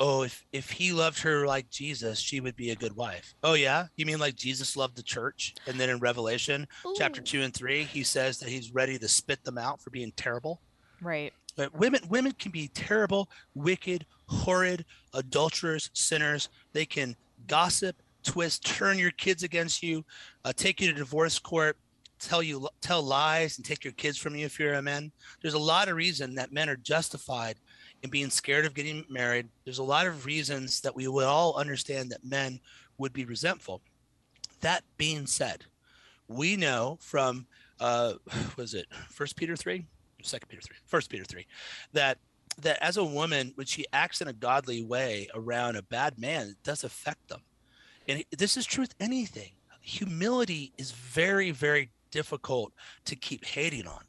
"Oh, 0.00 0.22
if 0.22 0.44
if 0.52 0.70
he 0.70 0.92
loved 0.92 1.20
her 1.20 1.46
like 1.46 1.68
Jesus, 1.70 2.18
she 2.18 2.40
would 2.40 2.56
be 2.56 2.70
a 2.70 2.76
good 2.76 2.96
wife." 2.96 3.34
Oh 3.42 3.54
yeah, 3.54 3.86
you 3.96 4.06
mean 4.06 4.18
like 4.18 4.36
Jesus 4.36 4.76
loved 4.76 4.96
the 4.96 5.02
church? 5.02 5.54
And 5.66 5.78
then 5.78 5.90
in 5.90 5.98
Revelation 5.98 6.66
chapter 6.96 7.20
two 7.20 7.42
and 7.42 7.52
three, 7.52 7.84
he 7.84 8.02
says 8.02 8.38
that 8.38 8.48
he's 8.48 8.72
ready 8.74 8.98
to 8.98 9.08
spit 9.08 9.44
them 9.44 9.58
out 9.58 9.80
for 9.82 9.90
being 9.90 10.12
terrible. 10.16 10.60
right. 11.00 11.32
But 11.56 11.72
women 11.72 12.00
women 12.08 12.32
can 12.32 12.50
be 12.50 12.66
terrible, 12.68 13.30
wicked, 13.54 14.06
horrid 14.26 14.84
adulterers, 15.12 15.90
sinners. 15.92 16.48
They 16.72 16.86
can 16.86 17.16
gossip, 17.46 17.96
twist, 18.22 18.64
turn 18.64 18.98
your 18.98 19.10
kids 19.12 19.42
against 19.42 19.82
you, 19.82 20.04
uh, 20.44 20.52
take 20.54 20.80
you 20.80 20.88
to 20.88 20.94
divorce 20.94 21.38
court, 21.38 21.76
tell 22.18 22.42
you 22.42 22.68
tell 22.80 23.02
lies, 23.02 23.58
and 23.58 23.64
take 23.64 23.84
your 23.84 23.92
kids 23.92 24.16
from 24.18 24.34
you 24.34 24.46
if 24.46 24.58
you're 24.58 24.74
a 24.74 24.82
man. 24.82 25.12
There's 25.42 25.54
a 25.54 25.58
lot 25.58 25.88
of 25.88 25.96
reason 25.96 26.34
that 26.36 26.52
men 26.52 26.68
are 26.68 26.76
justified 26.76 27.56
in 28.02 28.10
being 28.10 28.30
scared 28.30 28.66
of 28.66 28.74
getting 28.74 29.04
married. 29.08 29.48
There's 29.64 29.78
a 29.78 29.82
lot 29.82 30.06
of 30.06 30.26
reasons 30.26 30.80
that 30.82 30.94
we 30.94 31.08
would 31.08 31.24
all 31.24 31.56
understand 31.56 32.10
that 32.10 32.24
men 32.24 32.60
would 32.98 33.12
be 33.12 33.24
resentful. 33.24 33.80
That 34.60 34.84
being 34.96 35.26
said, 35.26 35.64
we 36.28 36.56
know 36.56 36.98
from 37.00 37.46
uh, 37.80 38.14
was 38.56 38.74
it 38.74 38.86
First 39.10 39.36
Peter 39.36 39.56
three, 39.56 39.86
Second 40.22 40.48
Peter 40.48 40.62
three, 40.62 40.76
First 40.86 41.10
Peter 41.10 41.24
three, 41.24 41.46
that 41.92 42.18
that 42.62 42.82
as 42.82 42.96
a 42.96 43.04
woman, 43.04 43.52
when 43.54 43.66
she 43.66 43.84
acts 43.92 44.20
in 44.20 44.28
a 44.28 44.32
godly 44.32 44.82
way 44.82 45.28
around 45.34 45.76
a 45.76 45.82
bad 45.82 46.18
man, 46.18 46.48
it 46.48 46.62
does 46.62 46.84
affect 46.84 47.28
them. 47.28 47.42
And 48.08 48.24
this 48.36 48.56
is 48.56 48.66
truth, 48.66 48.94
anything. 49.00 49.52
Humility 49.80 50.72
is 50.78 50.92
very, 50.92 51.50
very 51.50 51.90
difficult 52.10 52.72
to 53.06 53.16
keep 53.16 53.44
hating 53.44 53.86
on. 53.86 54.02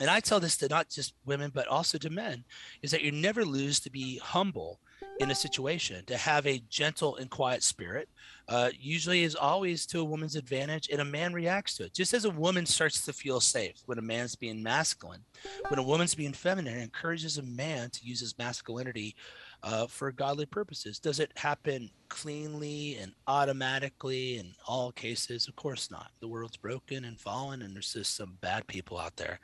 And 0.00 0.10
I 0.10 0.20
tell 0.20 0.40
this 0.40 0.56
to 0.58 0.68
not 0.68 0.88
just 0.88 1.14
women, 1.24 1.50
but 1.54 1.68
also 1.68 1.98
to 1.98 2.10
men, 2.10 2.44
is 2.82 2.90
that 2.90 3.02
you 3.02 3.12
never 3.12 3.44
lose 3.44 3.80
to 3.80 3.90
be 3.90 4.18
humble 4.18 4.80
in 5.20 5.30
a 5.30 5.34
situation, 5.34 6.04
to 6.06 6.16
have 6.16 6.46
a 6.46 6.62
gentle 6.68 7.16
and 7.16 7.30
quiet 7.30 7.62
spirit, 7.62 8.08
uh, 8.48 8.70
usually 8.78 9.22
is 9.22 9.36
always 9.36 9.86
to 9.86 10.00
a 10.00 10.04
woman's 10.04 10.36
advantage, 10.36 10.88
and 10.90 11.00
a 11.00 11.04
man 11.04 11.32
reacts 11.32 11.76
to 11.76 11.84
it. 11.84 11.94
Just 11.94 12.12
as 12.14 12.24
a 12.24 12.30
woman 12.30 12.66
starts 12.66 13.04
to 13.04 13.12
feel 13.12 13.40
safe 13.40 13.76
when 13.86 13.98
a 13.98 14.02
man's 14.02 14.34
being 14.34 14.62
masculine, 14.62 15.24
when 15.68 15.78
a 15.78 15.84
woman's 15.84 16.14
being 16.14 16.32
feminine, 16.32 16.78
encourages 16.78 17.38
a 17.38 17.42
man 17.42 17.90
to 17.90 18.04
use 18.04 18.20
his 18.20 18.36
masculinity 18.38 19.14
uh, 19.62 19.86
for 19.86 20.12
godly 20.12 20.46
purposes. 20.46 20.98
Does 20.98 21.20
it 21.20 21.32
happen 21.36 21.90
cleanly 22.08 22.98
and 23.00 23.12
automatically 23.26 24.38
in 24.38 24.52
all 24.66 24.92
cases? 24.92 25.48
Of 25.48 25.56
course 25.56 25.90
not. 25.90 26.10
The 26.20 26.28
world's 26.28 26.56
broken 26.56 27.04
and 27.04 27.18
fallen, 27.18 27.62
and 27.62 27.74
there's 27.74 27.94
just 27.94 28.16
some 28.16 28.36
bad 28.40 28.66
people 28.66 28.98
out 28.98 29.16
there. 29.16 29.38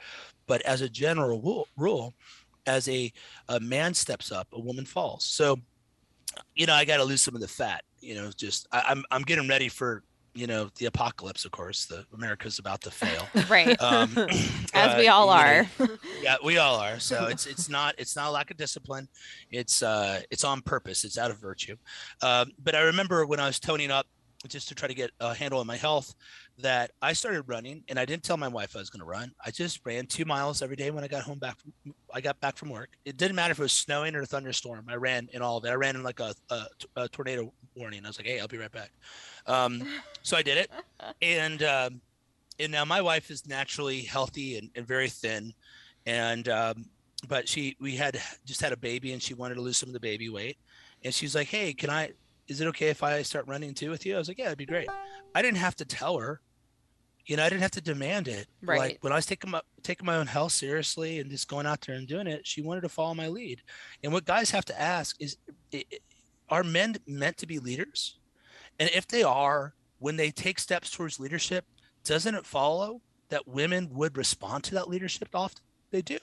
But 0.46 0.62
as 0.62 0.82
a 0.82 0.88
general 0.88 1.68
rule, 1.76 2.14
as 2.66 2.88
a, 2.88 3.12
a 3.48 3.60
man 3.60 3.94
steps 3.94 4.32
up, 4.32 4.48
a 4.52 4.60
woman 4.60 4.84
falls. 4.84 5.24
So, 5.24 5.58
you 6.54 6.66
know, 6.66 6.74
I 6.74 6.84
got 6.84 6.98
to 6.98 7.04
lose 7.04 7.22
some 7.22 7.34
of 7.34 7.40
the 7.40 7.48
fat. 7.48 7.84
You 8.00 8.14
know, 8.14 8.30
just 8.36 8.66
I, 8.72 8.82
I'm 8.88 9.04
I'm 9.10 9.22
getting 9.22 9.48
ready 9.48 9.68
for 9.68 10.02
you 10.34 10.46
know 10.46 10.70
the 10.76 10.86
apocalypse. 10.86 11.44
Of 11.44 11.50
course, 11.50 11.86
the 11.86 12.04
America's 12.14 12.58
about 12.58 12.80
to 12.82 12.90
fail. 12.90 13.26
right. 13.48 13.80
Um, 13.80 14.10
as 14.74 14.94
uh, 14.94 14.96
we 14.98 15.08
all 15.08 15.28
are. 15.28 15.68
Know, 15.78 15.86
yeah, 16.22 16.36
we 16.44 16.58
all 16.58 16.76
are. 16.76 16.98
So 16.98 17.26
it's 17.26 17.46
it's 17.46 17.68
not 17.68 17.94
it's 17.98 18.16
not 18.16 18.28
a 18.28 18.30
lack 18.30 18.50
of 18.50 18.56
discipline. 18.56 19.08
It's 19.50 19.82
uh 19.82 20.20
it's 20.30 20.44
on 20.44 20.62
purpose. 20.62 21.04
It's 21.04 21.18
out 21.18 21.30
of 21.30 21.38
virtue. 21.38 21.76
Um, 22.22 22.52
but 22.62 22.74
I 22.74 22.80
remember 22.80 23.26
when 23.26 23.40
I 23.40 23.46
was 23.46 23.60
toning 23.60 23.90
up 23.90 24.06
just 24.48 24.68
to 24.68 24.74
try 24.74 24.88
to 24.88 24.94
get 24.94 25.10
a 25.20 25.34
handle 25.34 25.60
on 25.60 25.66
my 25.66 25.76
health 25.76 26.14
that 26.58 26.92
I 27.02 27.12
started 27.12 27.42
running 27.42 27.84
and 27.88 27.98
I 27.98 28.04
didn't 28.04 28.22
tell 28.22 28.36
my 28.36 28.48
wife 28.48 28.74
I 28.74 28.78
was 28.78 28.88
going 28.88 29.00
to 29.00 29.06
run. 29.06 29.32
I 29.44 29.50
just 29.50 29.80
ran 29.84 30.06
two 30.06 30.24
miles 30.24 30.62
every 30.62 30.76
day 30.76 30.90
when 30.90 31.04
I 31.04 31.08
got 31.08 31.22
home 31.22 31.38
back. 31.38 31.58
From, 31.60 31.94
I 32.12 32.20
got 32.20 32.40
back 32.40 32.56
from 32.56 32.70
work. 32.70 32.90
It 33.04 33.16
didn't 33.16 33.36
matter 33.36 33.52
if 33.52 33.58
it 33.58 33.62
was 33.62 33.72
snowing 33.72 34.14
or 34.14 34.22
a 34.22 34.26
thunderstorm. 34.26 34.86
I 34.88 34.94
ran 34.94 35.28
in 35.32 35.42
all 35.42 35.58
of 35.58 35.64
it. 35.64 35.68
I 35.68 35.74
ran 35.74 35.94
in 35.94 36.02
like 36.02 36.20
a, 36.20 36.34
a, 36.50 36.64
a 36.96 37.08
tornado 37.08 37.52
warning. 37.76 38.04
I 38.04 38.08
was 38.08 38.18
like, 38.18 38.26
Hey, 38.26 38.40
I'll 38.40 38.48
be 38.48 38.58
right 38.58 38.72
back. 38.72 38.92
Um, 39.46 39.82
so 40.22 40.36
I 40.36 40.42
did 40.42 40.58
it. 40.58 40.70
And, 41.22 41.62
um, 41.62 42.00
and 42.58 42.70
now 42.70 42.84
my 42.84 43.00
wife 43.00 43.30
is 43.30 43.46
naturally 43.46 44.02
healthy 44.02 44.58
and, 44.58 44.70
and 44.74 44.86
very 44.86 45.08
thin. 45.08 45.52
And, 46.06 46.48
um, 46.48 46.84
but 47.26 47.48
she, 47.48 47.76
we 47.80 47.96
had 47.96 48.20
just 48.44 48.60
had 48.60 48.72
a 48.72 48.76
baby 48.76 49.12
and 49.12 49.22
she 49.22 49.34
wanted 49.34 49.54
to 49.54 49.60
lose 49.60 49.78
some 49.78 49.88
of 49.88 49.92
the 49.94 50.00
baby 50.00 50.28
weight. 50.28 50.58
And 51.04 51.12
she's 51.12 51.34
like, 51.34 51.48
Hey, 51.48 51.72
can 51.72 51.90
I, 51.90 52.12
is 52.50 52.60
it 52.60 52.66
okay 52.66 52.88
if 52.88 53.04
I 53.04 53.22
start 53.22 53.46
running 53.46 53.74
too 53.74 53.90
with 53.90 54.04
you? 54.04 54.16
I 54.16 54.18
was 54.18 54.26
like, 54.26 54.36
yeah, 54.36 54.46
that'd 54.46 54.58
be 54.58 54.66
great. 54.66 54.88
I 55.34 55.40
didn't 55.40 55.58
have 55.58 55.76
to 55.76 55.84
tell 55.84 56.18
her, 56.18 56.40
you 57.24 57.36
know, 57.36 57.44
I 57.44 57.48
didn't 57.48 57.62
have 57.62 57.70
to 57.72 57.80
demand 57.80 58.26
it. 58.26 58.48
Right. 58.60 58.78
Like 58.78 58.98
when 59.02 59.12
I 59.12 59.16
was 59.16 59.26
taking 59.26 59.52
my 59.52 59.60
taking 59.84 60.04
my 60.04 60.16
own 60.16 60.26
health 60.26 60.50
seriously 60.50 61.20
and 61.20 61.30
just 61.30 61.46
going 61.46 61.64
out 61.64 61.80
there 61.82 61.94
and 61.94 62.08
doing 62.08 62.26
it, 62.26 62.44
she 62.44 62.60
wanted 62.60 62.80
to 62.80 62.88
follow 62.88 63.14
my 63.14 63.28
lead. 63.28 63.62
And 64.02 64.12
what 64.12 64.24
guys 64.24 64.50
have 64.50 64.64
to 64.64 64.80
ask 64.80 65.14
is, 65.20 65.36
are 66.48 66.64
men 66.64 66.96
meant 67.06 67.36
to 67.38 67.46
be 67.46 67.60
leaders? 67.60 68.18
And 68.80 68.90
if 68.92 69.06
they 69.06 69.22
are, 69.22 69.74
when 70.00 70.16
they 70.16 70.32
take 70.32 70.58
steps 70.58 70.90
towards 70.90 71.20
leadership, 71.20 71.64
doesn't 72.02 72.34
it 72.34 72.46
follow 72.46 73.00
that 73.28 73.46
women 73.46 73.90
would 73.92 74.16
respond 74.16 74.64
to 74.64 74.74
that 74.74 74.88
leadership 74.88 75.28
often? 75.34 75.62
They 75.92 76.02
do. 76.02 76.18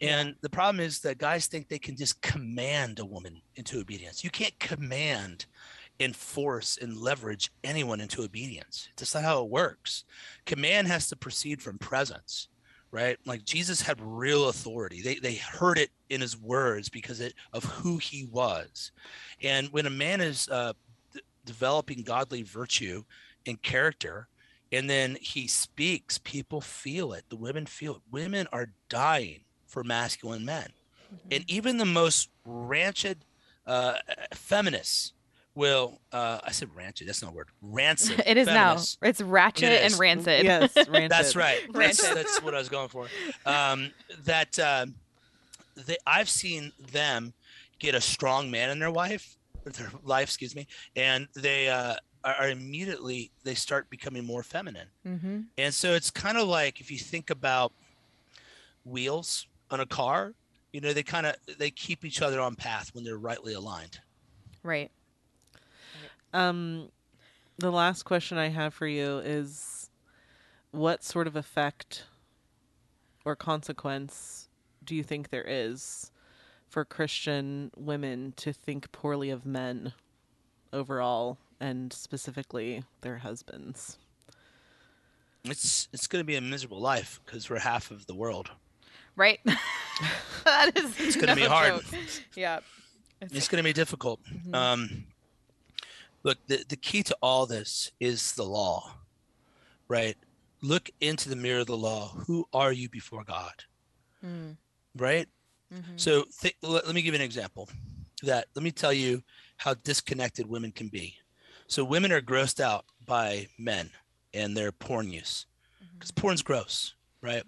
And 0.00 0.36
the 0.42 0.50
problem 0.50 0.84
is 0.84 1.00
that 1.00 1.18
guys 1.18 1.46
think 1.46 1.68
they 1.68 1.78
can 1.78 1.96
just 1.96 2.20
command 2.22 2.98
a 2.98 3.04
woman 3.04 3.40
into 3.56 3.80
obedience. 3.80 4.22
You 4.22 4.30
can't 4.30 4.58
command 4.58 5.46
and 6.00 6.14
force 6.14 6.78
and 6.80 6.96
leverage 6.96 7.50
anyone 7.64 8.00
into 8.00 8.22
obedience. 8.22 8.88
That's 8.96 9.14
not 9.14 9.24
how 9.24 9.42
it 9.42 9.50
works. 9.50 10.04
Command 10.46 10.86
has 10.86 11.08
to 11.08 11.16
proceed 11.16 11.60
from 11.60 11.78
presence, 11.78 12.48
right? 12.92 13.18
Like 13.26 13.44
Jesus 13.44 13.82
had 13.82 14.00
real 14.00 14.48
authority. 14.48 15.02
They 15.02 15.16
they 15.16 15.34
heard 15.34 15.78
it 15.78 15.90
in 16.08 16.20
his 16.20 16.38
words 16.38 16.88
because 16.88 17.20
it, 17.20 17.34
of 17.52 17.64
who 17.64 17.98
he 17.98 18.24
was. 18.26 18.92
And 19.42 19.68
when 19.72 19.86
a 19.86 19.90
man 19.90 20.20
is 20.20 20.48
uh, 20.48 20.74
d- 21.12 21.20
developing 21.44 22.02
godly 22.02 22.42
virtue 22.42 23.02
and 23.46 23.60
character, 23.62 24.28
and 24.70 24.88
then 24.88 25.16
he 25.20 25.48
speaks, 25.48 26.18
people 26.18 26.60
feel 26.60 27.12
it. 27.14 27.24
The 27.28 27.36
women 27.36 27.66
feel 27.66 27.96
it. 27.96 28.02
Women 28.12 28.46
are 28.52 28.70
dying 28.88 29.40
for 29.68 29.84
masculine 29.84 30.44
men. 30.44 30.68
Mm-hmm. 31.14 31.28
And 31.30 31.44
even 31.48 31.78
the 31.78 31.84
most 31.84 32.30
rancid 32.44 33.24
uh, 33.66 33.94
feminists 34.34 35.12
will, 35.54 36.00
uh, 36.12 36.38
I 36.44 36.52
said 36.52 36.70
rancid, 36.74 37.08
that's 37.08 37.22
not 37.22 37.32
a 37.32 37.34
word, 37.34 37.48
rancid. 37.62 38.22
it 38.26 38.36
is 38.36 38.46
now. 38.46 38.78
It's 39.02 39.20
ratchet 39.20 39.70
it 39.70 39.84
is. 39.84 39.92
and 39.92 40.00
rancid. 40.00 40.44
Yes, 40.44 40.74
rancid. 40.88 41.10
That's 41.10 41.36
right. 41.36 41.60
That's, 41.72 42.14
that's, 42.14 42.42
what 42.42 42.54
I 42.54 42.58
was 42.58 42.68
going 42.68 42.88
for. 42.88 43.06
Um, 43.46 43.90
that 44.24 44.58
uh, 44.58 44.86
they, 45.86 45.96
I've 46.06 46.28
seen 46.28 46.72
them 46.92 47.34
get 47.78 47.94
a 47.94 48.00
strong 48.00 48.50
man 48.50 48.70
in 48.70 48.78
their 48.78 48.90
wife, 48.90 49.36
their 49.64 49.90
life, 50.02 50.28
excuse 50.28 50.54
me, 50.54 50.66
and 50.96 51.28
they 51.34 51.68
uh, 51.68 51.96
are, 52.24 52.48
immediately, 52.48 53.30
they 53.44 53.54
start 53.54 53.90
becoming 53.90 54.24
more 54.24 54.42
feminine. 54.42 54.88
Mm-hmm. 55.06 55.40
And 55.56 55.74
so 55.74 55.94
it's 55.94 56.10
kind 56.10 56.38
of 56.38 56.48
like 56.48 56.80
if 56.80 56.90
you 56.90 56.98
think 56.98 57.30
about 57.30 57.72
wheels, 58.84 59.46
on 59.70 59.80
a 59.80 59.86
car, 59.86 60.34
you 60.72 60.80
know, 60.80 60.92
they 60.92 61.02
kind 61.02 61.26
of 61.26 61.36
they 61.58 61.70
keep 61.70 62.04
each 62.04 62.22
other 62.22 62.40
on 62.40 62.54
path 62.54 62.90
when 62.94 63.04
they're 63.04 63.18
rightly 63.18 63.54
aligned. 63.54 64.00
Right. 64.62 64.90
Um, 66.32 66.90
the 67.58 67.70
last 67.70 68.02
question 68.04 68.38
I 68.38 68.48
have 68.48 68.74
for 68.74 68.86
you 68.86 69.18
is, 69.18 69.90
what 70.70 71.02
sort 71.02 71.26
of 71.26 71.36
effect 71.36 72.04
or 73.24 73.34
consequence 73.34 74.48
do 74.84 74.94
you 74.94 75.02
think 75.02 75.30
there 75.30 75.44
is 75.46 76.10
for 76.68 76.84
Christian 76.84 77.70
women 77.76 78.34
to 78.36 78.52
think 78.52 78.92
poorly 78.92 79.30
of 79.30 79.46
men 79.46 79.94
overall, 80.72 81.38
and 81.60 81.92
specifically 81.92 82.84
their 83.00 83.18
husbands? 83.18 83.98
It's 85.44 85.88
it's 85.92 86.06
going 86.06 86.20
to 86.20 86.26
be 86.26 86.36
a 86.36 86.40
miserable 86.40 86.80
life 86.80 87.20
because 87.24 87.48
we're 87.48 87.60
half 87.60 87.90
of 87.90 88.06
the 88.06 88.14
world 88.14 88.50
right? 89.18 89.40
that 90.44 90.72
is 90.78 90.98
it's 90.98 91.16
going 91.16 91.26
to 91.28 91.34
no 91.34 91.34
be 91.34 91.42
hard. 91.42 91.72
Joke. 91.72 91.84
Yeah. 92.34 92.60
It's, 93.20 93.34
it's 93.34 93.48
going 93.48 93.62
to 93.62 93.68
be 93.68 93.74
difficult. 93.74 94.20
Mm-hmm. 94.24 94.54
Um, 94.54 95.04
look, 96.22 96.38
the, 96.46 96.64
the 96.68 96.76
key 96.76 97.02
to 97.02 97.16
all 97.20 97.44
this 97.44 97.90
is 98.00 98.32
the 98.32 98.44
law, 98.44 98.94
right? 99.88 100.16
Look 100.62 100.90
into 101.00 101.28
the 101.28 101.36
mirror 101.36 101.60
of 101.60 101.66
the 101.66 101.76
law. 101.76 102.10
Who 102.26 102.46
are 102.54 102.72
you 102.72 102.88
before 102.88 103.24
God? 103.24 103.64
Mm. 104.24 104.56
Right? 104.96 105.28
Mm-hmm. 105.74 105.96
So 105.96 106.24
th- 106.40 106.56
let, 106.62 106.86
let 106.86 106.94
me 106.94 107.02
give 107.02 107.14
you 107.14 107.20
an 107.20 107.24
example. 107.24 107.68
That 108.22 108.46
let 108.54 108.62
me 108.62 108.70
tell 108.70 108.92
you 108.92 109.22
how 109.58 109.74
disconnected 109.74 110.48
women 110.48 110.72
can 110.72 110.88
be. 110.88 111.14
So 111.66 111.84
women 111.84 112.10
are 112.12 112.20
grossed 112.20 112.60
out 112.60 112.84
by 113.04 113.48
men 113.58 113.90
and 114.32 114.56
their 114.56 114.72
porn 114.72 115.10
use 115.10 115.46
because 115.94 116.10
mm-hmm. 116.10 116.20
porn's 116.20 116.42
gross, 116.42 116.94
right? 117.22 117.42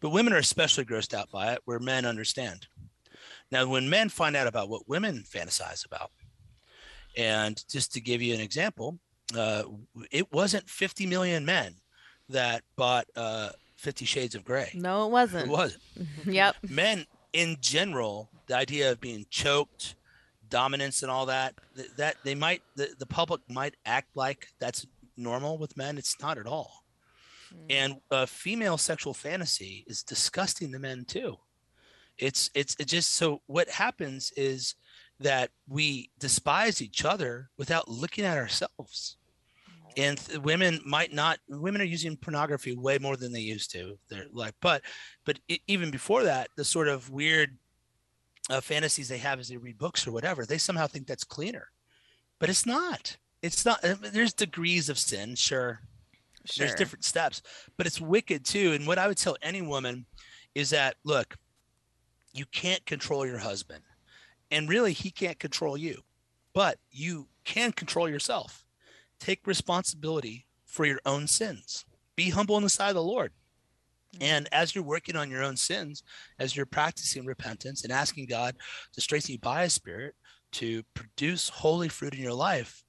But 0.00 0.10
women 0.10 0.32
are 0.32 0.38
especially 0.38 0.84
grossed 0.84 1.14
out 1.14 1.30
by 1.30 1.52
it, 1.52 1.60
where 1.64 1.78
men 1.78 2.04
understand. 2.04 2.66
Now, 3.50 3.66
when 3.68 3.90
men 3.90 4.08
find 4.08 4.34
out 4.36 4.46
about 4.46 4.68
what 4.68 4.88
women 4.88 5.24
fantasize 5.28 5.84
about, 5.84 6.10
and 7.16 7.62
just 7.68 7.92
to 7.92 8.00
give 8.00 8.22
you 8.22 8.34
an 8.34 8.40
example, 8.40 8.98
uh, 9.36 9.64
it 10.10 10.32
wasn't 10.32 10.68
50 10.68 11.06
million 11.06 11.44
men 11.44 11.76
that 12.28 12.62
bought 12.76 13.06
uh, 13.16 13.50
50 13.76 14.04
Shades 14.04 14.34
of 14.34 14.44
Grey. 14.44 14.70
No, 14.74 15.06
it 15.06 15.10
wasn't. 15.10 15.46
It 15.46 15.50
wasn't. 15.50 15.82
yep. 16.24 16.56
Men 16.68 17.06
in 17.32 17.56
general, 17.60 18.30
the 18.46 18.56
idea 18.56 18.92
of 18.92 19.00
being 19.00 19.26
choked, 19.28 19.96
dominance, 20.48 21.02
and 21.02 21.10
all 21.10 21.26
that, 21.26 21.54
that 21.96 22.16
they 22.24 22.34
might, 22.34 22.62
the, 22.76 22.94
the 22.98 23.06
public 23.06 23.40
might 23.48 23.74
act 23.84 24.16
like 24.16 24.48
that's 24.58 24.86
normal 25.16 25.58
with 25.58 25.76
men. 25.76 25.98
It's 25.98 26.20
not 26.20 26.38
at 26.38 26.46
all. 26.46 26.81
Mm. 27.52 27.66
And 27.70 27.96
uh, 28.10 28.26
female 28.26 28.78
sexual 28.78 29.14
fantasy 29.14 29.84
is 29.86 30.02
disgusting 30.02 30.72
to 30.72 30.78
men 30.78 31.04
too. 31.04 31.36
It's 32.18 32.50
it's 32.54 32.76
it 32.78 32.86
just 32.86 33.14
so 33.14 33.42
what 33.46 33.68
happens 33.68 34.32
is 34.36 34.74
that 35.20 35.50
we 35.68 36.10
despise 36.18 36.82
each 36.82 37.04
other 37.04 37.50
without 37.56 37.88
looking 37.88 38.24
at 38.24 38.38
ourselves. 38.38 39.16
And 39.96 40.18
th- 40.18 40.38
women 40.40 40.80
might 40.86 41.12
not 41.12 41.38
women 41.48 41.80
are 41.80 41.84
using 41.84 42.16
pornography 42.16 42.76
way 42.76 42.98
more 42.98 43.16
than 43.16 43.32
they 43.32 43.40
used 43.40 43.70
to. 43.72 43.98
They're 44.08 44.26
like 44.32 44.54
but 44.60 44.82
but 45.24 45.38
e- 45.48 45.60
even 45.66 45.90
before 45.90 46.24
that 46.24 46.48
the 46.56 46.64
sort 46.64 46.88
of 46.88 47.10
weird 47.10 47.56
uh, 48.50 48.60
fantasies 48.60 49.08
they 49.08 49.18
have 49.18 49.38
as 49.38 49.48
they 49.48 49.56
read 49.56 49.78
books 49.78 50.06
or 50.06 50.12
whatever, 50.12 50.44
they 50.44 50.58
somehow 50.58 50.86
think 50.86 51.06
that's 51.06 51.24
cleaner. 51.24 51.68
But 52.38 52.50
it's 52.50 52.66
not. 52.66 53.16
It's 53.42 53.64
not 53.64 53.80
there's 53.82 54.32
degrees 54.32 54.88
of 54.88 54.98
sin, 54.98 55.34
sure, 55.34 55.80
Sure. 56.44 56.66
there's 56.66 56.76
different 56.76 57.04
steps 57.04 57.42
but 57.76 57.86
it's 57.86 58.00
wicked 58.00 58.44
too. 58.44 58.72
And 58.72 58.86
what 58.86 58.98
i 58.98 59.06
would 59.06 59.18
tell 59.18 59.36
any 59.42 59.62
woman 59.62 60.06
is 60.54 60.70
that 60.70 60.96
look 61.04 61.36
you 62.32 62.46
can't 62.46 62.84
control 62.86 63.26
your 63.26 63.38
husband. 63.38 63.84
And 64.50 64.68
really 64.68 64.92
he 64.92 65.10
can't 65.10 65.38
control 65.38 65.76
you 65.76 66.02
but 66.54 66.78
you 66.90 67.28
can 67.44 67.72
control 67.72 68.08
yourself. 68.08 68.64
Take 69.18 69.46
responsibility 69.46 70.46
for 70.66 70.84
your 70.84 71.00
own 71.06 71.26
sins. 71.26 71.84
Be 72.16 72.30
humble 72.30 72.56
in 72.56 72.62
the 72.62 72.68
sight 72.68 72.90
of 72.90 72.94
the 72.94 73.02
lord. 73.02 73.32
And 74.20 74.48
as 74.52 74.74
you're 74.74 74.84
working 74.84 75.16
on 75.16 75.30
your 75.30 75.42
own 75.42 75.56
sins 75.56 76.02
as 76.38 76.54
you're 76.54 76.66
practicing 76.66 77.24
repentance 77.24 77.84
and 77.84 77.92
asking 77.92 78.26
god 78.26 78.56
to 78.92 79.00
strengthen 79.00 79.32
you 79.32 79.38
by 79.38 79.62
his 79.62 79.72
spirit 79.72 80.14
to 80.52 80.82
produce 80.94 81.48
holy 81.48 81.88
fruit 81.88 82.14
in 82.14 82.20
your 82.20 82.34
life 82.34 82.84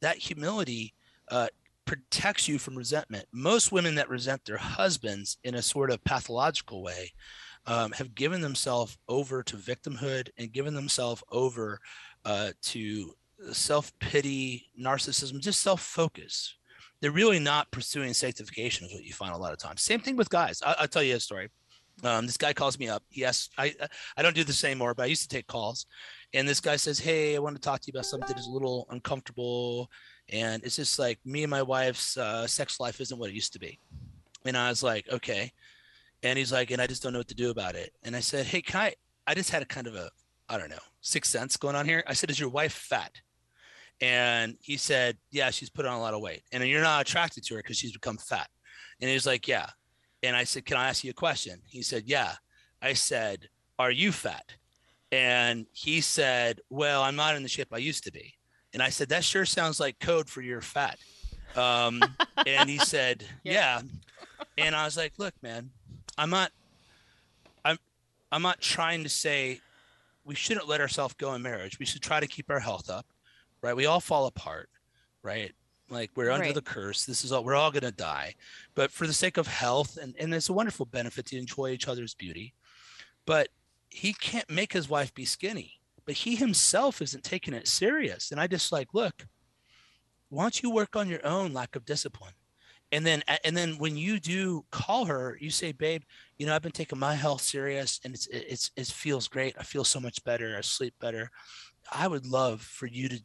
that 0.00 0.16
humility 0.16 0.94
uh, 1.30 1.48
protects 1.84 2.48
you 2.48 2.58
from 2.58 2.76
resentment. 2.76 3.26
Most 3.32 3.72
women 3.72 3.94
that 3.96 4.08
resent 4.08 4.44
their 4.44 4.56
husbands 4.56 5.38
in 5.44 5.54
a 5.54 5.62
sort 5.62 5.90
of 5.90 6.02
pathological 6.04 6.82
way 6.82 7.12
um, 7.66 7.92
have 7.92 8.14
given 8.14 8.40
themselves 8.40 8.96
over 9.08 9.42
to 9.42 9.56
victimhood 9.56 10.28
and 10.38 10.52
given 10.52 10.74
themselves 10.74 11.22
over 11.30 11.80
uh, 12.24 12.50
to 12.62 13.14
self 13.52 13.96
pity, 13.98 14.70
narcissism, 14.80 15.40
just 15.40 15.60
self 15.62 15.80
focus. 15.80 16.54
They're 17.00 17.10
really 17.10 17.38
not 17.38 17.70
pursuing 17.70 18.14
sanctification, 18.14 18.86
is 18.86 18.94
what 18.94 19.04
you 19.04 19.12
find 19.12 19.34
a 19.34 19.38
lot 19.38 19.52
of 19.52 19.58
times. 19.58 19.82
Same 19.82 20.00
thing 20.00 20.16
with 20.16 20.30
guys. 20.30 20.62
I- 20.64 20.76
I'll 20.78 20.88
tell 20.88 21.02
you 21.02 21.16
a 21.16 21.20
story. 21.20 21.50
Um, 22.02 22.26
this 22.26 22.36
guy 22.36 22.52
calls 22.52 22.78
me 22.78 22.88
up. 22.88 23.02
Yes, 23.10 23.50
I 23.56 23.74
I 24.16 24.22
don't 24.22 24.34
do 24.34 24.42
this 24.44 24.64
anymore, 24.64 24.94
but 24.94 25.04
I 25.04 25.06
used 25.06 25.22
to 25.22 25.28
take 25.28 25.46
calls. 25.46 25.86
And 26.32 26.48
this 26.48 26.60
guy 26.60 26.76
says, 26.76 26.98
"Hey, 26.98 27.36
I 27.36 27.38
want 27.38 27.54
to 27.56 27.62
talk 27.62 27.80
to 27.80 27.86
you 27.86 27.92
about 27.92 28.06
something 28.06 28.34
that's 28.34 28.48
a 28.48 28.50
little 28.50 28.86
uncomfortable." 28.90 29.90
And 30.30 30.62
it's 30.64 30.76
just 30.76 30.98
like 30.98 31.18
me 31.24 31.42
and 31.42 31.50
my 31.50 31.62
wife's 31.62 32.16
uh, 32.16 32.46
sex 32.46 32.80
life 32.80 33.00
isn't 33.00 33.18
what 33.18 33.30
it 33.30 33.34
used 33.34 33.52
to 33.52 33.58
be. 33.58 33.78
And 34.44 34.56
i 34.56 34.68
was 34.68 34.82
like 34.82 35.08
okay. 35.10 35.52
And 36.22 36.38
he's 36.38 36.52
like 36.52 36.70
and 36.70 36.80
i 36.80 36.86
just 36.86 37.02
don't 37.02 37.12
know 37.12 37.20
what 37.20 37.28
to 37.28 37.34
do 37.34 37.50
about 37.50 37.74
it. 37.74 37.92
And 38.02 38.16
i 38.16 38.20
said 38.20 38.46
hey 38.46 38.62
can 38.62 38.80
i 38.80 38.94
i 39.26 39.34
just 39.34 39.50
had 39.50 39.62
a 39.62 39.66
kind 39.66 39.86
of 39.86 39.94
a 39.94 40.10
i 40.48 40.58
don't 40.58 40.70
know 40.70 40.76
sixth 41.00 41.30
sense 41.30 41.56
going 41.56 41.76
on 41.76 41.86
here. 41.86 42.02
I 42.06 42.14
said 42.14 42.30
is 42.30 42.40
your 42.40 42.48
wife 42.48 42.72
fat? 42.72 43.12
And 44.00 44.56
he 44.60 44.76
said 44.76 45.16
yeah 45.30 45.50
she's 45.50 45.70
put 45.70 45.86
on 45.86 45.94
a 45.94 46.00
lot 46.00 46.14
of 46.14 46.20
weight. 46.20 46.42
And 46.52 46.64
you're 46.64 46.82
not 46.82 47.02
attracted 47.02 47.44
to 47.44 47.54
her 47.54 47.62
because 47.62 47.76
she's 47.76 47.92
become 47.92 48.16
fat. 48.16 48.48
And 49.00 49.08
he 49.08 49.14
was 49.14 49.26
like 49.26 49.46
yeah. 49.46 49.68
And 50.22 50.36
i 50.36 50.44
said 50.44 50.64
can 50.64 50.76
i 50.76 50.88
ask 50.88 51.04
you 51.04 51.10
a 51.10 51.14
question? 51.14 51.60
He 51.66 51.82
said 51.82 52.04
yeah. 52.06 52.34
I 52.80 52.94
said 52.94 53.48
are 53.78 53.90
you 53.90 54.12
fat? 54.12 54.54
And 55.12 55.66
he 55.72 56.00
said 56.00 56.60
well 56.70 57.02
i'm 57.02 57.16
not 57.16 57.36
in 57.36 57.42
the 57.42 57.48
shape 57.48 57.68
i 57.72 57.78
used 57.78 58.04
to 58.04 58.12
be 58.12 58.34
and 58.74 58.82
I 58.82 58.90
said, 58.90 59.08
that 59.10 59.24
sure 59.24 59.46
sounds 59.46 59.80
like 59.80 59.98
code 60.00 60.28
for 60.28 60.42
your 60.42 60.60
fat. 60.60 60.98
Um, 61.56 62.02
and 62.46 62.68
he 62.68 62.78
said, 62.78 63.24
yeah. 63.44 63.80
And 64.58 64.74
I 64.74 64.84
was 64.84 64.96
like, 64.96 65.12
look, 65.16 65.32
man, 65.42 65.70
I'm 66.18 66.28
not, 66.28 66.50
I'm, 67.64 67.78
I'm 68.30 68.42
not 68.42 68.60
trying 68.60 69.04
to 69.04 69.08
say 69.08 69.60
we 70.24 70.34
shouldn't 70.34 70.68
let 70.68 70.80
ourselves 70.80 71.14
go 71.14 71.34
in 71.34 71.42
marriage. 71.42 71.78
We 71.78 71.86
should 71.86 72.02
try 72.02 72.20
to 72.20 72.26
keep 72.26 72.50
our 72.50 72.58
health 72.60 72.90
up, 72.90 73.06
right? 73.62 73.76
We 73.76 73.86
all 73.86 74.00
fall 74.00 74.26
apart, 74.26 74.68
right? 75.22 75.52
Like 75.90 76.10
we're 76.16 76.30
under 76.30 76.46
Right. 76.46 76.54
the 76.54 76.62
curse. 76.62 77.04
This 77.06 77.24
is 77.24 77.30
all, 77.32 77.44
we're 77.44 77.54
all 77.54 77.70
going 77.70 77.82
to 77.82 77.92
die, 77.92 78.34
but 78.74 78.90
for 78.90 79.06
the 79.06 79.12
sake 79.12 79.36
of 79.36 79.46
health 79.46 79.98
and, 80.00 80.14
and 80.18 80.34
it's 80.34 80.48
a 80.48 80.52
wonderful 80.52 80.86
benefit 80.86 81.26
to 81.26 81.36
enjoy 81.38 81.70
each 81.70 81.86
other's 81.88 82.14
beauty, 82.14 82.54
but 83.26 83.48
he 83.90 84.14
can't 84.14 84.48
make 84.50 84.72
his 84.72 84.88
wife 84.88 85.14
be 85.14 85.24
skinny 85.24 85.78
but 86.06 86.14
he 86.14 86.36
himself 86.36 87.00
isn't 87.00 87.24
taking 87.24 87.54
it 87.54 87.68
serious. 87.68 88.30
And 88.30 88.40
I 88.40 88.46
just 88.46 88.72
like, 88.72 88.88
look, 88.92 89.26
why 90.28 90.44
don't 90.44 90.62
you 90.62 90.70
work 90.70 90.96
on 90.96 91.08
your 91.08 91.24
own 91.26 91.52
lack 91.52 91.76
of 91.76 91.84
discipline? 91.84 92.34
And 92.92 93.04
then, 93.04 93.22
and 93.44 93.56
then 93.56 93.78
when 93.78 93.96
you 93.96 94.20
do 94.20 94.64
call 94.70 95.06
her, 95.06 95.36
you 95.40 95.50
say, 95.50 95.72
babe, 95.72 96.02
you 96.38 96.46
know, 96.46 96.54
I've 96.54 96.62
been 96.62 96.70
taking 96.70 96.98
my 96.98 97.14
health 97.14 97.40
serious 97.40 98.00
and 98.04 98.14
it's, 98.14 98.28
it's, 98.28 98.70
it 98.76 98.86
feels 98.86 99.26
great. 99.26 99.56
I 99.58 99.64
feel 99.64 99.84
so 99.84 99.98
much 99.98 100.22
better. 100.22 100.54
I 100.56 100.60
sleep 100.60 100.94
better. 101.00 101.30
I 101.90 102.06
would 102.06 102.26
love 102.26 102.60
for 102.60 102.86
you 102.86 103.08
to, 103.08 103.22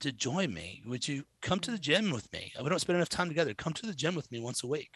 to 0.00 0.12
join 0.12 0.52
me. 0.52 0.82
Would 0.86 1.06
you 1.06 1.24
come 1.42 1.60
to 1.60 1.70
the 1.70 1.76
mm-hmm. 1.76 2.06
gym 2.06 2.10
with 2.10 2.32
me? 2.32 2.52
We 2.60 2.68
don't 2.68 2.80
spend 2.80 2.96
enough 2.96 3.08
time 3.08 3.28
together. 3.28 3.54
Come 3.54 3.72
to 3.74 3.86
the 3.86 3.94
gym 3.94 4.14
with 4.14 4.32
me 4.32 4.40
once 4.40 4.64
a 4.64 4.68
week. 4.68 4.90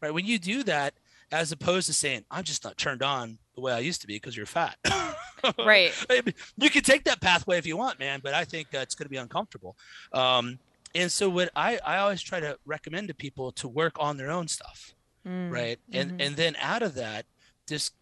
Right. 0.00 0.14
When 0.14 0.26
you 0.26 0.38
do 0.38 0.62
that, 0.64 0.94
as 1.32 1.52
opposed 1.52 1.86
to 1.86 1.92
saying, 1.92 2.24
I'm 2.30 2.44
just 2.44 2.64
not 2.64 2.76
turned 2.76 3.02
on 3.02 3.38
the 3.60 3.64
way 3.66 3.72
I 3.72 3.78
used 3.80 4.00
to 4.00 4.06
be 4.06 4.14
because 4.16 4.36
you're 4.36 4.46
fat. 4.46 4.76
Right. 5.58 5.90
I 6.10 6.20
mean, 6.20 6.34
you 6.58 6.68
can 6.68 6.82
take 6.82 7.04
that 7.04 7.22
pathway 7.22 7.56
if 7.56 7.64
you 7.64 7.74
want, 7.74 7.98
man, 7.98 8.20
but 8.22 8.34
I 8.34 8.44
think 8.44 8.74
uh, 8.74 8.80
it's 8.80 8.94
going 8.94 9.06
to 9.06 9.10
be 9.10 9.16
uncomfortable. 9.16 9.74
Um, 10.12 10.58
and 10.94 11.10
so, 11.10 11.30
what 11.30 11.48
I, 11.56 11.78
I 11.82 11.96
always 11.96 12.20
try 12.20 12.40
to 12.40 12.58
recommend 12.66 13.08
to 13.08 13.14
people 13.14 13.50
to 13.52 13.66
work 13.66 13.94
on 13.98 14.18
their 14.18 14.30
own 14.30 14.48
stuff, 14.48 14.94
Mm. 15.26 15.50
right? 15.50 15.78
And 15.94 16.20
and 16.20 16.36
then 16.36 16.56
out 16.60 16.82
of 16.82 16.94
that, 16.96 17.24
just 17.66 17.94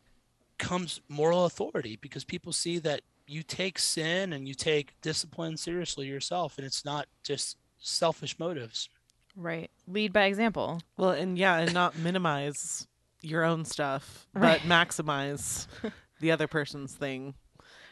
comes 0.59 1.01
moral 1.09 1.45
authority 1.45 1.97
because 2.03 2.25
people 2.25 2.53
see 2.53 2.81
that 2.81 3.03
you 3.29 3.45
take 3.45 3.79
sin 3.79 4.33
and 4.33 4.49
you 4.49 4.55
take 4.55 5.01
discipline 5.01 5.57
seriously 5.57 6.09
yourself, 6.09 6.59
and 6.59 6.67
it's 6.67 6.85
not 6.85 7.07
just 7.23 7.57
selfish 7.79 8.37
motives. 8.41 8.89
Right. 9.37 9.71
Lead 9.87 10.13
by 10.13 10.25
example. 10.25 10.81
Well, 10.97 11.11
and 11.11 11.39
yeah, 11.39 11.59
and 11.59 11.73
not 11.73 11.97
minimize 11.97 12.88
your 13.21 13.45
own 13.45 13.65
stuff, 13.65 14.27
Right. 14.35 14.61
but 14.63 14.69
maximize 14.69 15.67
the 16.21 16.31
other 16.31 16.47
person's 16.49 16.93
thing. 16.95 17.35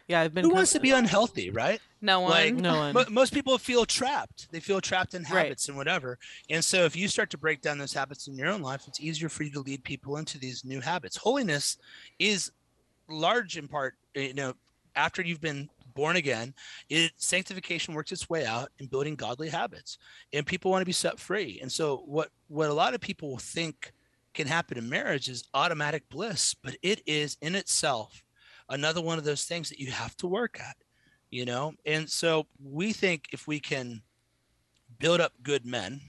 Yeah, 0.09 0.21
I've 0.21 0.33
been. 0.33 0.45
Who 0.45 0.51
con- 0.51 0.57
wants 0.59 0.73
to 0.73 0.81
be 0.81 0.93
unhealthy, 0.93 1.51
right? 1.51 1.81
No 2.01 2.21
one. 2.21 2.31
Like, 2.31 2.55
No 2.55 2.77
one. 2.79 2.95
Mo- 2.95 3.05
most 3.11 3.35
people 3.35 3.59
feel 3.59 3.85
trapped. 3.85 4.47
They 4.53 4.61
feel 4.61 4.81
trapped 4.81 5.15
in 5.15 5.23
Right. 5.25 5.47
habits 5.47 5.67
and 5.69 5.77
whatever. 5.77 6.19
And 6.49 6.65
so, 6.65 6.85
if 6.85 6.95
you 6.95 7.09
start 7.09 7.31
to 7.31 7.39
break 7.39 7.61
down 7.61 7.79
those 7.79 7.93
habits 7.93 8.29
in 8.29 8.37
your 8.37 8.49
own 8.49 8.63
life, 8.63 8.85
it's 8.87 9.01
easier 9.01 9.29
for 9.29 9.43
you 9.43 9.51
to 9.51 9.61
lead 9.61 9.83
people 9.83 10.17
into 10.17 10.39
these 10.39 10.65
new 10.65 10.81
habits. 10.81 11.17
Holiness 11.17 11.77
is 12.21 12.53
large 13.09 13.57
in 13.57 13.67
part, 13.67 13.95
eh, 14.15 14.29
you 14.29 14.35
know, 14.35 14.55
after 14.95 15.23
you've 15.23 15.41
been 15.41 15.69
born 15.95 16.15
again, 16.17 16.55
it 16.89 17.11
sanctification 17.17 17.95
works 17.95 18.13
its 18.13 18.29
way 18.31 18.45
out 18.47 18.71
in 18.79 18.87
building 18.87 19.17
godly 19.17 19.49
habits, 19.49 19.99
and 20.33 20.47
people 20.47 20.71
want 20.71 20.83
to 20.83 20.87
be 20.87 20.93
set 20.93 21.19
free. 21.19 21.59
And 21.61 21.73
so, 21.73 22.05
what 22.07 22.31
what 22.47 22.71
a 22.71 22.75
lot 22.75 22.95
of 22.95 23.01
people 23.01 23.39
think 23.39 23.93
can 24.37 24.47
happen 24.47 24.79
in 24.79 24.89
marriage 24.89 25.29
is 25.29 25.45
automatic 25.53 26.09
bliss, 26.09 26.55
but 26.55 26.77
it 26.83 27.03
is 27.07 27.37
in 27.41 27.55
itself 27.57 28.23
another 28.69 29.01
one 29.01 29.19
of 29.19 29.25
those 29.25 29.45
things 29.45 29.69
that 29.69 29.81
you 29.81 29.91
have 29.91 30.17
to 30.19 30.27
work 30.27 30.61
at 30.61 30.77
you 31.31 31.45
know? 31.45 31.75
And 31.85 32.09
so 32.09 32.47
we 32.63 32.93
think 32.93 33.29
if 33.33 33.47
we 33.47 33.61
can 33.61 34.03
build 34.99 35.21
up 35.21 35.33
good 35.43 35.67
men 35.67 36.01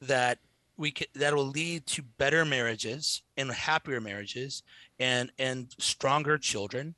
that 0.00 0.38
we 0.76 0.90
can 0.90 1.06
that 1.14 1.34
will 1.34 1.46
lead 1.46 1.86
to 1.86 2.02
better 2.02 2.44
marriages 2.44 3.22
and 3.36 3.50
happier 3.50 4.00
marriages 4.00 4.62
and 4.98 5.30
and 5.38 5.74
stronger 5.78 6.38
children. 6.38 6.94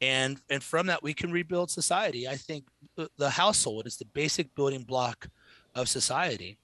And 0.00 0.40
and 0.50 0.62
from 0.62 0.86
that 0.86 1.02
we 1.02 1.14
can 1.14 1.32
rebuild 1.32 1.70
society. 1.70 2.28
I 2.28 2.36
think 2.36 2.64
the- 2.96 3.10
the 3.16 3.30
household 3.30 3.86
is 3.86 3.96
the 3.96 4.04
basic 4.04 4.54
building 4.54 4.84
block 4.84 5.28
of 5.74 5.88
society 5.88 6.58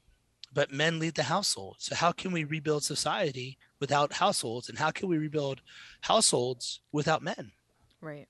but 0.54 0.72
men 0.72 0.98
lead 0.98 1.14
the 1.14 1.24
household 1.24 1.76
so 1.78 1.94
how 1.94 2.12
can 2.12 2.32
we 2.32 2.44
rebuild 2.44 2.82
society 2.84 3.58
without 3.80 4.14
households 4.14 4.68
and 4.68 4.78
how 4.78 4.90
can 4.90 5.08
we 5.08 5.18
rebuild 5.18 5.60
households 6.02 6.80
without 6.92 7.22
men 7.22 7.52
Right. 8.00 8.28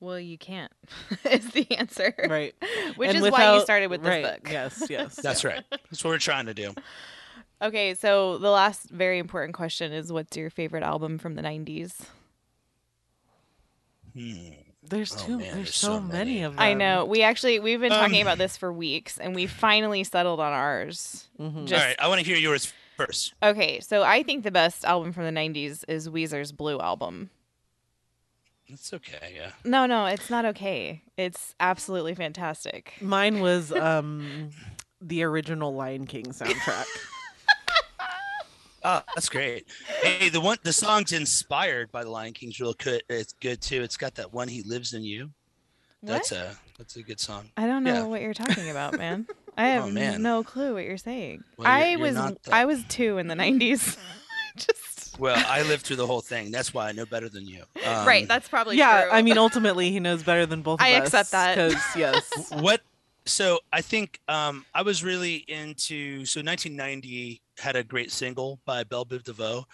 Well, 0.00 0.18
you 0.18 0.36
can't. 0.36 0.72
is 1.30 1.48
the 1.52 1.70
answer. 1.78 2.12
right, 2.28 2.54
Which 2.96 3.08
And 3.10 3.24
is 3.24 3.30
why 3.32 3.54
you 3.54 3.60
started 3.62 3.86
with 3.86 4.02
this 4.02 4.08
right, 4.08 4.24
book. 4.42 4.52
Yes, 4.52 4.84
yes. 4.90 5.14
that's 5.16 5.44
right 5.44 5.62
that's 5.70 6.04
what 6.04 6.10
we're 6.10 6.18
trying 6.18 6.46
to 6.46 6.54
do 6.54 6.74
Okay, 7.62 7.94
so 7.94 8.36
the 8.38 8.50
last 8.50 8.90
very 8.90 9.18
important 9.18 9.54
question 9.54 9.92
is 9.92 10.12
what's 10.12 10.36
your 10.36 10.50
favorite 10.50 10.82
album 10.82 11.18
from 11.18 11.34
the 11.34 11.42
90s? 11.42 11.94
hmm. 14.12 14.50
There's 14.88 15.14
Oh, 15.14 15.18
too. 15.26 15.30
man, 15.38 15.40
there's, 15.40 15.54
there's 15.54 15.74
so 15.74 15.86
so 15.94 16.00
many 16.00 16.12
many. 16.34 16.42
of 16.42 16.52
them. 16.52 16.60
I 16.60 16.74
know. 16.74 17.04
We 17.06 17.22
actually 17.22 17.58
we've 17.60 17.80
been 17.80 17.90
talking 17.90 18.20
Um, 18.20 18.26
about 18.26 18.38
this 18.38 18.56
for 18.56 18.72
weeks 18.72 19.18
and 19.18 19.34
we 19.34 19.46
finally 19.46 20.04
settled 20.04 20.40
on 20.40 20.52
ours. 20.52 21.28
Mhm. 21.40 21.66
Just 21.66 21.82
All 21.82 21.88
right, 21.88 21.96
I 21.98 22.08
want 22.08 22.20
to 22.20 22.26
hear 22.26 22.36
yours 22.36 22.72
first. 22.96 23.34
Okay, 23.42 23.80
so 23.80 24.02
I 24.02 24.22
think 24.22 24.44
the 24.44 24.50
best 24.50 24.84
album 24.84 25.12
from 25.12 25.24
the 25.24 25.30
90s 25.32 25.84
is 25.88 26.08
Weezer's 26.08 26.52
Blue 26.52 26.78
album. 26.80 27.30
It's 28.66 28.92
okay, 28.94 29.32
yeah. 29.36 29.50
No, 29.64 29.84
no, 29.86 30.06
it's 30.06 30.30
not 30.30 30.44
okay. 30.46 31.02
It's 31.16 31.54
absolutely 31.60 32.14
fantastic. 32.14 32.94
Mine 33.00 33.40
was 33.40 33.72
um 33.90 34.50
the 35.00 35.22
original 35.22 35.74
Lion 35.74 36.06
King 36.06 36.26
soundtrack. 36.26 36.86
Oh, 38.86 39.02
that's 39.14 39.28
great. 39.30 39.66
Hey, 40.02 40.28
the 40.28 40.40
one 40.40 40.58
the 40.62 40.72
song's 40.72 41.12
inspired 41.12 41.90
by 41.90 42.04
the 42.04 42.10
Lion 42.10 42.32
King's 42.34 42.60
real 42.60 42.74
good. 42.74 43.02
It's 43.08 43.32
good 43.32 43.60
too. 43.62 43.82
It's 43.82 43.96
got 43.96 44.14
that 44.16 44.32
one 44.32 44.46
"He 44.48 44.62
Lives 44.62 44.92
in 44.92 45.02
You." 45.04 45.30
That's 46.02 46.30
What? 46.32 46.40
a 46.40 46.56
that's 46.76 46.96
a 46.96 47.02
good 47.02 47.18
song. 47.18 47.48
I 47.56 47.66
don't 47.66 47.82
know 47.82 47.94
Yeah. 47.94 48.02
what 48.04 48.20
you're 48.20 48.34
talking 48.34 48.68
about, 48.70 48.98
man. 48.98 49.26
I 49.56 49.68
have 49.68 49.84
Oh, 49.84 49.90
man. 49.90 50.20
no 50.22 50.42
clue 50.42 50.74
what 50.74 50.84
you're 50.84 50.98
saying. 50.98 51.44
Well, 51.56 51.66
you're- 51.68 51.84
I 51.84 51.90
you're 51.92 52.00
was 52.00 52.14
the... 52.16 52.36
I 52.52 52.64
was 52.66 52.84
two 52.88 53.18
in 53.18 53.26
the 53.28 53.34
'90s. 53.34 53.96
Just 54.56 55.18
Well, 55.18 55.42
I 55.48 55.62
lived 55.62 55.86
through 55.86 55.96
the 55.96 56.06
whole 56.06 56.20
thing. 56.20 56.50
That's 56.52 56.74
why 56.74 56.88
I 56.88 56.92
know 56.92 57.06
better 57.06 57.28
than 57.28 57.46
you. 57.48 57.62
Um, 57.86 58.06
right. 58.06 58.28
That's 58.28 58.48
probably 58.48 58.76
yeah, 58.76 59.02
true. 59.04 59.10
I 59.12 59.22
mean, 59.22 59.38
ultimately, 59.38 59.90
he 59.90 59.98
knows 60.00 60.22
better 60.22 60.44
than 60.46 60.62
both. 60.62 60.80
I 60.82 60.88
of 60.88 61.02
us, 61.04 61.08
accept 61.08 61.30
that. 61.32 61.56
'cause, 61.56 61.82
yes, 61.96 62.50
what 62.52 62.82
so 63.26 63.58
i 63.72 63.80
think 63.80 64.20
um 64.28 64.66
i 64.74 64.82
was 64.82 65.02
really 65.02 65.36
into 65.48 66.26
so 66.26 66.40
1990 66.42 67.40
had 67.58 67.76
a 67.76 67.84
great 67.84 68.10
single 68.10 68.60
by 68.64 68.84
Bell 68.84 69.04
Biv 69.06 69.22
DeVoe 69.24 69.64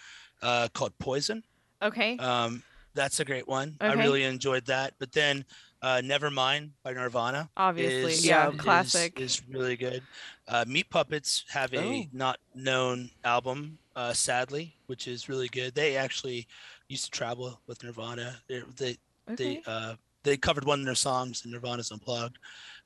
uh 0.41 0.67
called 0.73 0.97
poison 0.97 1.43
okay. 1.81 2.17
um 2.17 2.63
that's 2.95 3.19
a 3.19 3.25
great 3.25 3.47
one 3.47 3.77
i 3.79 3.93
really 3.93 4.23
enjoyed 4.23 4.65
that 4.65 4.93
but 4.99 5.11
then 5.11 5.45
uh 5.83 6.01
nevermind 6.03 6.71
by 6.83 6.93
nirvana 6.93 7.47
Obviously, 7.55 8.13
is, 8.13 8.25
yeah, 8.25 8.49
is- 8.49 8.59
classic. 8.59 9.19
is 9.19 9.41
really 9.47 9.75
good 9.77 10.01
uh 10.47 10.65
meat 10.67 10.89
puppets 10.89 11.45
have 11.49 11.73
a 11.73 11.77
Oh. 11.79 12.03
not 12.11 12.39
known 12.55 13.11
album 13.23 13.77
uh 13.95 14.13
sadly 14.13 14.75
which 14.87 15.07
is 15.07 15.29
really 15.29 15.47
good 15.47 15.75
they 15.75 15.95
actually 15.95 16.47
used 16.89 17.05
to 17.05 17.11
travel 17.11 17.61
with 17.67 17.83
nirvana 17.83 18.37
they 18.49 18.63
they, 18.77 18.97
okay. 19.29 19.35
they 19.35 19.61
uh 19.67 19.93
they 20.23 20.37
covered 20.37 20.65
one 20.65 20.79
of 20.79 20.85
their 20.85 20.95
songs 20.95 21.43
in 21.45 21.51
Nirvana's 21.51 21.91
Unplugged. 21.91 22.37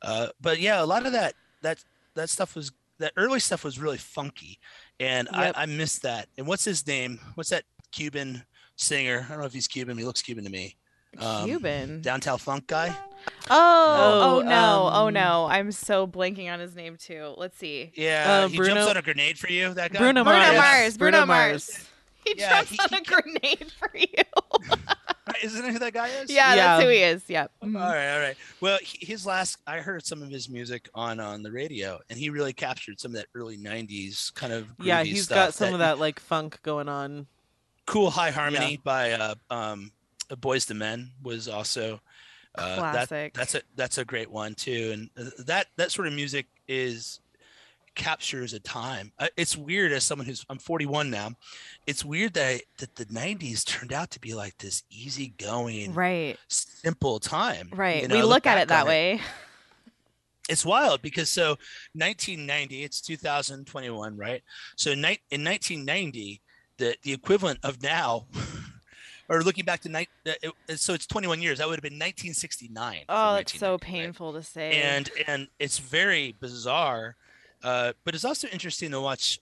Uh, 0.02 0.28
but 0.40 0.58
yeah, 0.62 0.82
a 0.82 0.86
lot 0.86 1.06
of 1.06 1.12
that 1.12 1.34
that 1.62 1.84
that 2.14 2.30
stuff 2.30 2.56
was 2.56 2.72
that 3.00 3.14
early 3.18 3.40
stuff 3.40 3.64
was 3.64 3.80
really 3.80 3.98
funky, 3.98 4.60
and 5.00 5.28
Yep. 5.34 5.54
I, 5.58 5.64
I 5.64 5.66
missed 5.66 6.02
that. 6.04 6.28
And 6.38 6.48
what's 6.48 6.64
his 6.66 6.86
name? 6.88 7.20
What's 7.36 7.50
that 7.50 7.64
Cuban 7.92 8.44
singer? 8.76 9.26
I 9.26 9.32
don't 9.32 9.40
know 9.40 9.46
if 9.46 9.54
he's 9.54 9.68
Cuban. 9.68 9.98
He 9.98 10.04
looks 10.06 10.22
Cuban 10.22 10.44
to 10.46 10.50
me. 10.50 10.76
Um, 11.18 11.46
Cuban. 11.46 12.02
Downtown 12.02 12.38
Funk 12.38 12.68
guy. 12.68 12.96
Oh, 13.50 13.56
Oh, 13.58 14.40
oh 14.40 14.42
no, 14.48 14.90
oh 14.92 15.08
um, 15.08 15.14
no. 15.14 15.46
I'm 15.50 15.72
so 15.72 16.06
blanking 16.06 16.52
on 16.52 16.60
his 16.60 16.76
name 16.76 16.98
too. 16.98 17.34
Let's 17.38 17.58
see. 17.58 17.92
Yeah, 17.96 18.44
Uh, 18.44 18.48
he 18.50 18.58
Bruno- 18.58 18.76
jumps 18.76 18.90
on 18.90 18.98
a 18.98 19.02
grenade 19.02 19.40
for 19.40 19.50
you. 19.50 19.74
That 19.74 19.94
guy. 19.94 20.00
Bruno 20.00 20.24
Bruno 20.24 20.40
Mars. 20.40 20.58
Mars. 20.58 20.98
Bruno, 20.98 21.12
Bruno 21.20 21.26
Mars. 21.26 21.70
Mars. 21.72 21.90
He 22.26 22.34
Yeah, 22.38 22.50
jumps 22.64 22.72
he- 22.72 22.80
on 22.80 22.90
he- 22.90 22.98
a 22.98 23.02
grenade 23.02 23.72
for 23.80 23.92
you. 23.96 24.68
Isn't 25.44 25.62
that 25.64 25.72
who 25.72 25.80
that 25.80 25.94
guy 25.94 26.08
is? 26.10 26.30
yeah, 26.30 26.54
Yeah. 26.54 26.56
that's 26.78 26.84
who 26.84 26.90
he 26.90 27.02
is. 27.02 27.24
Yep. 27.28 27.52
All 27.62 27.70
Mhm. 27.70 27.76
right, 27.84 28.14
all 28.14 28.20
right. 28.20 28.38
Well, 28.62 28.78
his 28.84 29.26
last, 29.26 29.58
I 29.66 29.80
heard 29.80 30.06
some 30.06 30.22
of 30.22 30.30
his 30.30 30.50
music 30.50 30.88
on 30.94 31.20
on 31.20 31.42
the 31.44 31.52
radio, 31.52 32.00
and 32.10 32.20
he 32.20 32.30
really 32.30 32.54
captured 32.54 33.00
some 33.00 33.12
of 33.12 33.16
that 33.16 33.28
early 33.34 33.58
'90s 33.58 34.30
kind 34.36 34.54
of. 34.54 34.68
yeah, 34.80 35.04
groovy 35.04 35.08
he's 35.08 35.24
stuff 35.26 35.36
got 35.48 35.54
some 35.56 35.74
of 35.74 35.80
that 35.80 35.98
like 36.00 36.20
funk 36.20 36.60
going 36.64 36.88
on. 36.90 37.28
Cooleyhighharmony 37.88 38.82
by 38.84 39.12
uh 39.14 39.36
um 39.50 39.92
Boyz 40.30 40.70
II 40.70 40.78
Men 40.78 41.12
was 41.22 41.48
also 41.48 42.02
uh 42.56 42.76
that, 42.76 42.80
Classic. 43.10 43.34
that's 43.34 43.56
a 43.56 43.62
that's 43.76 43.98
a 44.00 44.06
great 44.06 44.30
one 44.32 44.56
too 44.56 44.92
and 44.94 45.10
uh, 45.28 45.30
that 45.46 45.68
that 45.78 45.92
sort 45.92 46.08
of 46.08 46.14
music 46.14 46.48
is 46.68 47.20
captures 47.96 48.54
a 48.54 48.60
time 48.60 49.12
Uh, 49.20 49.28
it's 49.38 49.56
weird 49.58 49.92
as 49.92 50.04
someone 50.04 50.26
who's 50.28 50.46
i'm 50.50 50.58
41 50.60 51.10
now 51.10 51.32
it's 51.88 52.04
weird 52.06 52.34
that 52.34 52.62
that 52.78 52.96
the 52.96 53.06
90s 53.06 53.64
turned 53.66 53.94
out 53.94 54.12
to 54.12 54.20
be 54.20 54.34
like 54.34 54.58
this 54.58 54.84
easygoing 54.90 55.94
Right. 55.94 56.38
simple 56.48 57.20
time 57.20 57.70
Right. 57.74 58.02
you 58.04 58.08
know, 58.08 58.16
we 58.16 58.22
I 58.22 58.26
look 58.26 58.46
at 58.46 58.58
it 58.58 58.68
that 58.70 58.86
way. 58.86 59.22
it's 60.50 60.64
wild 60.66 61.02
because 61.02 61.30
so 61.30 61.58
1990 61.94 62.84
it's 62.84 63.02
2021 63.02 64.16
right 64.18 64.44
so 64.76 64.92
in 64.92 65.02
1990 65.02 66.42
the 66.78 66.96
the 67.04 67.14
equivalent 67.14 67.58
of 67.64 67.82
now 67.82 68.28
or 69.30 69.42
looking 69.42 69.66
back 69.66 69.80
to 69.82 69.90
night 69.90 70.10
uh, 70.28 70.34
it, 70.44 70.52
it- 70.68 70.80
so 70.80 70.94
it's 70.94 71.08
21 71.08 71.42
years 71.42 71.58
that 71.58 71.68
would 71.68 71.78
have 71.78 71.82
been 71.84 71.94
1969 71.94 73.06
Oh, 73.10 73.36
it's 73.36 73.58
so 73.58 73.72
1990, 73.72 73.72
right? 73.72 73.82
painful 73.82 74.34
to 74.34 74.44
say. 74.44 74.82
and 74.84 75.10
and 75.28 75.48
it's 75.58 75.80
very 75.80 76.36
bizarre 76.40 77.16
uh 77.64 77.94
but 78.04 78.16
it's 78.16 78.26
also 78.26 78.48
interesting 78.50 78.92
to 78.92 79.02
watch 79.02 79.40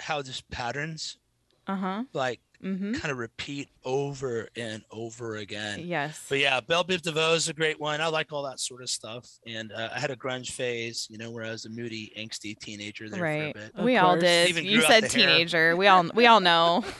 how 0.00 0.22
this 0.22 0.40
patterns 0.50 1.18
uh 1.66 1.76
huh. 1.76 2.04
like 2.12 2.40
Mm-hmm. 2.64 2.94
kind 2.94 3.12
of 3.12 3.18
repeat 3.18 3.68
over 3.84 4.48
and 4.56 4.82
over 4.90 5.36
again 5.36 5.80
Yes. 5.86 6.24
but 6.26 6.38
yeah, 6.38 6.58
Bell 6.60 6.82
Biv 6.84 7.02
DeVoe 7.02 7.34
is 7.34 7.50
a 7.50 7.52
great 7.52 7.78
one. 7.78 8.00
I 8.00 8.06
like 8.06 8.32
all 8.32 8.44
that 8.44 8.60
sort 8.60 8.80
of 8.80 8.88
stuff. 8.88 9.28
And 9.46 9.70
uh, 9.72 9.90
I 9.94 10.00
had 10.00 10.10
a 10.10 10.16
grunge 10.16 10.52
phase, 10.52 11.06
you 11.10 11.18
know, 11.18 11.30
where 11.30 11.44
I 11.44 11.50
was 11.50 11.66
a 11.66 11.68
moody, 11.68 12.12
angsty 12.18 12.58
teenager 12.58 13.10
there 13.10 13.22
right. 13.22 13.52
for 13.54 13.58
a 13.60 13.62
bit. 13.62 13.74
Of 13.74 13.84
We 13.84 13.98
all 13.98 14.16
did. 14.16 14.48
Even 14.48 14.64
You 14.64 14.80
said 14.80 15.04
the 15.04 15.08
hair. 15.18 15.28
teenager. 15.28 15.76
We 15.76 15.86
all 15.86 16.06
we 16.14 16.26
all 16.26 16.40
know. 16.40 16.82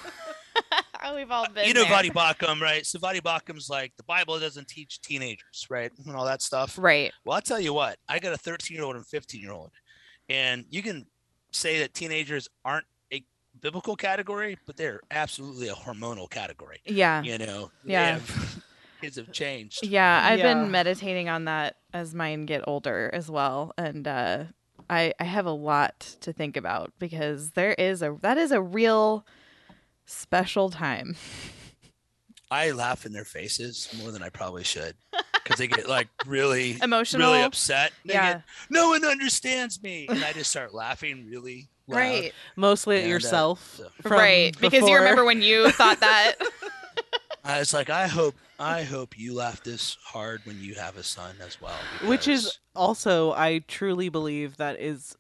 We've 1.15 1.31
all 1.31 1.47
been 1.49 1.67
you 1.69 1.75
know 1.75 1.85
there. 1.85 1.93
Voddie 2.03 2.13
Baucham, 2.13 2.61
right? 2.61 2.85
So 2.85 2.99
Voddie 2.99 3.23
Baucham's 3.23 3.71
like 3.71 3.93
the 3.97 4.03
Bible 4.03 4.39
doesn't 4.39 4.69
teach 4.69 5.01
teenagers, 5.01 5.67
right? 5.71 5.91
And 6.05 6.15
all 6.15 6.27
that 6.27 6.43
stuff. 6.43 6.77
Right. 6.79 7.13
Well, 7.25 7.37
I'll 7.37 7.41
tell 7.43 7.61
you 7.61 7.73
what, 7.73 7.99
I 8.09 8.19
got 8.19 8.35
a 8.35 8.37
13 8.37 8.77
year 8.77 8.85
old 8.85 8.97
and 8.97 9.07
15 9.07 9.41
year 9.41 9.53
old. 9.53 9.71
And 10.29 10.65
you 10.71 10.83
can 10.83 11.07
say 11.53 11.79
that 11.81 11.95
teenagers 11.95 12.49
aren't 12.65 12.87
a 13.13 13.25
biblical 13.61 13.97
category, 13.97 14.59
but 14.67 14.77
they're 14.77 15.01
absolutely 15.11 15.69
a 15.69 15.75
hormonal 15.75 16.29
category. 16.29 16.81
Yeah. 16.85 17.23
You 17.23 17.39
know, 17.39 17.71
Yeah. 17.85 18.19
have- 18.19 18.63
kids 19.01 19.17
have 19.17 19.31
changed. 19.33 19.85
Yeah, 19.87 20.21
I've 20.25 20.39
Yeah. 20.39 20.55
been 20.55 20.71
meditating 20.71 21.29
on 21.29 21.45
that 21.45 21.77
as 21.93 22.15
mine 22.15 22.47
get 22.47 22.63
older 22.67 23.11
as 23.13 23.31
well, 23.31 23.73
and 23.79 24.07
uh, 24.09 24.45
I 24.91 25.13
I 25.21 25.25
have 25.25 25.47
a 25.47 25.51
lot 25.53 26.01
to 26.21 26.33
think 26.33 26.57
about 26.57 26.93
because 26.99 27.51
there 27.53 27.73
is 27.75 28.03
a 28.03 28.17
that 28.23 28.39
is 28.39 28.53
a 28.53 28.61
real 28.63 29.27
special 30.07 30.71
time. 30.71 31.17
I 32.51 32.71
laugh 32.71 33.05
in 33.05 33.13
their 33.13 33.25
faces 33.25 33.89
more 33.99 34.13
than 34.13 34.23
I 34.23 34.29
probably 34.29 34.63
should 34.65 34.95
because 35.47 35.59
they 35.59 35.67
get 35.69 35.89
like 35.89 36.09
really 36.27 36.79
Emotional. 36.83 37.31
really 37.33 37.43
upset. 37.45 37.93
They 38.05 38.15
Yeah. 38.15 38.33
get, 38.35 38.43
no 38.71 38.89
one 38.91 39.05
understands 39.05 39.83
me, 39.83 40.07
and 40.09 40.23
I 40.25 40.33
just 40.33 40.51
start 40.51 40.75
laughing 40.75 41.27
really 41.29 41.69
loud. 41.87 41.97
Right. 41.99 42.33
Mostly 42.57 42.97
at 42.97 43.03
And, 43.03 43.11
uh, 43.11 43.15
yourself. 43.15 43.75
so- 43.79 43.89
from 44.03 44.13
right. 44.13 44.59
Because 44.61 44.89
you 44.89 44.97
remember 44.97 45.25
when 45.25 45.43
you 45.43 45.71
thought 45.71 46.01
that. 46.01 46.35
I 47.45 47.61
was 47.61 47.73
like, 47.73 47.91
I 47.91 48.09
hope, 48.09 48.35
I 48.59 48.83
hope 48.83 49.17
you 49.17 49.33
laugh 49.35 49.63
this 49.63 49.97
hard 50.05 50.41
when 50.47 50.61
you 50.61 50.75
have 50.75 50.97
a 50.97 51.05
son 51.05 51.37
as 51.41 51.61
well. 51.61 51.79
Which 52.05 52.27
is 52.27 52.59
also, 52.75 53.31
I 53.33 53.61
truly 53.69 54.09
believe 54.09 54.57
that 54.57 54.81
is 54.81 55.17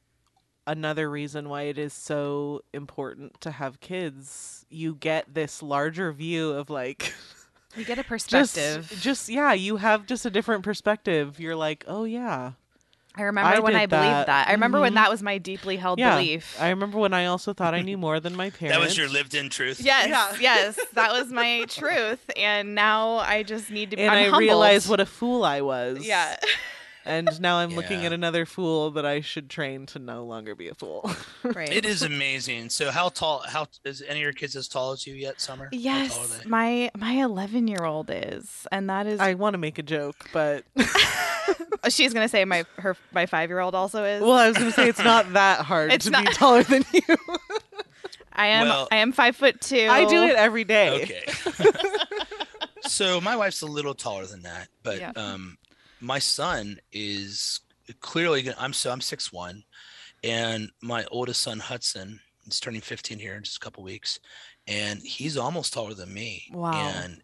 another 0.67 1.09
reason 1.09 1.49
why 1.49 1.63
it 1.63 1.79
is 1.79 1.93
so 1.93 2.63
important 2.75 3.41
to 3.43 3.53
have 3.53 3.79
kids. 3.79 4.67
You 4.69 4.97
get 4.97 5.35
this 5.35 5.63
larger 5.63 6.11
view 6.11 6.51
of 6.51 6.69
like 6.69 7.15
you 7.77 7.85
get 7.85 7.99
a 7.99 8.05
perspective. 8.05 8.93
just 9.01 9.29
yeah, 9.29 9.53
you 9.53 9.77
have 9.77 10.07
just 10.07 10.25
a 10.27 10.31
different 10.31 10.65
perspective. 10.65 11.39
You're 11.41 11.57
like, 11.57 11.85
oh 11.87 12.05
yeah, 12.05 12.53
I 13.17 13.23
remember 13.23 13.51
I 13.51 13.59
when 13.61 13.73
did 13.73 13.83
I 13.83 13.87
believed 13.87 14.11
that. 14.13 14.27
that. 14.27 14.49
I 14.49 14.53
remember 14.53 14.81
when 14.81 14.93
Mhm. 14.93 14.97
that 14.97 15.11
was 15.11 15.23
my 15.23 15.39
deeply 15.39 15.77
held 15.77 15.99
yeah. 15.99 16.17
belief. 16.17 16.57
I 16.61 16.69
remember 16.71 16.99
when 16.99 17.15
I 17.15 17.27
also 17.27 17.53
thought 17.55 17.75
I 17.75 17.81
knew 17.89 17.97
more 17.97 18.21
than 18.21 18.37
my 18.37 18.51
parents. 18.51 18.77
that 18.79 18.85
was 18.85 18.97
your 18.99 19.09
lived-in 19.09 19.49
truth. 19.51 19.81
Yes, 19.81 20.09
Yeah. 20.09 20.37
yes, 20.41 20.79
that 20.95 21.13
was 21.13 21.29
my 21.33 21.65
truth, 21.69 22.21
and 22.37 22.75
now 22.75 23.17
I 23.19 23.43
just 23.43 23.71
need 23.71 23.91
to. 23.91 23.97
be 23.97 24.03
and 24.03 24.11
I'm 24.11 24.19
I 24.19 24.23
humbled. 24.25 24.41
realized 24.41 24.89
what 24.91 25.01
a 25.01 25.07
fool 25.07 25.45
I 25.45 25.61
was. 25.63 26.07
Yeah, 26.07 26.37
And 27.07 27.41
now 27.41 27.57
I'm 27.59 27.71
looking 27.75 28.05
at 28.05 28.13
another 28.13 28.45
fool 28.45 28.91
that 28.93 29.07
I 29.07 29.21
should 29.21 29.49
train 29.49 29.87
to 29.87 29.99
no 29.99 30.25
longer 30.25 30.55
be 30.55 30.69
a 30.69 30.75
fool. 30.75 31.09
right. 31.43 31.73
It 31.73 31.85
is 31.87 32.03
amazing. 32.03 32.71
So 32.71 32.91
how 32.91 33.09
tall? 33.11 33.45
How 33.47 33.67
is 33.85 34.03
any 34.03 34.19
of 34.21 34.25
your 34.25 34.33
kids 34.33 34.57
as 34.57 34.67
tall 34.69 34.93
as 34.93 35.07
you 35.07 35.15
yet, 35.15 35.41
Summer? 35.41 35.65
How 35.67 35.71
tall 35.71 35.79
are 35.79 35.81
Yes, 35.81 36.41
my 36.45 36.91
my 36.97 37.13
11 37.13 37.69
year 37.69 37.85
old 37.85 38.11
is, 38.13 38.67
and 38.73 38.91
that 38.91 39.07
is. 39.07 39.21
I 39.21 39.35
want 39.35 39.55
to 39.55 39.59
make 39.59 39.79
a 39.79 39.83
joke, 39.83 40.17
but 40.33 40.65
she's 41.89 42.13
gonna 42.13 42.29
say 42.29 42.45
my 42.45 42.65
her 42.79 42.97
my 43.13 43.27
five 43.27 43.51
year 43.51 43.61
old 43.61 43.75
also 43.75 44.05
is. 44.05 44.21
well, 44.23 44.33
I 44.33 44.49
was 44.49 44.57
going 44.57 44.71
to 44.71 44.75
say 44.75 44.89
it's 44.89 45.03
not 45.03 45.33
that 45.35 45.61
hard 45.61 45.93
It's 45.93 46.07
to 46.07 46.11
not- 46.11 46.27
be 46.27 46.33
taller 46.33 46.63
than 46.65 46.85
you. 46.93 47.17
I 48.33 48.49
am 48.49 48.67
Well- 48.69 48.89
I 48.91 48.97
am 48.97 49.13
five 49.13 49.37
foot 49.37 49.61
two. 49.61 49.87
I 49.89 50.05
do 50.07 50.25
it 50.25 50.35
every 50.35 50.65
day. 50.65 51.03
Okay. 51.05 51.25
so 52.83 53.21
my 53.21 53.37
wife's 53.37 53.63
a 53.63 53.67
little 53.67 53.95
taller 53.95 54.27
than 54.27 54.43
that, 54.43 54.69
but 54.83 54.99
Yeah. 55.01 55.13
um, 55.17 55.57
my 56.01 56.19
son 56.19 56.79
is 56.93 57.61
clearly. 58.01 58.43
gonna- 58.43 58.57
I'm 58.59 58.73
so 58.73 58.91
I'm 58.91 59.01
six 59.01 59.33
one, 59.33 59.65
and 60.23 60.71
my 60.83 61.05
oldest 61.07 61.43
son 61.43 61.59
Hudson 61.61 62.21
is 62.47 62.61
turning 62.61 62.81
15 62.81 63.19
here 63.19 63.35
in 63.35 63.43
just 63.43 63.57
a 63.57 63.61
couple 63.61 63.83
weeks, 63.83 64.19
and 64.67 65.01
he's 65.03 65.37
almost 65.37 65.73
taller 65.73 65.95
than 65.95 66.13
me. 66.13 66.49
Wow. 66.53 66.73
And 66.73 67.23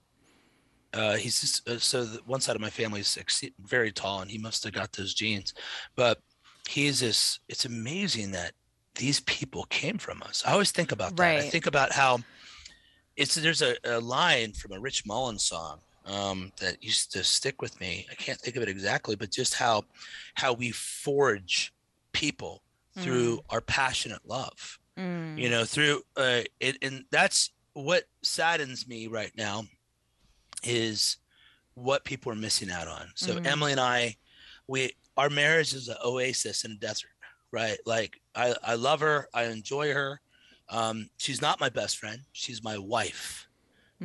uh, 0.95 1.17
he's 1.17 1.41
just 1.41 1.69
uh, 1.69 1.79
so 1.79 2.05
the, 2.05 2.21
one 2.27 2.41
side 2.41 2.57
of 2.57 2.63
my 2.63 2.71
family 2.71 3.01
is 3.01 3.19
exce- 3.21 3.55
very 3.61 3.93
tall, 3.93 4.21
and 4.21 4.31
he 4.31 4.39
must 4.39 4.65
have 4.65 4.73
got 4.73 4.93
those 4.93 5.15
genes. 5.15 5.55
But 5.97 6.21
he's 6.69 7.01
this. 7.01 7.41
It's 7.49 7.65
amazing 7.65 8.33
that 8.33 8.53
these 8.97 9.21
people 9.21 9.65
came 9.65 9.97
from 9.99 10.23
us. 10.23 10.43
I 10.47 10.53
always 10.53 10.71
think 10.71 10.93
about 10.93 11.17
that. 11.17 11.23
I 11.23 11.49
think 11.51 11.67
about 11.67 11.93
how 11.93 12.19
it's 13.17 13.35
there's 13.37 13.63
a, 13.63 13.75
a 13.85 14.01
line 14.01 14.53
from 14.53 14.73
a 14.73 14.81
Rich 14.81 15.07
Mullins 15.07 15.43
song 15.45 15.81
um, 16.07 16.53
that 16.61 16.83
used 16.83 17.13
to 17.13 17.23
stick 17.25 17.63
with 17.63 17.79
me. 17.81 18.07
I 18.11 18.15
can't 18.15 18.39
think 18.41 18.57
of 18.57 18.63
it 18.63 18.69
exactly, 18.69 19.15
but 19.17 19.31
just 19.31 19.55
how 19.55 19.85
how 20.35 20.53
we 20.53 20.71
forge 20.71 21.73
people 22.13 22.63
through 22.99 23.41
our 23.51 23.61
passionate 23.61 24.21
love. 24.27 24.79
Mm. 24.99 25.39
you 25.39 25.49
know 25.49 25.65
through 25.65 26.03
uh 26.19 26.43
it 26.61 26.77
and 26.83 27.07
that's 27.11 27.53
what 27.73 28.05
saddens 28.23 28.87
me 28.87 29.07
right 29.07 29.33
now 29.35 29.65
is 30.63 31.17
what 31.75 32.05
people 32.05 32.31
are 32.31 32.37
missing 32.37 32.71
out 32.71 32.87
on 32.89 33.11
so 33.15 33.37
Mhm. 33.37 33.47
emily 33.47 33.73
and 33.73 33.81
i 33.81 34.15
we 34.69 34.93
our 35.17 35.31
marriage 35.31 35.73
is 35.73 35.89
an 35.89 35.97
oasis 36.05 36.65
in 36.65 36.73
a 36.73 36.77
desert 36.77 37.09
right 37.51 37.79
like 37.87 38.21
i 38.35 38.55
i 38.63 38.75
love 38.75 39.01
her 39.01 39.29
i 39.33 39.45
enjoy 39.45 39.93
her 39.95 40.21
um 40.69 41.09
she's 41.17 41.41
not 41.41 41.59
my 41.61 41.71
best 41.71 41.97
friend 41.97 42.21
she's 42.33 42.63
my 42.63 42.77
wife 42.77 43.49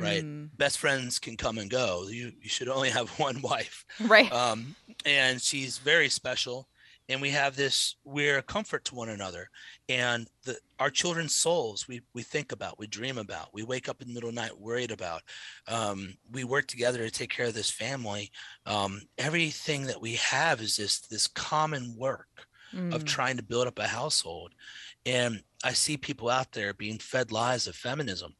right? 0.00 0.24
Mm. 0.24 0.50
best 0.56 0.78
friends 0.78 1.18
can 1.18 1.36
come 1.36 1.58
and 1.58 1.70
go. 1.70 2.06
You 2.08 2.32
you 2.40 2.48
should 2.48 2.68
only 2.68 2.90
have 2.90 3.08
one 3.18 3.40
wife. 3.42 3.84
Right. 4.00 4.30
um, 4.32 4.74
and 5.04 5.40
she's 5.40 5.78
very 5.78 6.08
special 6.08 6.68
and 7.10 7.22
we 7.22 7.30
have 7.30 7.56
this 7.56 7.96
we're 8.04 8.36
a 8.38 8.42
comfort 8.42 8.84
to 8.84 8.94
one 8.94 9.08
another. 9.08 9.48
And 9.88 10.28
the 10.44 10.58
our 10.78 10.90
children's 10.90 11.34
souls 11.34 11.88
we 11.88 12.02
we 12.14 12.22
think 12.22 12.52
about 12.52 12.78
we 12.78 12.86
dream 12.86 13.18
about 13.18 13.48
we 13.54 13.62
wake 13.62 13.88
up 13.88 14.02
in 14.02 14.08
the 14.08 14.14
middle 14.14 14.28
of 14.28 14.34
the 14.34 14.40
night 14.40 14.58
worried 14.60 14.90
about 14.90 15.22
um, 15.66 16.14
we 16.30 16.44
work 16.44 16.66
together 16.66 16.98
to 16.98 17.10
take 17.10 17.30
care 17.30 17.46
of 17.46 17.54
this 17.54 17.70
family. 17.70 18.30
Um, 18.66 19.02
everything 19.16 19.84
that 19.86 20.00
we 20.00 20.14
have 20.16 20.60
is 20.60 20.76
this 20.76 21.00
this 21.00 21.26
common 21.26 21.96
work 21.96 22.28
of 22.92 23.02
Mm. 23.02 23.06
trying 23.06 23.38
to 23.38 23.42
build 23.42 23.66
up 23.66 23.78
a 23.78 23.86
household. 23.86 24.52
And 25.06 25.42
i 25.64 25.72
see 25.72 25.96
people 25.96 26.28
out 26.28 26.52
there 26.52 26.74
being 26.74 26.98
fed 26.98 27.32
lies 27.32 27.66
of 27.66 27.74
feminism 27.74 28.34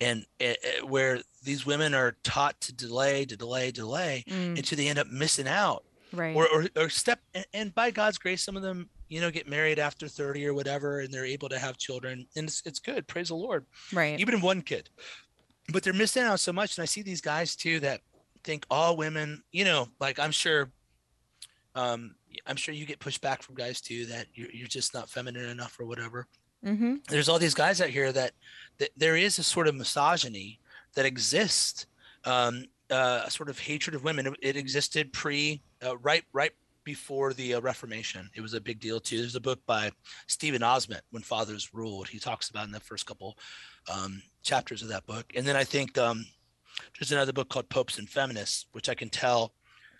and 0.00 0.24
uh, 0.40 0.44
uh, 0.48 0.86
where 0.86 1.20
these 1.42 1.64
women 1.64 1.94
are 1.94 2.16
taught 2.22 2.60
to 2.60 2.72
delay 2.74 3.24
to 3.24 3.36
delay 3.36 3.70
delay 3.70 4.24
Mm. 4.28 4.58
until 4.58 4.76
they 4.76 4.88
end 4.88 4.98
up 4.98 5.06
missing 5.08 5.48
out 5.48 5.84
Right. 6.12 6.36
or, 6.36 6.46
or 6.48 6.66
or 6.76 6.88
step 6.88 7.20
and- 7.34 7.46
and 7.52 7.74
by 7.74 7.90
god's 7.90 8.18
grace 8.18 8.42
some 8.44 8.56
of 8.56 8.62
them 8.62 8.88
you 9.08 9.20
know 9.20 9.30
get 9.30 9.48
married 9.48 9.78
after 9.78 10.08
30 10.08 10.46
or 10.46 10.54
whatever 10.54 11.00
and 11.00 11.12
they're 11.12 11.24
able 11.24 11.48
to 11.48 11.58
have 11.58 11.76
children 11.78 12.26
and 12.36 12.48
it's, 12.48 12.62
it's 12.64 12.78
good 12.78 13.06
praise 13.06 13.28
the 13.28 13.34
lord 13.36 13.64
right. 13.92 14.18
even 14.20 14.40
one 14.40 14.62
kid 14.62 14.88
but 15.72 15.82
they're 15.82 15.92
missing 15.92 16.22
out 16.22 16.40
so 16.40 16.52
much 16.52 16.76
and 16.76 16.82
i 16.82 16.86
see 16.86 17.02
these 17.02 17.20
guys 17.20 17.56
too 17.56 17.80
that 17.80 18.00
think 18.44 18.64
all 18.70 18.96
women 18.96 19.42
you 19.52 19.64
know 19.64 19.88
like 20.00 20.18
i'm 20.18 20.30
sure 20.30 20.70
um 21.74 22.14
i'm 22.46 22.56
sure 22.56 22.74
you 22.74 22.86
get 22.86 22.98
pushed 23.00 23.20
back 23.20 23.42
from 23.42 23.54
guys 23.54 23.80
too 23.80 24.06
that 24.06 24.26
you're, 24.34 24.50
you're 24.52 24.68
just 24.68 24.94
not 24.94 25.08
feminine 25.10 25.48
enough 25.48 25.78
or 25.80 25.86
whatever 25.86 26.26
mm-hmm. 26.66 26.94
there's 27.08 27.28
all 27.28 27.38
these 27.38 27.54
guys 27.54 27.80
out 27.80 27.88
here 27.88 28.12
that, 28.12 28.32
that 28.78 28.90
there 28.96 29.16
is 29.16 29.38
a 29.38 29.42
sort 29.42 29.68
of 29.68 29.74
misogyny 29.74 30.58
that 30.94 31.06
exists 31.06 31.86
um, 32.24 32.64
uh, 32.90 33.22
a 33.24 33.30
sort 33.30 33.48
of 33.48 33.58
hatred 33.58 33.94
of 33.94 34.04
women. 34.04 34.34
It, 34.42 34.56
existed 34.56 35.12
pre 35.12 35.60
uh, 35.84 35.96
right 35.98 36.24
right 36.32 36.52
before 36.84 37.32
the 37.32 37.54
uh, 37.54 37.60
reformation. 37.60 38.30
It 38.34 38.40
was 38.40 38.54
a 38.54 38.60
big 38.60 38.78
deal 38.78 39.00
too. 39.00 39.18
There's 39.18 39.34
a 39.34 39.40
book 39.40 39.60
by 39.66 39.90
Steven 40.28 40.62
Ozment 40.62 41.00
when 41.10 41.22
fathers 41.22 41.74
ruled. 41.74 42.08
He 42.08 42.20
talks 42.20 42.48
about 42.48 42.66
in 42.66 42.72
the 42.72 42.80
first 42.80 43.06
couple 43.06 43.36
um, 43.92 44.22
chapters 44.42 44.82
of 44.82 44.88
that 44.88 45.06
book. 45.06 45.32
And 45.34 45.46
then 45.46 45.56
i 45.56 45.64
think 45.64 45.98
um, 45.98 46.24
there's 46.98 47.12
another 47.12 47.32
book 47.32 47.48
called 47.48 47.68
popes 47.68 47.98
and 47.98 48.08
feminists 48.08 48.66
which 48.72 48.88
i 48.88 48.94
can 48.94 49.08
tell 49.08 49.52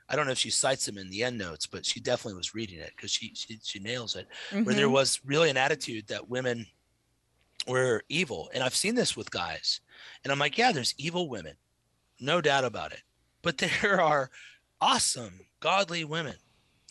i 0.08 0.16
don't 0.16 0.26
know 0.26 0.32
if 0.32 0.38
she 0.38 0.50
cites 0.50 0.86
them 0.86 0.98
in 0.98 1.10
the 1.10 1.22
end 1.24 1.36
notes 1.38 1.66
but 1.66 1.84
she 1.86 2.00
definitely 2.00 2.36
was 2.36 2.54
reading 2.54 2.78
it 2.78 2.92
because 2.96 3.10
she, 3.10 3.32
she 3.34 3.58
she 3.62 3.78
nails 3.78 4.16
it 4.16 4.26
where 4.64 4.74
there 4.74 4.86
Mhm. 4.88 4.92
was 4.92 5.20
really 5.24 5.50
an 5.50 5.56
attitude 5.56 6.06
that 6.08 6.28
women 6.28 6.66
were 7.66 8.02
evil. 8.08 8.48
And 8.54 8.62
I've 8.62 8.76
seen 8.76 8.94
this 8.94 9.16
with 9.16 9.30
guys. 9.30 9.80
And 10.22 10.32
I'm 10.32 10.38
like, 10.38 10.56
yeah, 10.56 10.70
there's 10.70 10.94
evil 10.98 11.28
women, 11.28 11.54
no 12.20 12.40
doubt 12.40 12.64
about 12.64 12.92
it. 12.92 13.02
But 13.42 13.58
there 13.82 14.00
are 14.00 14.30
awesome, 14.80 15.40
godly 15.60 16.04
women 16.04 16.36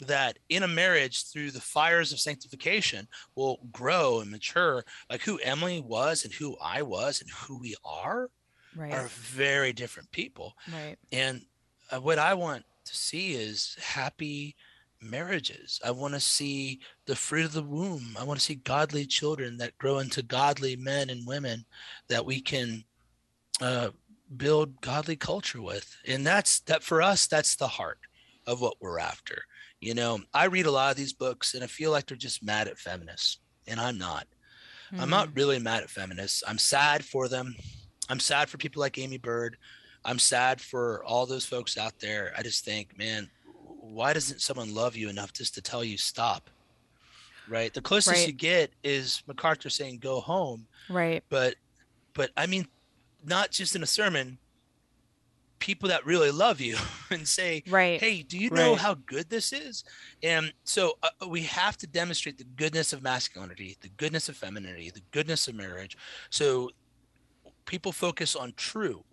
that 0.06 0.38
in 0.50 0.64
a 0.64 0.68
marriage 0.68 1.28
through 1.28 1.52
the 1.52 1.62
fires 1.62 2.12
of 2.12 2.20
sanctification 2.20 3.08
will 3.36 3.60
grow 3.72 4.20
and 4.20 4.30
mature 4.30 4.84
like 5.10 5.22
who 5.22 5.38
Emily 5.38 5.80
was 5.80 6.26
and 6.26 6.34
who 6.34 6.58
I 6.62 6.82
was 6.82 7.22
and 7.22 7.30
who 7.32 7.58
we 7.58 7.76
are 7.86 8.30
right. 8.76 8.92
are 8.92 9.08
very 9.08 9.72
different 9.72 10.12
people 10.12 10.56
right. 10.74 10.98
and 11.14 11.46
uh, 11.90 12.02
what 12.02 12.20
I 12.20 12.34
want 12.34 12.66
to 12.86 12.96
see 12.96 13.34
is 13.34 13.76
happy 13.82 14.56
marriages. 15.02 15.80
I 15.86 15.92
want 15.92 16.14
to 16.14 16.20
see 16.20 16.80
the 17.06 17.16
fruit 17.16 17.46
of 17.46 17.54
the 17.54 17.64
womb. 17.64 18.16
I 18.20 18.24
want 18.24 18.40
to 18.40 18.46
see 18.46 18.56
godly 18.56 19.06
children 19.06 19.58
that 19.58 19.78
grow 19.78 20.00
into 20.00 20.24
godly 20.24 20.76
men 20.76 21.10
and 21.10 21.28
women 21.28 21.66
that 22.08 22.26
we 22.26 22.42
can 22.42 22.84
uh, 23.62 23.90
build 24.38 24.80
godly 24.82 25.16
culture 25.16 25.62
with. 25.62 25.96
And 26.08 26.26
that's 26.26 26.62
that 26.62 26.84
for 26.84 27.02
us, 27.02 27.28
that's 27.28 27.56
the 27.56 27.68
heart 27.68 28.00
of 28.48 28.62
what 28.62 28.76
we're 28.80 29.00
after. 29.00 29.44
You 29.82 29.94
know, 29.94 30.20
I 30.34 30.46
read 30.46 30.66
a 30.66 30.72
lot 30.72 30.92
of 30.92 30.98
these 30.98 31.14
books 31.14 31.54
and 31.54 31.64
I 31.64 31.68
feel 31.68 31.92
like 31.92 32.08
they're 32.08 32.18
just 32.18 32.44
mad 32.44 32.68
at 32.68 32.80
feminists, 32.80 33.40
and 33.68 33.80
I'm 33.80 33.98
not. 33.98 34.28
I'm 34.98 35.10
not 35.10 35.30
Mm. 35.30 35.36
really 35.36 35.60
mad 35.60 35.84
at 35.84 35.90
feminists. 35.90 36.44
I'm 36.48 36.58
sad 36.58 37.04
for 37.04 37.28
them. 37.28 37.56
I'm 38.08 38.20
sad 38.20 38.50
for 38.50 38.58
people 38.58 38.80
like 38.80 38.98
Aimee 38.98 39.18
Byrd. 39.18 39.58
I'm 40.06 40.20
sad 40.20 40.62
for 40.62 41.04
all 41.04 41.26
those 41.26 41.46
folks 41.46 41.78
out 41.78 41.94
there. 42.00 42.32
I 42.38 42.44
just 42.44 42.64
think, 42.64 42.98
man, 42.98 43.30
why 43.82 44.14
doesn't 44.14 44.42
someone 44.42 44.74
love 44.74 44.96
you 44.96 45.10
enough 45.10 45.34
just 45.34 45.56
to 45.56 45.62
tell 45.62 45.84
you 45.84 45.98
stop? 45.98 46.50
Right. 47.48 47.74
The 47.74 47.82
closest 47.82 48.16
Right. 48.18 48.28
you 48.28 48.34
get 48.34 48.72
is 48.84 49.22
MacArthur 49.28 49.70
saying 49.70 50.00
go 50.00 50.20
home, 50.20 50.68
Right. 50.90 51.24
but 51.30 51.56
but 52.14 52.32
I 52.38 52.46
mean, 52.46 52.68
not 53.24 53.52
just 53.52 53.76
in 53.76 53.84
a 53.84 53.88
sermon. 53.88 54.38
People 55.60 55.90
that 55.90 56.06
really 56.06 56.32
love 56.32 56.62
you 56.62 56.78
and 57.10 57.28
say, 57.28 57.64
Right. 57.68 58.00
hey 58.00 58.22
do 58.22 58.38
you 58.38 58.50
know 58.52 58.72
Right. 58.72 58.80
how 58.80 58.94
good 58.94 59.30
this 59.30 59.52
is 59.54 59.84
and 60.22 60.54
so 60.64 60.94
uh, 61.02 61.28
we 61.28 61.42
have 61.44 61.76
to 61.78 61.88
demonstrate 61.88 62.38
the 62.38 62.44
goodness 62.44 62.94
of 62.94 63.02
masculinity 63.02 63.76
the 63.82 63.90
goodness 63.90 64.30
of 64.30 64.36
femininity 64.38 64.92
the 64.92 65.02
goodness 65.12 65.48
of 65.48 65.56
marriage 65.56 65.98
so 66.30 66.70
people 67.66 67.92
focus 67.92 68.36
on 68.36 68.54
true 68.58 69.04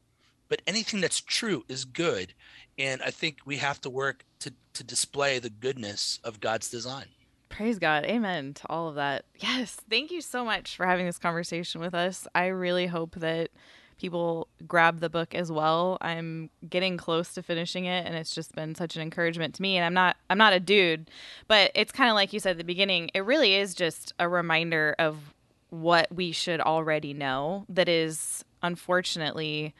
but 0.53 0.61
anything 0.67 1.01
that's 1.01 1.23
true 1.23 1.65
is 1.67 1.87
good 1.87 2.35
and 2.77 3.01
i 3.01 3.11
think 3.11 3.39
we 3.47 3.57
have 3.57 3.81
to 3.81 3.89
work 3.89 4.27
to 4.39 4.53
to 4.75 4.85
display 4.85 5.39
the 5.39 5.49
goodness 5.49 6.21
of 6.23 6.41
god's 6.41 6.69
design 6.69 7.07
Praise 7.49 7.79
God. 7.79 8.07
Amen 8.07 8.55
to 8.55 8.67
all 8.71 8.89
of 8.89 8.95
that. 8.95 9.27
Yes. 9.39 9.77
Thank 9.91 10.11
you 10.11 10.23
so 10.23 10.43
much 10.43 10.75
for 10.75 10.87
having 10.87 11.05
this 11.05 11.19
conversation 11.19 11.83
with 11.83 11.93
us. 11.93 12.27
I 12.35 12.47
really 12.47 12.87
hope 12.87 13.17
that 13.17 13.51
people 13.99 14.49
grab 14.67 15.01
the 15.01 15.11
book 15.11 15.35
as 15.35 15.53
well. 15.53 15.99
I'm 16.01 16.49
getting 16.67 16.97
close 16.97 17.35
to 17.35 17.43
finishing 17.43 17.85
it 17.85 18.07
and 18.07 18.17
it's 18.17 18.35
just 18.35 18.55
been 18.55 18.75
such 18.75 18.97
an 18.97 19.03
encouragement 19.03 19.55
to 19.57 19.63
me 19.63 19.77
and 19.77 19.85
I'm 19.85 19.93
not 19.93 20.17
I'm 20.31 20.39
not 20.39 20.55
a 20.55 20.61
dude, 20.61 21.11
but 21.47 21.71
it's 21.75 21.93
kind 21.93 22.09
of 22.09 22.15
like 22.15 22.33
you 22.33 22.41
said 22.41 22.53
at 22.53 22.59
the 22.59 22.65
beginning, 22.65 23.11
it 23.13 23.21
really 23.21 23.55
is 23.55 23.75
just 23.75 24.15
a 24.19 24.31
reminder 24.31 24.97
of 24.99 25.35
what 25.69 26.11
we 26.11 26.33
should 26.33 26.61
already 26.63 27.13
know 27.13 27.67
that 27.69 27.89
is 27.89 28.47
unfortunately 28.63 29.75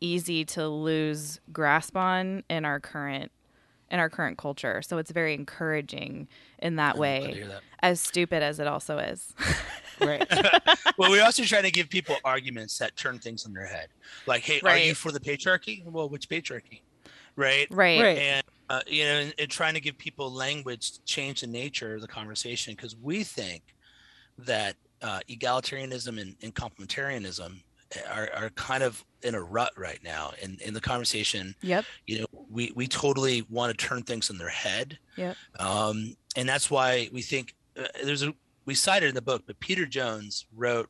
easy 0.00 0.44
to 0.44 0.68
lose 0.68 1.40
grasp 1.52 1.96
on 1.96 2.44
in 2.48 2.64
our 2.64 2.80
current 2.80 3.32
in 3.90 3.98
our 4.00 4.10
current 4.10 4.36
culture. 4.36 4.82
So 4.82 4.98
it's 4.98 5.10
very 5.10 5.34
encouraging 5.34 6.28
in 6.58 6.76
that 6.76 6.94
I'm 6.94 7.00
way, 7.00 7.44
that. 7.48 7.62
as 7.80 8.00
stupid 8.00 8.42
as 8.42 8.60
it 8.60 8.66
also 8.66 8.98
is. 8.98 9.34
Right. 10.00 10.24
well 10.96 11.10
we're 11.10 11.24
also 11.24 11.42
try 11.42 11.60
to 11.60 11.72
give 11.72 11.88
people 11.88 12.14
arguments 12.24 12.78
that 12.78 12.94
turn 12.94 13.18
things 13.18 13.44
on 13.44 13.52
their 13.52 13.66
head 13.66 13.88
like 14.26 14.42
hey 14.42 14.60
are 14.62 14.78
you 14.78 14.94
for 14.94 15.10
the 15.10 15.18
patriarchy 15.18 15.84
well 15.84 16.08
which 16.08 16.28
patriarchy 16.28 16.82
right 17.34 17.66
right. 17.72 18.00
Right. 18.00 18.18
and 18.18 18.44
uh, 18.70 18.80
you 18.86 19.02
know 19.02 19.10
and, 19.10 19.34
and 19.40 19.50
trying 19.50 19.74
to 19.74 19.80
give 19.80 19.98
people 19.98 20.32
language 20.32 20.92
to 20.92 21.02
change 21.02 21.40
the 21.40 21.48
nature 21.48 21.96
of 21.96 22.00
the 22.00 22.06
conversation 22.06 22.74
because 22.74 22.94
we 22.94 23.24
think 23.24 23.62
that 24.38 24.76
uh, 25.02 25.18
egalitarianism 25.28 26.20
and, 26.20 26.36
and 26.42 26.54
complementarianism 26.54 27.60
are, 28.10 28.28
are 28.34 28.50
kind 28.50 28.82
of 28.82 29.04
in 29.22 29.34
a 29.34 29.42
rut 29.42 29.72
right 29.76 30.00
now 30.04 30.32
in, 30.42 30.58
in 30.64 30.74
the 30.74 30.80
conversation 30.80 31.54
Yep. 31.62 31.84
you 32.06 32.20
know 32.20 32.26
we, 32.50 32.72
we 32.74 32.86
totally 32.86 33.42
want 33.48 33.76
to 33.76 33.86
turn 33.86 34.02
things 34.02 34.30
on 34.30 34.38
their 34.38 34.48
head 34.48 34.98
Yep. 35.16 35.36
um, 35.58 36.16
and 36.36 36.48
that's 36.48 36.70
why 36.70 37.08
we 37.12 37.22
think 37.22 37.54
uh, 37.78 37.84
there's 38.04 38.22
a 38.22 38.32
we 38.66 38.74
cited 38.74 39.08
in 39.08 39.14
the 39.14 39.22
book 39.22 39.42
but 39.46 39.58
peter 39.60 39.86
jones 39.86 40.46
wrote 40.54 40.88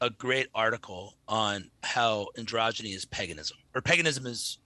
a 0.00 0.10
great 0.10 0.48
article 0.54 1.14
on 1.28 1.70
how 1.82 2.26
androgyny 2.36 2.94
is 2.94 3.04
paganism 3.04 3.56
or 3.74 3.80
paganism 3.80 4.26
is 4.26 4.58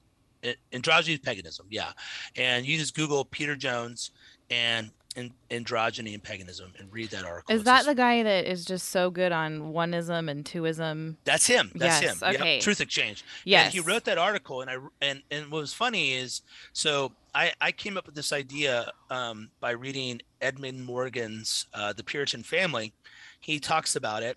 androgyny 0.72 1.14
is 1.14 1.18
paganism 1.18 1.66
yeah 1.70 1.92
and 2.36 2.64
you 2.66 2.78
just 2.78 2.94
google 2.94 3.24
peter 3.24 3.54
jones 3.56 4.10
and, 4.50 4.90
and 5.18 5.32
androgyny 5.50 6.14
and 6.14 6.22
paganism 6.22 6.72
and 6.78 6.92
read 6.92 7.10
that 7.10 7.24
article 7.24 7.54
Is 7.54 7.60
It's 7.60 7.64
that 7.66 7.76
just- 7.78 7.86
the 7.88 7.94
guy 7.94 8.22
that 8.22 8.44
is 8.46 8.64
just 8.64 8.88
so 8.90 9.10
good 9.10 9.32
on 9.32 9.72
oneism 9.72 10.30
and 10.30 10.44
twoism? 10.44 11.16
that's 11.24 11.46
him 11.46 11.72
that's 11.74 12.00
Yes, 12.02 12.12
him 12.22 12.32
Yep, 12.32 12.40
okay. 12.40 12.60
truth 12.60 12.80
exchange 12.80 13.24
Yes. 13.44 13.64
And 13.66 13.74
he 13.74 13.80
wrote 13.80 14.04
that 14.04 14.18
article, 14.18 14.60
and 14.62 14.70
I 14.70 14.76
and 15.00 15.22
and 15.30 15.50
what 15.50 15.60
was 15.60 15.74
funny 15.74 16.12
is 16.12 16.42
so 16.72 17.12
I 17.34 17.52
I 17.60 17.72
came 17.72 17.96
up 17.98 18.06
with 18.06 18.14
this 18.14 18.32
idea 18.32 18.92
um, 19.10 19.50
by 19.60 19.72
reading 19.72 20.20
Edmund 20.40 20.84
Morgan's 20.84 21.66
uh, 21.74 21.92
The 21.92 22.04
Puritan 22.04 22.42
Family. 22.42 22.92
He 23.40 23.58
talks 23.60 23.94
about 23.96 24.22
it 24.22 24.36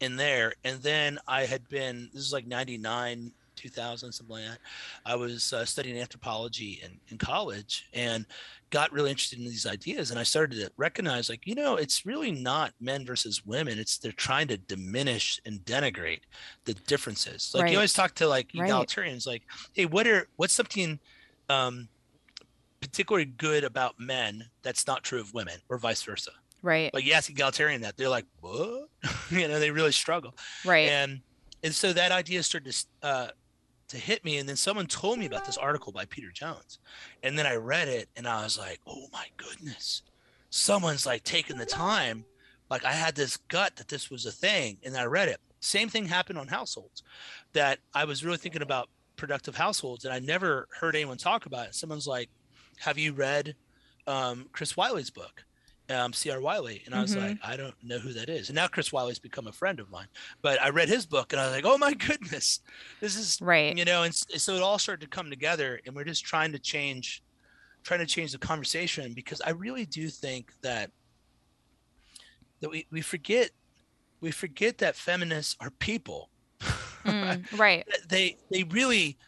in 0.00 0.16
there, 0.16 0.54
and 0.64 0.82
then 0.82 1.18
I 1.28 1.44
had 1.46 1.68
been 1.68 2.10
this 2.12 2.22
is 2.22 2.32
like 2.32 2.46
'99, 2.46 3.32
2000, 3.62 4.12
something 4.12 4.36
like 4.36 4.44
that. 4.44 4.58
I 5.06 5.14
was 5.14 5.52
uh, 5.52 5.64
studying 5.64 5.98
anthropology 5.98 6.80
in, 6.84 6.98
in 7.08 7.18
college 7.18 7.88
and 7.92 8.26
got 8.70 8.92
really 8.92 9.10
interested 9.10 9.38
in 9.38 9.44
these 9.44 9.66
ideas. 9.66 10.10
And 10.10 10.18
I 10.18 10.24
started 10.24 10.56
to 10.56 10.70
recognize, 10.76 11.28
like, 11.28 11.46
you 11.46 11.54
know, 11.54 11.76
it's 11.76 12.04
really 12.04 12.32
not 12.32 12.72
men 12.80 13.06
versus 13.06 13.46
women. 13.46 13.78
It's 13.78 13.98
they're 13.98 14.12
trying 14.12 14.48
to 14.48 14.56
diminish 14.56 15.40
and 15.46 15.60
denigrate 15.60 16.22
the 16.64 16.74
differences. 16.74 17.52
Like 17.54 17.62
Right. 17.64 17.72
you 17.72 17.78
always 17.78 17.92
talk 17.92 18.14
to 18.16 18.26
like 18.26 18.50
Right. 18.54 18.70
egalitarians, 18.70 19.26
like, 19.26 19.42
hey, 19.72 19.86
what 19.86 20.06
are 20.06 20.28
what's 20.36 20.54
something 20.54 20.98
um, 21.48 21.88
particularly 22.80 23.26
good 23.26 23.64
about 23.64 23.98
men 23.98 24.44
that's 24.62 24.86
not 24.86 25.04
true 25.04 25.20
of 25.20 25.32
women, 25.34 25.60
or 25.68 25.78
vice 25.78 26.02
versa? 26.02 26.32
Right. 26.62 26.92
Like 26.94 27.04
you 27.04 27.12
ask 27.12 27.28
egalitarian 27.30 27.82
that, 27.82 27.96
they're 27.96 28.08
like, 28.08 28.26
what? 28.40 28.88
you 29.30 29.48
know, 29.48 29.58
they 29.58 29.70
really 29.70 29.92
struggle 29.92 30.34
right. 30.64 30.88
and 30.88 31.20
and 31.64 31.74
so 31.74 31.92
that 31.92 32.10
idea 32.10 32.42
started 32.42 32.72
to 32.72 33.06
uh, 33.06 33.28
to 33.92 33.98
hit 33.98 34.24
me 34.24 34.38
and 34.38 34.48
then 34.48 34.56
someone 34.56 34.86
told 34.86 35.18
me 35.18 35.26
about 35.26 35.44
this 35.44 35.56
article 35.56 35.92
by 35.92 36.04
peter 36.06 36.30
jones. 36.30 36.78
And 37.22 37.38
then 37.38 37.46
i 37.46 37.54
read 37.54 37.88
it 37.88 38.08
and 38.16 38.26
i 38.26 38.42
was 38.42 38.58
like 38.58 38.80
oh 38.86 39.06
my 39.12 39.26
goodness. 39.36 40.02
Someone's 40.50 41.06
like 41.06 41.24
taking 41.24 41.56
the 41.56 41.66
time. 41.66 42.24
Like 42.70 42.84
i 42.84 42.92
had 42.92 43.14
this 43.14 43.36
gut 43.36 43.76
that 43.76 43.88
this 43.88 44.10
was 44.10 44.26
a 44.26 44.32
thing 44.32 44.78
and 44.84 44.96
i 44.96 45.04
read 45.04 45.28
it. 45.28 45.40
Same 45.60 45.88
thing 45.88 46.06
happened 46.06 46.38
on 46.38 46.48
households 46.48 47.02
that 47.52 47.78
i 47.94 48.04
was 48.04 48.24
really 48.24 48.38
thinking 48.38 48.62
about 48.62 48.88
productive 49.16 49.56
households 49.56 50.04
and 50.04 50.12
i 50.12 50.18
never 50.18 50.66
heard 50.80 50.96
anyone 50.96 51.18
talk 51.18 51.46
about 51.46 51.68
it. 51.68 51.74
Someone's 51.74 52.06
like 52.06 52.30
have 52.80 52.98
you 52.98 53.12
read 53.12 53.54
um, 54.06 54.46
chris 54.52 54.76
wiley's 54.76 55.10
book 55.10 55.44
um, 55.90 56.12
cr 56.12 56.38
wiley 56.40 56.82
and 56.86 56.94
i 56.94 57.00
was 57.02 57.14
Mhm. 57.14 57.20
like 57.28 57.38
i 57.42 57.56
don't 57.56 57.74
know 57.82 57.98
who 57.98 58.12
that 58.12 58.28
is 58.28 58.48
and 58.48 58.56
now 58.56 58.66
chris 58.68 58.92
wiley's 58.92 59.18
become 59.18 59.46
a 59.48 59.52
friend 59.52 59.80
of 59.80 59.90
mine 59.90 60.06
but 60.40 60.60
I 60.62 60.68
read 60.70 60.88
his 60.88 61.06
book 61.06 61.32
and 61.32 61.40
I 61.40 61.46
was 61.46 61.54
like, 61.54 61.64
oh 61.66 61.76
my 61.78 61.92
goodness, 62.08 62.60
this 63.00 63.16
is 63.16 63.38
Right. 63.40 63.76
you 63.76 63.84
know, 63.84 64.02
and 64.04 64.14
so 64.14 64.54
it 64.54 64.62
all 64.62 64.78
started 64.78 65.02
to 65.02 65.08
come 65.08 65.28
together, 65.30 65.80
and 65.86 65.94
we're 65.94 66.04
just 66.04 66.24
trying 66.24 66.52
to 66.52 66.58
change, 66.58 67.22
trying 67.84 68.00
to 68.00 68.06
change 68.06 68.32
the 68.32 68.38
conversation 68.38 69.12
because 69.12 69.40
I 69.40 69.50
really 69.50 69.86
do 69.86 70.08
think 70.08 70.52
that 70.62 70.90
that 72.60 72.70
we 72.70 72.86
we 72.90 73.00
forget 73.00 73.50
we 74.20 74.30
forget 74.30 74.78
that 74.78 74.96
feminists 74.96 75.56
are 75.60 75.70
people. 75.70 76.30
Mm, 77.04 77.58
right. 77.58 77.84
they 78.08 78.36
they 78.52 78.62
really 78.62 79.18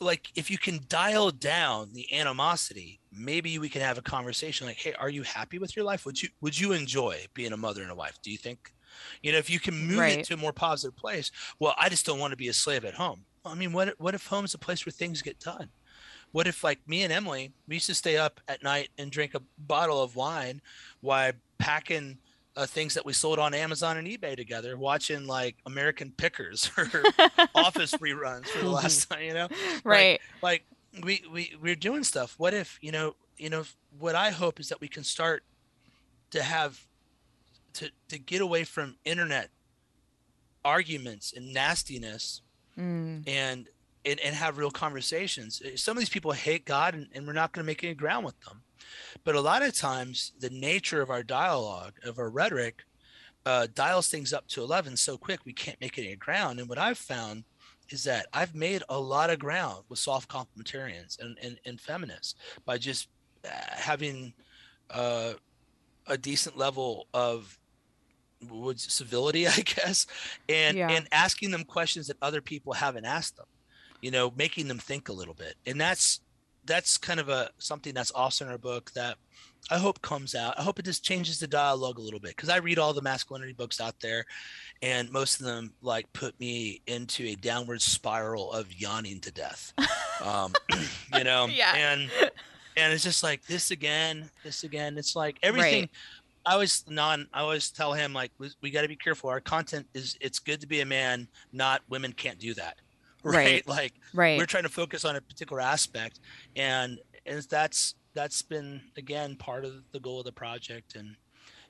like 0.00 0.30
if 0.36 0.50
you 0.50 0.58
can 0.58 0.80
dial 0.88 1.30
down 1.30 1.90
the 1.92 2.12
animosity 2.12 3.00
maybe 3.12 3.58
we 3.58 3.68
can 3.68 3.82
have 3.82 3.98
a 3.98 4.02
conversation 4.02 4.66
like 4.66 4.76
hey 4.76 4.92
are 4.94 5.08
you 5.08 5.22
happy 5.22 5.58
with 5.58 5.74
your 5.74 5.84
life? 5.84 6.06
Would 6.06 6.22
you 6.22 6.28
would 6.40 6.58
you 6.58 6.72
enjoy 6.72 7.24
being 7.34 7.52
a 7.52 7.56
mother 7.56 7.82
and 7.82 7.90
a 7.90 7.94
wife 7.94 8.18
do 8.22 8.30
you 8.30 8.38
think? 8.38 8.72
You 9.22 9.32
know 9.32 9.38
if 9.38 9.50
you 9.50 9.60
can 9.60 9.86
move 9.86 9.98
Right. 9.98 10.18
it 10.18 10.24
to 10.26 10.34
a 10.34 10.36
more 10.38 10.52
positive 10.52 10.96
place 10.96 11.30
well 11.58 11.74
i 11.78 11.88
just 11.88 12.06
don't 12.06 12.18
want 12.18 12.30
to 12.32 12.36
be 12.36 12.48
a 12.48 12.52
slave 12.52 12.84
at 12.84 12.94
home. 12.94 13.24
I 13.44 13.54
mean 13.54 13.72
what 13.72 13.94
what 13.98 14.14
if 14.14 14.26
home's 14.26 14.54
a 14.54 14.58
place 14.58 14.84
where 14.86 14.92
things 14.92 15.22
get 15.22 15.40
done? 15.40 15.70
What 16.32 16.46
if 16.46 16.62
like 16.62 16.80
me 16.86 17.02
and 17.02 17.12
emily 17.12 17.52
we 17.66 17.76
used 17.76 17.86
to 17.86 17.94
stay 17.94 18.16
up 18.16 18.40
at 18.48 18.62
night 18.62 18.90
and 18.98 19.10
drink 19.10 19.34
a 19.34 19.42
bottle 19.58 20.02
of 20.02 20.16
wine 20.16 20.60
while 21.00 21.32
packing 21.58 22.18
uh, 22.58 22.66
things 22.66 22.94
that 22.94 23.06
we 23.06 23.12
sold 23.12 23.38
on 23.38 23.54
amazon 23.54 23.96
and 23.96 24.08
ebay 24.08 24.36
together 24.36 24.76
watching 24.76 25.26
like 25.26 25.56
american 25.64 26.10
pickers 26.10 26.70
or 26.76 26.90
office 27.54 27.92
reruns 28.02 28.46
for 28.46 28.64
the 28.64 28.70
last 28.70 29.08
time 29.08 29.22
you 29.22 29.32
know? 29.32 29.48
Right. 29.84 30.20
like 30.42 30.64
we 31.02 31.22
we 31.32 31.54
we're 31.62 31.76
doing 31.76 32.02
stuff. 32.04 32.34
What 32.38 32.54
if 32.54 32.78
you 32.80 32.92
know 32.92 33.14
you 33.36 33.50
know 33.50 33.64
what 33.98 34.14
i 34.14 34.30
hope 34.30 34.58
is 34.58 34.68
that 34.70 34.80
we 34.80 34.88
can 34.88 35.04
start 35.04 35.44
to 36.30 36.42
have 36.42 36.86
to 37.74 37.90
to 38.08 38.18
get 38.18 38.40
away 38.40 38.64
from 38.64 38.96
internet 39.04 39.50
arguments 40.64 41.32
and 41.36 41.52
nastiness 41.52 42.42
Mm, 42.78 43.28
and 43.28 43.66
and, 44.04 44.20
and 44.20 44.36
have 44.36 44.56
real 44.56 44.70
conversations. 44.70 45.60
Some 45.74 45.96
of 45.96 46.00
these 46.00 46.08
people 46.08 46.30
hate 46.30 46.64
god 46.64 46.94
and, 46.94 47.08
and 47.12 47.26
we're 47.26 47.32
not 47.32 47.52
going 47.52 47.64
to 47.64 47.66
make 47.66 47.82
any 47.82 47.94
ground 47.94 48.24
with 48.24 48.40
them 48.42 48.62
but 49.24 49.34
a 49.34 49.40
lot 49.40 49.62
of 49.62 49.74
times 49.74 50.32
the 50.40 50.50
nature 50.50 51.00
of 51.02 51.10
our 51.10 51.22
dialogue 51.22 51.94
of 52.04 52.18
our 52.18 52.30
rhetoric 52.30 52.84
uh, 53.46 53.66
dials 53.74 54.08
things 54.08 54.32
up 54.32 54.46
to 54.48 54.62
11 54.62 54.96
so 54.96 55.16
quick 55.16 55.40
we 55.44 55.52
can't 55.52 55.80
make 55.80 55.98
any 55.98 56.14
ground 56.16 56.58
and 56.60 56.68
what 56.68 56.78
i've 56.78 56.98
found 56.98 57.44
is 57.90 58.04
that 58.04 58.26
i've 58.32 58.54
made 58.54 58.82
a 58.88 58.98
lot 59.00 59.30
of 59.30 59.38
ground 59.38 59.84
with 59.88 59.98
soft 59.98 60.28
complementarians 60.28 61.18
and, 61.20 61.38
and, 61.42 61.58
and 61.64 61.80
feminists 61.80 62.34
by 62.64 62.76
just 62.76 63.08
uh, 63.44 63.48
having 63.70 64.32
uh, 64.90 65.32
a 66.06 66.18
decent 66.18 66.56
level 66.58 67.06
of 67.14 67.58
would 68.50 68.78
civility 68.80 69.46
i 69.58 69.60
guess 69.62 70.06
and 70.48 70.76
Yeah. 70.76 70.90
and 70.90 71.08
asking 71.12 71.50
them 71.50 71.64
questions 71.64 72.06
that 72.08 72.16
other 72.22 72.40
people 72.40 72.72
haven't 72.74 73.04
asked 73.04 73.36
them 73.36 73.46
you 74.02 74.10
know 74.10 74.32
making 74.36 74.68
them 74.68 74.78
think 74.78 75.08
a 75.08 75.12
little 75.12 75.34
bit 75.34 75.54
and 75.66 75.80
that's 75.80 76.20
that's 76.68 76.96
kind 76.98 77.18
of 77.18 77.28
a 77.28 77.50
something 77.58 77.92
that's 77.92 78.12
also 78.12 78.44
in 78.44 78.50
our 78.52 78.58
book 78.58 78.92
that 78.92 79.16
i 79.70 79.76
hope 79.78 80.00
comes 80.02 80.34
out 80.36 80.54
i 80.58 80.62
hope 80.62 80.78
it 80.78 80.84
just 80.84 81.02
changes 81.02 81.40
the 81.40 81.46
dialogue 81.48 81.98
a 81.98 82.00
little 82.00 82.20
bit 82.20 82.36
because 82.36 82.48
i 82.48 82.58
read 82.58 82.78
all 82.78 82.92
the 82.92 83.02
masculinity 83.02 83.52
books 83.52 83.80
out 83.80 83.98
there 84.00 84.24
and 84.82 85.10
most 85.10 85.40
of 85.40 85.46
them 85.46 85.72
like 85.82 86.10
put 86.12 86.38
me 86.38 86.80
into 86.86 87.24
a 87.26 87.34
downward 87.34 87.82
spiral 87.82 88.52
of 88.52 88.72
yawning 88.80 89.18
to 89.18 89.32
death 89.32 89.72
um 90.22 90.52
you 91.16 91.24
know 91.24 91.46
Yeah. 91.50 91.74
and 91.74 92.10
and 92.76 92.92
it's 92.92 93.02
just 93.02 93.22
like 93.24 93.44
this 93.46 93.72
again 93.72 94.30
this 94.44 94.62
again 94.62 94.96
it's 94.98 95.16
like 95.16 95.38
everything 95.42 95.80
Right. 95.82 95.90
I 96.46 96.52
always 96.52 96.84
non. 96.88 97.26
I 97.34 97.40
always 97.40 97.70
tell 97.70 97.92
him 97.92 98.14
like 98.14 98.30
we, 98.38 98.48
we 98.62 98.70
got 98.70 98.80
to 98.80 98.88
be 98.88 98.96
careful. 98.96 99.28
Our 99.28 99.40
content 99.40 99.86
is 99.92 100.16
it's 100.18 100.38
good 100.38 100.62
to 100.62 100.66
be 100.66 100.80
a 100.80 100.86
man, 100.86 101.28
not 101.52 101.82
women 101.90 102.12
can't 102.12 102.38
do 102.38 102.54
that, 102.54 102.76
right? 103.34 103.62
Right. 103.66 103.66
Like 103.78 103.94
right. 104.14 104.38
we're 104.38 104.46
trying 104.46 104.64
to 104.64 104.68
focus 104.68 105.04
on 105.04 105.16
a 105.16 105.20
particular 105.20 105.60
aspect, 105.60 106.20
and 106.56 106.98
and 107.26 107.42
that's 107.42 107.94
that's 108.14 108.42
been 108.42 108.80
again 108.96 109.36
part 109.36 109.64
of 109.64 109.72
the 109.92 110.00
goal 110.00 110.18
of 110.20 110.24
the 110.24 110.32
project, 110.32 110.96
and 110.96 111.16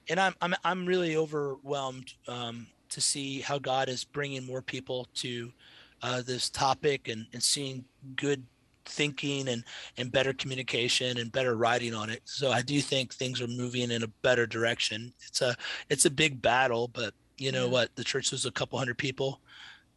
and 0.08 0.18
I'm 0.20 0.34
I'm 0.40 0.54
I'm 0.64 0.86
really 0.86 1.16
overwhelmed 1.16 2.12
um, 2.26 2.66
to 2.90 3.00
see 3.00 3.40
how 3.40 3.58
God 3.58 3.88
is 3.88 4.04
bringing 4.04 4.44
more 4.46 4.62
people 4.62 5.06
to 5.16 5.52
uh, 6.02 6.22
this 6.22 6.48
topic 6.50 7.08
and 7.08 7.26
and 7.32 7.42
seeing 7.42 7.84
good 8.16 8.44
thinking 8.84 9.48
and 9.48 9.64
and 9.98 10.10
better 10.10 10.32
communication 10.32 11.18
and 11.18 11.30
better 11.30 11.56
writing 11.56 11.92
on 11.92 12.08
it 12.08 12.22
so 12.24 12.50
i 12.50 12.62
do 12.62 12.80
think 12.80 13.12
things 13.12 13.38
are 13.42 13.46
moving 13.46 13.90
in 13.90 14.02
a 14.02 14.06
better 14.22 14.46
direction 14.46 15.12
it's 15.26 15.42
a 15.42 15.54
it's 15.90 16.06
a 16.06 16.10
big 16.10 16.40
battle 16.40 16.88
but 16.88 17.12
you 17.36 17.52
know 17.52 17.66
Yeah. 17.66 17.72
what 17.72 17.96
the 17.96 18.04
church 18.04 18.32
was 18.32 18.46
a 18.46 18.50
couple 18.50 18.78
hundred 18.78 18.96
people 18.96 19.40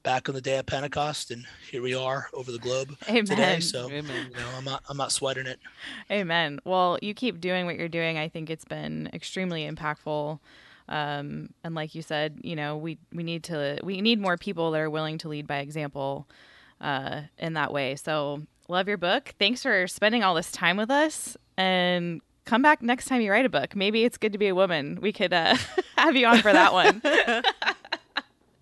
back 0.03 0.27
on 0.29 0.35
the 0.35 0.41
day 0.41 0.57
of 0.57 0.65
pentecost 0.65 1.31
and 1.31 1.45
here 1.69 1.81
we 1.81 1.93
are 1.93 2.27
over 2.33 2.51
the 2.51 2.59
globe 2.59 2.95
Amen. 3.07 3.25
today 3.25 3.59
so 3.59 3.85
Amen. 3.87 4.29
you 4.31 4.37
know 4.37 4.49
i'm 4.57 4.63
not 4.63 4.83
i'm 4.89 4.97
not 4.97 5.11
sweating 5.11 5.45
it 5.45 5.59
Amen. 6.09 6.59
Well, 6.65 6.97
you 7.01 7.13
keep 7.13 7.39
doing 7.39 7.65
what 7.65 7.77
you're 7.77 7.87
doing. 7.87 8.17
I 8.17 8.27
think 8.27 8.49
it's 8.49 8.65
been 8.65 9.09
extremely 9.13 9.69
impactful. 9.69 10.39
Um, 10.89 11.49
and 11.63 11.75
like 11.75 11.95
you 11.95 12.01
said, 12.01 12.39
you 12.43 12.55
know, 12.55 12.77
we 12.77 12.97
we 13.13 13.23
need 13.23 13.43
to 13.45 13.79
we 13.83 14.01
need 14.01 14.19
more 14.19 14.37
people 14.37 14.71
that 14.71 14.81
are 14.81 14.89
willing 14.89 15.17
to 15.19 15.29
lead 15.29 15.47
by 15.47 15.57
example 15.57 16.27
uh, 16.79 17.21
in 17.37 17.53
that 17.53 17.71
way. 17.71 17.95
So, 17.95 18.41
love 18.67 18.87
your 18.87 18.97
book. 18.97 19.33
Thanks 19.39 19.63
for 19.63 19.87
spending 19.87 20.23
all 20.23 20.35
this 20.35 20.51
time 20.51 20.77
with 20.77 20.91
us, 20.91 21.37
and 21.57 22.21
come 22.45 22.61
back 22.61 22.81
next 22.81 23.05
time 23.05 23.21
you 23.21 23.31
write 23.31 23.45
a 23.45 23.49
book. 23.49 23.75
Maybe 23.75 24.03
it's 24.03 24.17
good 24.17 24.33
to 24.33 24.39
be 24.39 24.47
a 24.47 24.55
woman. 24.55 24.99
We 25.01 25.13
could 25.13 25.33
uh, 25.33 25.55
have 25.97 26.15
you 26.15 26.27
on 26.27 26.39
for 26.39 26.51
that 26.51 26.73
one. 26.73 27.01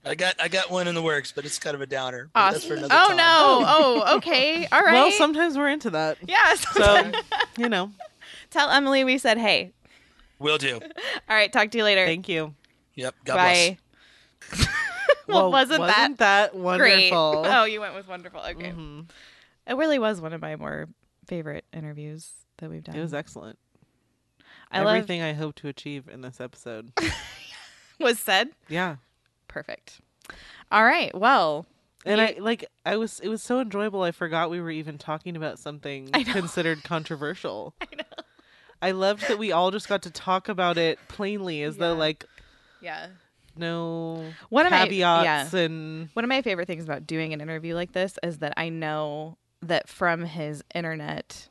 i 0.06 0.16
got 0.16 0.36
i 0.42 0.48
got 0.48 0.70
one 0.72 0.88
in 0.88 0.96
the 0.96 1.02
works 1.02 1.32
but 1.32 1.46
it's 1.46 1.60
kind 1.60 1.76
of 1.76 1.82
a 1.82 1.86
downer 1.86 2.30
but 2.34 2.52
that's 2.52 2.64
for 2.66 2.74
awesome. 2.74 2.86
another 2.86 2.96
Oh 3.04 3.08
time. 3.10 3.18
no. 3.18 3.64
Oh, 3.68 4.16
okay. 4.18 4.66
All 4.72 4.82
right. 4.82 4.94
Well, 4.94 5.12
sometimes 5.12 5.58
we're 5.58 5.70
into 5.70 5.90
that. 5.92 6.18
yeah. 6.28 6.54
So, 6.56 7.12
you 7.58 7.68
know, 7.70 7.92
tell 8.50 8.70
Emily 8.70 9.04
we 9.04 9.18
said 9.18 9.38
hey. 9.38 9.74
will 10.40 10.58
do 10.58 10.76
All 11.30 11.36
right. 11.36 11.52
Talk 11.52 11.72
to 11.72 11.78
you 11.78 11.84
later. 11.84 12.06
thank 12.06 12.30
you. 12.30 12.54
yep 12.96 13.14
god 13.26 13.34
bless 13.36 13.70
Bye. 13.72 13.78
well, 15.28 15.52
wasn't, 15.52 15.86
that 15.86 16.18
that 16.18 16.52
great? 16.54 16.62
wonderful? 17.12 17.44
Oh, 17.46 17.66
you 17.66 17.82
went 17.82 17.94
with 17.94 18.08
wonderful. 18.08 18.40
Okay. 18.42 18.72
Mhm. 18.72 19.10
It 19.68 19.76
really 19.76 20.00
was 20.00 20.20
one 20.22 20.34
of 20.34 20.42
my 20.42 20.56
more 20.56 20.88
favorite 21.28 21.66
interviews 21.74 22.32
that 22.58 22.70
we've 22.72 22.84
done. 22.84 22.96
It 22.96 23.02
was 23.02 23.14
excellent. 23.14 23.60
I 24.72 24.80
love 24.82 24.96
Everything 24.96 25.22
I 25.22 25.34
hope 25.34 25.56
to 25.56 25.68
achieve 25.68 26.08
in 26.08 26.22
this 26.22 26.40
episode. 26.42 26.92
was 28.00 28.18
said. 28.20 28.50
yeah. 28.70 28.96
Perfect. 29.50 30.00
All 30.72 30.86
right. 30.86 31.14
Well, 31.14 31.66
And 32.06 32.22
I 32.22 32.38
like 32.40 32.64
I 32.86 32.96
was 32.96 33.20
it 33.20 33.28
was 33.28 33.44
so 33.44 33.60
enjoyable 33.60 34.02
I 34.04 34.12
forgot 34.12 34.50
we 34.50 34.62
were 34.62 34.72
even 34.72 34.98
talking 34.98 35.36
about 35.36 35.60
something 35.60 36.08
considered 36.26 36.84
controversial. 36.86 37.74
I 37.82 37.88
know. 37.98 38.24
I 38.82 38.92
loved 38.92 39.28
that 39.28 39.38
we 39.38 39.52
all 39.52 39.72
just 39.72 39.90
got 39.90 40.04
to 40.04 40.12
talk 40.12 40.48
about 40.48 40.78
it 40.78 40.98
plainly 41.10 41.64
as 41.64 41.76
though 41.76 41.96
like 41.96 42.24
yeah. 42.80 43.08
no 43.58 44.24
One 44.50 44.66
of 44.66 44.72
my- 44.72 44.86
caveats 44.88 45.54
and 45.54 46.08
One 46.14 46.24
of 46.24 46.30
my 46.30 46.42
favorite 46.42 46.68
things 46.68 46.86
about 46.86 47.06
doing 47.06 47.34
an 47.34 47.42
interview 47.42 47.76
like 47.76 47.92
this 47.92 48.18
is 48.24 48.38
that 48.38 48.54
I 48.56 48.70
know 48.70 49.38
that 49.62 49.90
from 49.90 50.24
his 50.24 50.64
internet 50.74 51.50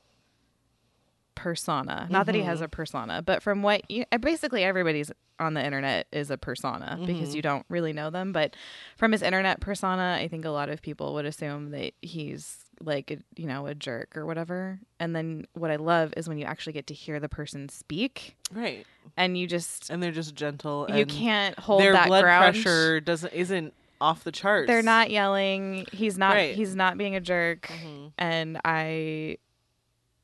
persona. 1.38 2.06
Not 2.10 2.26
that 2.26 2.34
he 2.34 2.40
Mm-hmm. 2.42 2.50
has 2.50 2.60
a 2.60 2.68
persona, 2.68 3.22
but 3.22 3.42
from 3.42 3.62
what 3.62 3.88
you, 3.90 4.04
uh, 4.12 4.18
basically 4.18 4.64
everybody's 4.64 5.10
on 5.40 5.54
the 5.54 5.64
internet 5.64 6.06
is 6.12 6.30
a 6.30 6.36
persona 6.36 6.96
Mm-hmm. 6.96 7.06
because 7.06 7.34
you 7.34 7.42
don't 7.42 7.64
really 7.68 7.92
know 7.92 8.10
them. 8.10 8.32
But 8.32 8.54
from 8.96 9.12
his 9.12 9.22
internet 9.22 9.60
persona, 9.60 10.18
I 10.20 10.28
think 10.28 10.44
a 10.44 10.50
lot 10.50 10.68
of 10.68 10.82
people 10.82 11.14
would 11.14 11.24
assume 11.26 11.70
that 11.70 11.92
he's 12.02 12.58
like 12.80 13.10
a, 13.10 13.18
you 13.36 13.46
know 13.46 13.66
a 13.66 13.74
jerk 13.74 14.16
or 14.16 14.26
whatever. 14.26 14.78
And 15.00 15.14
then 15.14 15.46
what 15.54 15.70
I 15.70 15.76
love 15.76 16.12
is 16.16 16.28
when 16.28 16.38
you 16.38 16.44
actually 16.44 16.72
get 16.74 16.86
to 16.88 16.94
hear 16.94 17.18
the 17.20 17.28
person 17.28 17.68
speak, 17.68 18.36
Right. 18.52 18.84
and 19.16 19.36
you 19.38 19.46
just 19.46 19.90
And 19.90 20.02
they're 20.02 20.12
just 20.12 20.34
gentle. 20.34 20.86
you 20.88 21.02
and 21.02 21.10
can't 21.10 21.58
hold 21.58 21.82
their 21.82 21.92
that 21.92 22.06
blood 22.08 22.22
ground. 22.22 22.54
pressure 22.54 23.00
doesn't 23.00 23.32
isn't 23.32 23.74
off 24.00 24.22
the 24.22 24.30
charts. 24.30 24.68
They're 24.68 24.82
not 24.82 25.10
yelling. 25.10 25.86
He's 25.92 26.16
not. 26.16 26.34
Right. 26.34 26.54
He's 26.54 26.74
not 26.76 26.96
being 26.98 27.16
a 27.16 27.20
jerk. 27.20 27.62
Mhm. 27.62 28.12
And 28.16 28.60
I, 28.64 29.38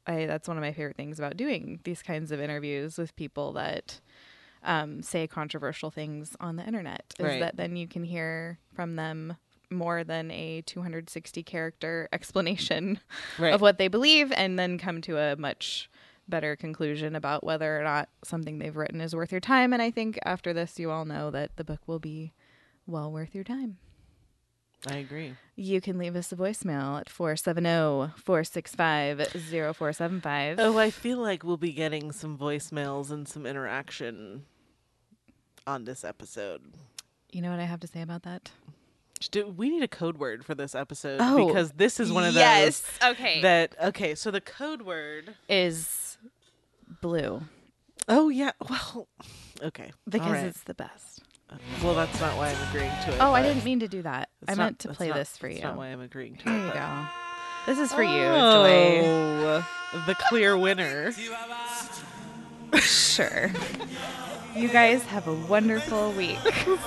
I 0.07 0.26
that's 0.26 0.48
one 0.48 0.57
of 0.57 0.62
my 0.62 0.72
favorite 0.72 0.96
things 0.96 1.18
about 1.18 1.36
doing 1.36 1.80
these 1.84 2.02
kinds 2.02 2.30
of 2.30 2.40
interviews 2.40 2.98
with 2.98 3.14
people 3.16 3.52
that 3.55 4.00
um, 4.62 5.02
say 5.02 5.26
controversial 5.26 5.90
things 5.90 6.36
on 6.40 6.57
the 6.57 6.64
internet. 6.66 7.14
Is 7.18 7.24
Right. 7.24 7.40
that 7.40 7.57
then 7.57 7.76
you 7.76 7.86
can 7.88 8.05
hear 8.05 8.59
from 8.74 8.96
them 8.96 9.36
more 9.70 10.05
than 10.05 10.30
a 10.30 10.62
260 10.62 11.42
character 11.42 12.09
explanation 12.12 13.00
Right. 13.38 13.52
of 13.52 13.61
what 13.61 13.78
they 13.78 13.88
believe, 13.88 14.30
and 14.32 14.59
then 14.59 14.78
come 14.78 15.00
to 15.02 15.18
a 15.18 15.36
much 15.36 15.90
better 16.28 16.57
conclusion 16.57 17.14
about 17.14 17.44
whether 17.44 17.78
or 17.78 17.82
not 17.82 18.09
something 18.24 18.59
they've 18.59 18.76
written 18.76 19.00
is 19.02 19.14
worth 19.14 19.30
your 19.32 19.40
time. 19.42 19.72
And 19.74 19.82
I 19.82 19.90
think 19.90 20.18
after 20.24 20.52
this, 20.55 20.78
you 20.78 20.90
all 20.90 21.05
know 21.05 21.30
that 21.30 21.57
the 21.57 21.64
book 21.64 21.80
will 21.86 21.98
be 21.98 22.32
well 22.86 23.12
worth 23.12 23.34
your 23.34 23.44
time. 23.44 23.76
I 24.87 24.97
agree. 24.97 25.35
You 25.57 25.80
can 25.80 25.99
leave 25.99 26.16
us 26.16 26.32
a 26.32 26.37
voicemail 26.37 27.01
at 27.01 27.09
470 27.09 28.12
465 28.16 29.18
0475. 29.28 30.61
Oh, 30.61 30.78
I 30.78 30.91
feel 30.91 31.18
like 31.18 31.43
we'll 31.43 31.57
be 31.57 31.72
getting 31.72 32.12
some 32.12 32.37
voicemails 32.37 33.11
and 33.11 33.26
some 33.26 33.47
interaction 33.47 34.45
on 35.66 35.85
this 35.85 36.05
episode. 36.05 36.62
You 37.32 37.43
know 37.43 37.51
what 37.51 37.61
I 37.61 37.64
have 37.64 37.80
to 37.80 37.87
say 37.87 38.03
about 38.03 38.22
that? 38.24 38.51
Do 39.30 39.47
we 39.47 39.70
need 39.70 39.82
a 39.82 39.89
code 39.89 40.18
word 40.18 40.45
for 40.45 40.55
this 40.55 40.74
episode? 40.74 41.18
Oh, 41.20 41.47
because 41.47 41.72
this 41.72 41.99
is 41.99 42.12
one 42.12 42.24
of 42.24 42.35
yes. 42.35 42.80
those 43.01 43.11
Okay. 43.12 43.41
that 43.43 43.74
okay. 43.82 44.14
So 44.14 44.30
the 44.30 44.41
code 44.41 44.82
word. 44.82 45.35
is 45.49 46.18
blue 47.01 47.43
Oh 48.09 48.28
yeah. 48.28 48.53
Well, 48.68 49.09
okay. 49.62 49.93
because 50.09 50.32
right. 50.32 50.47
it's 50.47 50.62
the 50.62 50.74
best. 50.74 51.22
Well, 51.82 51.94
that's 51.94 52.20
not 52.20 52.36
why 52.36 52.50
I'm 52.50 52.68
agreeing 52.68 52.90
to 53.05 53.14
it. 53.14 53.18
Oh, 53.20 53.32
I 53.32 53.42
didn't 53.42 53.64
mean 53.64 53.80
to 53.80 53.88
do 53.88 54.02
that. 54.02 54.30
I 54.48 54.55
meant 54.55 54.80
to 54.80 54.88
play 54.88 55.11
this 55.11 55.36
for 55.36 55.48
you. 55.48 55.55
That's 55.55 55.64
not 55.64 55.76
why 55.76 55.88
I'm 55.88 56.00
agreeing 56.00 56.36
to 56.36 56.40
it. 56.40 56.44
There 56.44 56.66
you 56.66 56.72
go. 56.72 57.07
This 57.66 57.78
is 57.78 57.92
for 57.92 58.02
oh, 58.02 58.14
you, 58.14 58.24
Oh, 58.26 59.66
The 60.07 60.14
clear 60.28 60.57
winner. 60.57 61.12
sure. 62.74 63.50
You 64.55 64.68
guys 64.68 65.02
have 65.05 65.26
a 65.26 65.34
wonderful 65.34 66.12
week. 66.12 66.38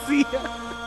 See 0.07 0.21
ya. 0.21 0.77